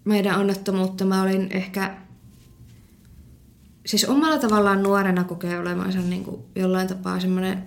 meidän 0.05 0.39
onnettomuutta 0.39 1.05
mä 1.05 1.21
olin 1.21 1.47
ehkä, 1.51 1.97
siis 3.85 4.05
omalla 4.05 4.39
tavallaan 4.39 4.83
nuorena 4.83 5.23
kokee 5.23 5.59
olevansa 5.59 5.99
niin 5.99 6.23
kuin 6.23 6.41
jollain 6.55 6.87
tapaa 6.87 7.19
semmoinen 7.19 7.63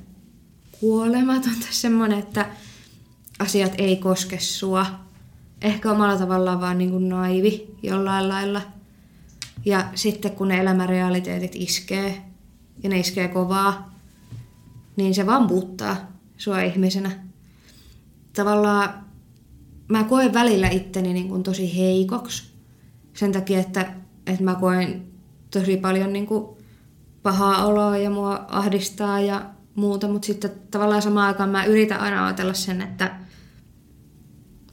kuolematon 0.81 1.55
tai 1.61 1.73
semmoinen, 1.73 2.19
että 2.19 2.51
asiat 3.39 3.73
ei 3.79 3.97
koske 3.97 4.39
sua. 4.39 5.04
Ehkä 5.65 5.91
omalla 5.91 6.17
tavallaan 6.17 6.61
vaan 6.61 6.79
niin 6.79 6.91
kuin 6.91 7.09
naivi 7.09 7.75
jollain 7.83 8.29
lailla– 8.29 8.61
ja 9.65 9.85
sitten 9.95 10.31
kun 10.31 10.49
ne 10.49 10.61
elämärealiteetit 10.61 11.53
iskee, 11.55 12.23
ja 12.83 12.89
ne 12.89 12.99
iskee 12.99 13.29
kovaa, 13.29 13.95
niin 14.97 15.15
se 15.15 15.27
vaan 15.27 15.47
muuttaa 15.47 15.97
sua 16.37 16.61
ihmisenä. 16.61 17.11
Tavallaan 18.33 19.05
mä 19.89 20.05
koen 20.05 20.35
välillä 20.35 20.69
itteni 20.69 21.13
niin 21.13 21.29
kuin 21.29 21.43
tosi 21.43 21.77
heikoksi 21.79 22.53
sen 23.15 23.33
takia, 23.33 23.61
että, 23.61 23.93
että 24.27 24.45
mä 24.45 24.55
koen 24.55 25.07
tosi 25.51 25.77
paljon 25.77 26.13
niin 26.13 26.27
kuin 26.27 26.57
pahaa 27.23 27.67
oloa 27.67 27.99
ja 27.99 28.11
mua 28.11 28.45
ahdistaa 28.49 29.21
ja 29.21 29.51
muuta, 29.75 30.09
mutta 30.09 30.27
sitten 30.27 30.51
tavallaan 30.71 31.03
samaan 31.03 31.27
aikaan 31.27 31.51
mä 31.51 31.65
yritän 31.65 32.01
aina 32.01 32.27
ajatella 32.27 32.55
sen, 32.55 32.81
että, 32.83 33.17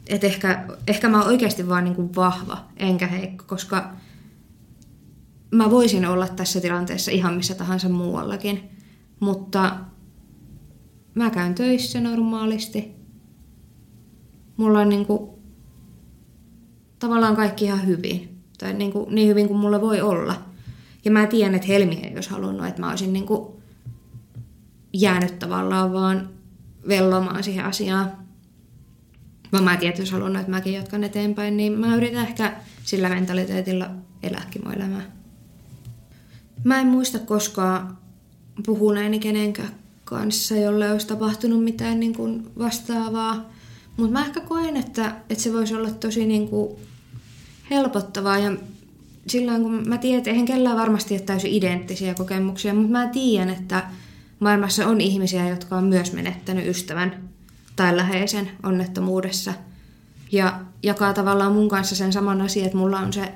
että 0.07 0.27
ehkä, 0.27 0.65
ehkä 0.87 1.09
mä 1.09 1.19
oon 1.19 1.27
oikeasti 1.27 1.69
vaan 1.69 1.83
niin 1.83 1.95
kuin 1.95 2.15
vahva 2.15 2.65
enkä 2.77 3.07
heikko, 3.07 3.43
koska 3.47 3.93
mä 5.51 5.71
voisin 5.71 6.05
olla 6.05 6.27
tässä 6.27 6.61
tilanteessa 6.61 7.11
ihan 7.11 7.33
missä 7.33 7.55
tahansa 7.55 7.89
muuallakin, 7.89 8.69
mutta 9.19 9.75
mä 11.15 11.29
käyn 11.29 11.55
töissä 11.55 12.01
normaalisti. 12.01 12.91
Mulla 14.57 14.79
on 14.79 14.89
niin 14.89 15.05
kuin, 15.05 15.29
tavallaan 16.99 17.35
kaikki 17.35 17.65
ihan 17.65 17.85
hyvin, 17.85 18.41
tai 18.57 18.73
niin, 18.73 18.91
kuin, 18.91 19.15
niin 19.15 19.27
hyvin 19.29 19.47
kuin 19.47 19.59
mulla 19.59 19.81
voi 19.81 20.01
olla. 20.01 20.35
Ja 21.05 21.11
mä 21.11 21.27
tiedän, 21.27 21.55
että 21.55 21.67
Helmi 21.67 21.95
ei 21.95 22.15
olisi 22.15 22.29
halunnut, 22.29 22.67
että 22.67 22.81
mä 22.81 22.89
olisin 22.89 23.13
niin 23.13 23.25
kuin 23.25 23.53
jäänyt 24.93 25.39
tavallaan 25.39 25.93
vaan 25.93 26.29
vellomaan 26.87 27.43
siihen 27.43 27.65
asiaan. 27.65 28.20
Vaan 29.51 29.63
mä 29.63 29.73
että 29.73 30.01
jos 30.01 30.11
halunnut, 30.11 30.39
että 30.39 30.51
mäkin 30.51 30.73
jatkan 30.73 31.03
eteenpäin, 31.03 31.57
niin 31.57 31.79
mä 31.79 31.95
yritän 31.95 32.27
ehkä 32.27 32.53
sillä 32.83 33.09
mentaliteetilla 33.09 33.89
elääkin 34.23 34.61
mun 34.65 34.75
elämää. 34.75 35.11
Mä 36.63 36.79
en 36.79 36.87
muista 36.87 37.19
koskaan 37.19 37.97
puhuneeni 38.65 39.19
kenenkään 39.19 39.69
kanssa, 40.03 40.55
jolle 40.55 40.91
olisi 40.91 41.07
tapahtunut 41.07 41.63
mitään 41.63 41.99
niin 41.99 42.15
kuin 42.15 42.51
vastaavaa. 42.59 43.49
Mutta 43.97 44.11
mä 44.13 44.25
ehkä 44.25 44.39
koen, 44.39 44.77
että, 44.77 45.15
että 45.29 45.43
se 45.43 45.53
voisi 45.53 45.75
olla 45.75 45.89
tosi 45.89 46.25
niin 46.25 46.47
kuin 46.47 46.75
helpottavaa 47.69 48.39
ja 48.39 48.51
silloin 49.27 49.61
kun 49.61 49.83
mä 49.87 49.97
tiedän, 49.97 50.17
että 50.17 50.29
eihän 50.29 50.45
kellään 50.45 50.77
varmasti 50.77 51.13
ole 51.13 51.21
täysin 51.21 51.51
identtisiä 51.51 52.13
kokemuksia, 52.13 52.73
mutta 52.73 52.91
mä 52.91 53.07
tiedän, 53.07 53.49
että 53.49 53.83
maailmassa 54.39 54.87
on 54.87 55.01
ihmisiä, 55.01 55.49
jotka 55.49 55.77
on 55.77 55.83
myös 55.83 56.13
menettänyt 56.13 56.67
ystävän 56.67 57.29
tai 57.75 57.97
läheisen 57.97 58.51
onnettomuudessa 58.63 59.53
ja 60.31 60.61
jakaa 60.83 61.13
tavallaan 61.13 61.53
mun 61.53 61.69
kanssa 61.69 61.95
sen 61.95 62.13
saman 62.13 62.41
asian, 62.41 62.65
että 62.65 62.77
mulla 62.77 62.99
on 62.99 63.13
se 63.13 63.31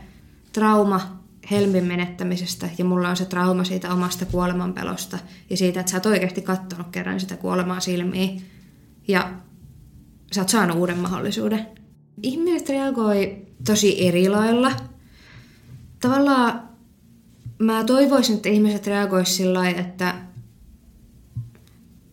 trauma 0.53 1.19
helmin 1.51 1.83
menettämisestä 1.83 2.69
ja 2.77 2.85
mulla 2.85 3.09
on 3.09 3.17
se 3.17 3.25
trauma 3.25 3.63
siitä 3.63 3.93
omasta 3.93 4.25
kuolemanpelosta 4.25 5.19
ja 5.49 5.57
siitä, 5.57 5.79
että 5.79 5.91
sä 5.91 5.97
oot 5.97 6.05
oikeasti 6.05 6.41
katsonut 6.41 6.87
kerran 6.91 7.19
sitä 7.19 7.37
kuolemaa 7.37 7.79
silmiin 7.79 8.41
ja 9.07 9.33
sä 10.31 10.41
oot 10.41 10.49
saanut 10.49 10.77
uuden 10.77 10.97
mahdollisuuden. 10.97 11.67
Ihmiset 12.23 12.69
reagoi 12.69 13.45
tosi 13.65 14.07
eri 14.07 14.29
lailla. 14.29 14.71
Tavallaan 15.99 16.69
mä 17.59 17.83
toivoisin, 17.83 18.35
että 18.35 18.49
ihmiset 18.49 18.87
reagoisivat 18.87 19.37
sillä 19.37 19.59
lailla, 19.59 19.81
että, 19.81 20.15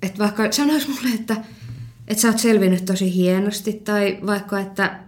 että 0.02 0.18
vaikka 0.18 0.52
sanois 0.52 0.88
mulle, 0.88 1.14
että, 1.14 1.36
että 2.08 2.20
sä 2.20 2.28
oot 2.28 2.38
selvinnyt 2.38 2.84
tosi 2.84 3.14
hienosti 3.14 3.72
tai 3.72 4.18
vaikka, 4.26 4.60
että, 4.60 5.00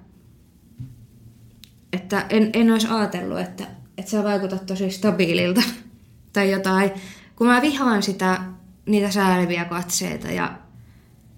että 1.92 2.26
en, 2.30 2.50
en 2.52 2.70
olisi 2.70 2.86
ajatellut, 2.90 3.40
että 3.40 3.66
että 3.98 4.10
sä 4.10 4.24
vaikutat 4.24 4.66
tosi 4.66 4.90
stabiililta 4.90 5.62
tai 6.32 6.50
jotain. 6.50 6.90
Kun 7.36 7.46
mä 7.46 7.62
vihaan 7.62 8.02
sitä, 8.02 8.40
niitä 8.86 9.10
sääliviä 9.10 9.64
katseita 9.64 10.30
ja 10.30 10.58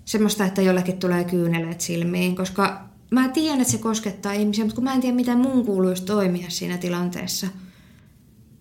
semmoista, 0.05 0.45
että 0.45 0.63
jollekin 0.63 0.99
tulee 0.99 1.25
kyyneleet 1.25 1.81
silmiin, 1.81 2.37
koska 2.37 2.89
mä 3.11 3.29
tiedän, 3.29 3.61
että 3.61 3.73
se 3.73 3.79
koskettaa 3.79 4.33
ihmisiä, 4.33 4.65
mutta 4.65 4.75
kun 4.75 4.85
mä 4.85 4.95
en 4.95 5.01
tiedä, 5.01 5.17
miten 5.17 5.39
mun 5.39 5.67
kuuluisi 5.67 6.05
toimia 6.05 6.51
siinä 6.51 6.79
tilanteessa. 6.79 7.47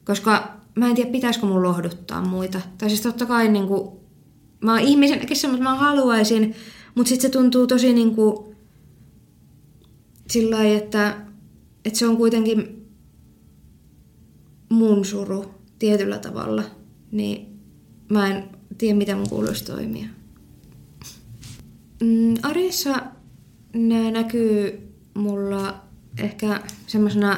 Koska 0.06 0.58
mä 0.76 0.88
en 0.88 0.96
tiedä, 0.96 1.12
pitäisikö 1.12 1.46
mun 1.46 1.64
lohduttaa 1.64 2.22
muita. 2.22 2.62
Tai 2.78 2.90
siis 2.90 3.02
totta 3.02 3.26
kai 3.26 3.48
niin 3.48 3.68
kuin, 3.68 3.90
mä 4.62 4.72
oon 4.72 4.82
ihmisenäkin 4.82 5.38
semmoista, 5.38 5.64
mä 5.64 5.76
haluaisin, 5.76 6.56
mutta 6.96 7.10
sitten 7.10 7.32
se 7.32 7.38
tuntuu 7.38 7.68
tosi 7.68 7.94
niin 7.94 8.16
kuin, 8.16 8.56
sillä 10.30 10.64
että, 10.64 11.18
että 11.86 12.00
se 12.00 12.08
on 12.08 12.18
kuitenkin 12.18 12.88
mun 14.70 15.06
suru 15.06 15.46
tietyllä 15.80 16.20
tavalla, 16.20 16.64
niin 17.12 17.60
mä 18.10 18.28
en 18.28 18.50
tiedä, 18.78 18.98
mitä 18.98 19.16
mun 19.16 19.30
kuuluisi 19.30 19.66
toimia. 19.66 20.08
Mm, 22.04 22.36
arjessa 22.44 23.04
nämä 23.74 24.12
näkyy 24.12 24.90
mulla 25.14 25.82
ehkä 26.18 26.62
semmoisena... 26.88 27.38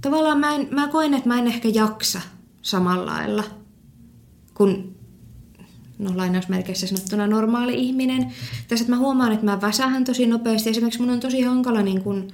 Tavallaan 0.00 0.38
mä, 0.38 0.54
en, 0.54 0.68
mä 0.70 0.88
koen, 0.88 1.14
että 1.14 1.28
mä 1.28 1.38
en 1.38 1.46
ehkä 1.46 1.68
jaksa 1.68 2.20
samalla 2.62 3.06
lailla 3.06 3.44
kuin 4.54 4.93
no 5.98 6.10
lainausmerkeissä 6.14 6.86
sanottuna 6.86 7.26
normaali 7.26 7.74
ihminen. 7.74 8.32
Tässä 8.68 8.82
että 8.82 8.92
mä 8.92 8.98
huomaan, 8.98 9.32
että 9.32 9.44
mä 9.44 9.60
väsähän 9.60 10.04
tosi 10.04 10.26
nopeasti. 10.26 10.70
Esimerkiksi 10.70 11.00
mun 11.00 11.10
on 11.10 11.20
tosi 11.20 11.42
hankala 11.42 11.82
niin 11.82 12.02
kun 12.02 12.28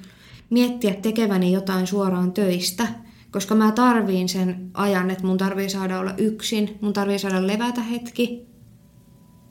miettiä 0.51 0.95
tekeväni 0.95 1.53
jotain 1.53 1.87
suoraan 1.87 2.33
töistä, 2.33 2.87
koska 3.31 3.55
mä 3.55 3.73
tarviin 3.73 4.29
sen 4.29 4.71
ajan, 4.75 5.11
että 5.11 5.27
mun 5.27 5.39
tarvii 5.39 5.71
saada 5.71 5.99
olla 5.99 6.15
yksin, 6.19 6.79
mun 6.81 6.93
tarvii 6.93 7.19
saada 7.19 7.47
levätä 7.47 7.83
hetki. 7.83 8.47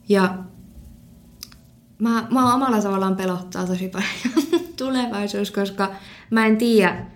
Ja 0.08 0.44
mä, 1.98 2.26
mä 2.30 2.54
omalla 2.54 2.82
tavallaan 2.82 3.16
pelottaa 3.16 3.66
tosi 3.66 3.88
paljon 3.88 4.46
tulevaisuus, 4.76 5.50
koska 5.50 5.92
mä 6.30 6.46
en 6.46 6.56
tiedä, 6.56 7.06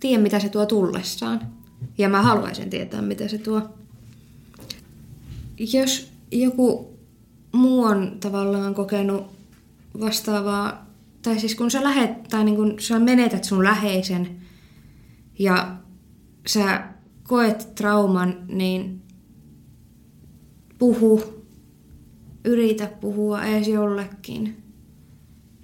tiedä, 0.00 0.22
mitä 0.22 0.40
se 0.40 0.48
tuo 0.48 0.66
tullessaan. 0.66 1.40
Ja 1.98 2.08
mä 2.08 2.22
haluaisin 2.22 2.70
tietää, 2.70 3.02
mitä 3.02 3.28
se 3.28 3.38
tuo. 3.38 3.62
Jos 5.58 6.12
joku 6.32 6.98
muu 7.52 7.84
on 7.84 8.16
tavallaan 8.20 8.74
kokenut 8.74 9.26
vastaavaa, 10.00 10.86
tai 11.22 11.40
siis 11.40 11.54
kun 11.54 11.70
sä 11.70 11.84
lähet, 11.84 12.22
tai 12.22 12.44
niin 12.44 12.56
kun 12.56 12.74
sä 12.80 12.98
menetät 12.98 13.44
sun 13.44 13.64
läheisen 13.64 14.40
ja 15.38 15.76
sä 16.46 16.88
koet 17.22 17.74
trauman, 17.74 18.44
niin 18.48 19.02
puhu, 20.78 21.22
yritä 22.44 22.86
puhua 23.00 23.42
edes 23.42 23.68
jollekin. 23.68 24.62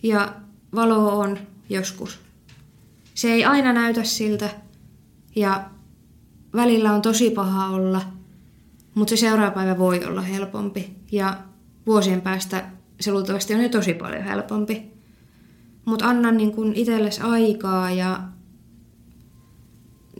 Ja 0.02 0.34
valo 0.74 1.18
on 1.18 1.38
joskus. 1.68 2.20
Se 3.14 3.32
ei 3.32 3.44
aina 3.44 3.72
näytä 3.72 4.04
siltä 4.04 4.50
ja 5.36 5.70
välillä 6.54 6.92
on 6.92 7.02
tosi 7.02 7.30
paha 7.30 7.68
olla, 7.68 8.13
mutta 8.94 9.10
se 9.10 9.16
seuraava 9.16 9.50
päivä 9.50 9.78
voi 9.78 10.04
olla 10.04 10.20
helpompi 10.20 10.96
ja 11.12 11.38
vuosien 11.86 12.20
päästä 12.20 12.64
se 13.00 13.12
luultavasti 13.12 13.54
on 13.54 13.62
jo 13.62 13.68
tosi 13.68 13.94
paljon 13.94 14.22
helpompi. 14.22 14.82
Mutta 15.84 16.08
anna 16.08 16.32
niin 16.32 16.52
kun 16.52 16.72
itsellesi 16.74 17.20
aikaa 17.20 17.90
ja 17.90 18.20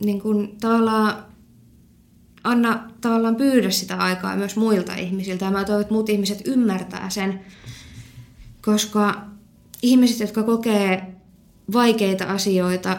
niin 0.03 0.21
kun 0.21 0.55
tavallaan 0.61 1.25
anna 2.43 2.91
tavallaan 3.01 3.35
pyydä 3.35 3.69
sitä 3.69 3.95
aikaa 3.95 4.35
myös 4.35 4.55
muilta 4.55 4.95
ihmisiltä. 4.95 5.45
Ja 5.45 5.51
mä 5.51 5.63
toivon, 5.63 5.81
että 5.81 5.93
muut 5.93 6.09
ihmiset 6.09 6.41
ymmärtää 6.45 7.09
sen, 7.09 7.41
koska 8.61 9.25
ihmiset, 9.81 10.19
jotka 10.19 10.43
kokee 10.43 11.15
vaikeita 11.73 12.25
asioita, 12.25 12.97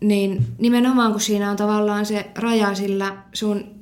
niin 0.00 0.46
nimenomaan 0.58 1.12
kun 1.12 1.20
siinä 1.20 1.50
on 1.50 1.56
tavallaan 1.56 2.06
se 2.06 2.30
raja 2.34 2.74
sillä 2.74 3.16
sun 3.32 3.81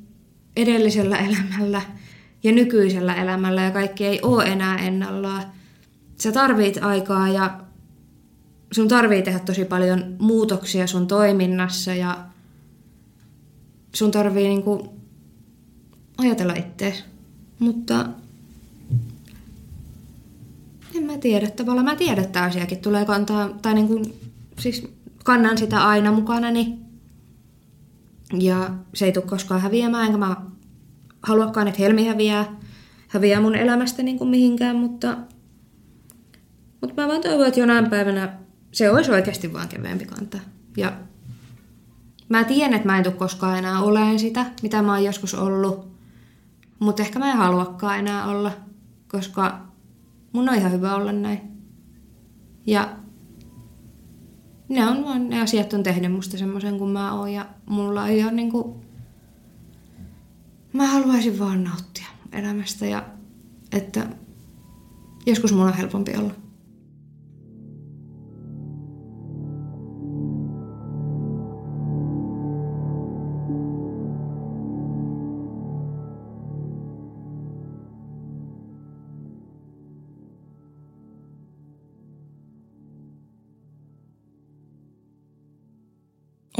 edellisellä 0.56 1.16
elämällä 1.16 1.82
ja 2.42 2.52
nykyisellä 2.52 3.14
elämällä 3.14 3.62
ja 3.62 3.70
kaikki 3.70 4.06
ei 4.06 4.20
ole 4.22 4.44
enää 4.44 4.78
ennallaan. 4.78 5.44
Sä 6.18 6.32
tarvit 6.32 6.78
aikaa 6.82 7.28
ja 7.28 7.60
sun 8.72 8.88
tarvii 8.88 9.22
tehdä 9.22 9.38
tosi 9.38 9.64
paljon 9.64 10.16
muutoksia 10.18 10.86
sun 10.86 11.06
toiminnassa 11.06 11.94
ja 11.94 12.18
sun 13.94 14.10
tarvii 14.10 14.48
niinku 14.48 14.94
ajatella 16.18 16.54
ittees. 16.54 17.04
Mutta 17.58 18.06
en 20.94 21.02
mä 21.02 21.18
tiedä. 21.18 21.50
Tavallaan 21.50 21.84
mä 21.84 21.96
tiedän, 21.96 22.24
että 22.24 22.42
asiakin 22.42 22.78
tulee 22.78 23.04
kantaa, 23.04 23.48
tai 23.62 23.74
niin 23.74 23.88
kuin, 23.88 24.14
siis 24.58 24.88
kannan 25.24 25.58
sitä 25.58 25.88
aina 25.88 26.12
mukanani. 26.12 26.78
Ja 28.38 28.70
se 28.94 29.04
ei 29.04 29.12
tule 29.12 29.24
koskaan 29.24 29.60
häviämään, 29.60 30.06
enkä 30.06 30.18
mä 30.18 30.36
haluakaan, 31.22 31.68
että 31.68 31.82
Helmi 31.82 32.06
häviää, 32.06 32.56
häviää 33.08 33.40
mun 33.40 33.54
elämästä 33.54 34.02
niin 34.02 34.18
kuin 34.18 34.30
mihinkään, 34.30 34.76
mutta, 34.76 35.16
mutta 36.80 37.02
mä 37.02 37.08
vaan 37.08 37.20
toivon, 37.20 37.46
että 37.46 37.60
jonain 37.60 37.90
päivänä 37.90 38.38
se 38.72 38.90
olisi 38.90 39.10
oikeasti 39.10 39.52
vaan 39.52 39.68
keveämpi 39.68 40.04
kantaa. 40.04 40.40
Ja 40.76 40.92
mä 42.28 42.44
tiedän, 42.44 42.74
että 42.74 42.88
mä 42.88 42.98
en 42.98 43.04
tule 43.04 43.14
koskaan 43.14 43.58
enää 43.58 43.80
oleen 43.80 44.18
sitä, 44.18 44.46
mitä 44.62 44.82
mä 44.82 44.92
oon 44.92 45.04
joskus 45.04 45.34
ollut, 45.34 45.90
mutta 46.78 47.02
ehkä 47.02 47.18
mä 47.18 47.30
en 47.30 47.36
haluakaan 47.36 47.98
enää 47.98 48.26
olla, 48.26 48.52
koska 49.08 49.60
mun 50.32 50.48
on 50.48 50.54
ihan 50.54 50.72
hyvä 50.72 50.94
olla 50.94 51.12
näin. 51.12 51.40
Ja 52.66 52.96
ne 54.70 54.86
on 54.86 55.04
vaan, 55.04 55.28
ne 55.28 55.40
asiat 55.40 55.72
on 55.72 55.82
tehnyt 55.82 56.12
musta 56.12 56.38
semmoisen 56.38 56.78
kuin 56.78 56.90
mä 56.90 57.12
oon 57.12 57.32
ja 57.32 57.46
mulla 57.66 58.08
ei 58.08 58.22
ole 58.24 58.32
niinku, 58.32 58.80
mä 60.72 60.86
haluaisin 60.86 61.38
vaan 61.38 61.64
nauttia 61.64 62.06
elämästä 62.32 62.86
ja 62.86 63.06
että 63.72 64.06
joskus 65.26 65.52
mun 65.52 65.66
on 65.66 65.74
helpompi 65.74 66.16
olla. 66.16 66.34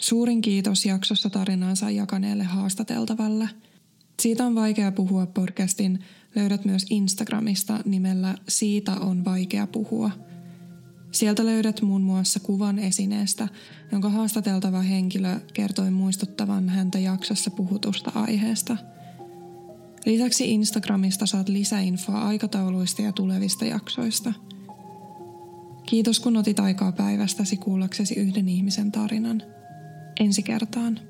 Suurin 0.00 0.40
kiitos 0.40 0.86
jaksossa 0.86 1.30
tarinansa 1.30 1.90
jakaneelle 1.90 2.44
haastateltavalle. 2.44 3.48
Siitä 4.22 4.46
on 4.46 4.54
vaikea 4.54 4.92
puhua 4.92 5.26
podcastin 5.26 5.98
löydät 6.34 6.64
myös 6.64 6.86
Instagramista 6.90 7.80
nimellä 7.84 8.34
Siitä 8.48 8.92
on 8.92 9.24
vaikea 9.24 9.66
puhua. 9.66 10.10
Sieltä 11.12 11.46
löydät 11.46 11.82
muun 11.82 12.02
muassa 12.02 12.40
kuvan 12.40 12.78
esineestä, 12.78 13.48
jonka 13.92 14.08
haastateltava 14.08 14.80
henkilö 14.80 15.40
kertoi 15.52 15.90
muistuttavan 15.90 16.68
häntä 16.68 16.98
jaksossa 16.98 17.50
puhutusta 17.50 18.12
aiheesta. 18.14 18.76
Lisäksi 20.06 20.50
Instagramista 20.50 21.26
saat 21.26 21.48
lisäinfoa 21.48 22.20
aikatauluista 22.20 23.02
ja 23.02 23.12
tulevista 23.12 23.64
jaksoista. 23.64 24.32
Kiitos 25.86 26.20
kun 26.20 26.36
otit 26.36 26.60
aikaa 26.60 26.92
päivästäsi 26.92 27.56
kuullaksesi 27.56 28.14
yhden 28.14 28.48
ihmisen 28.48 28.92
tarinan 28.92 29.42
ensi 30.20 30.42
kertaan. 30.42 31.09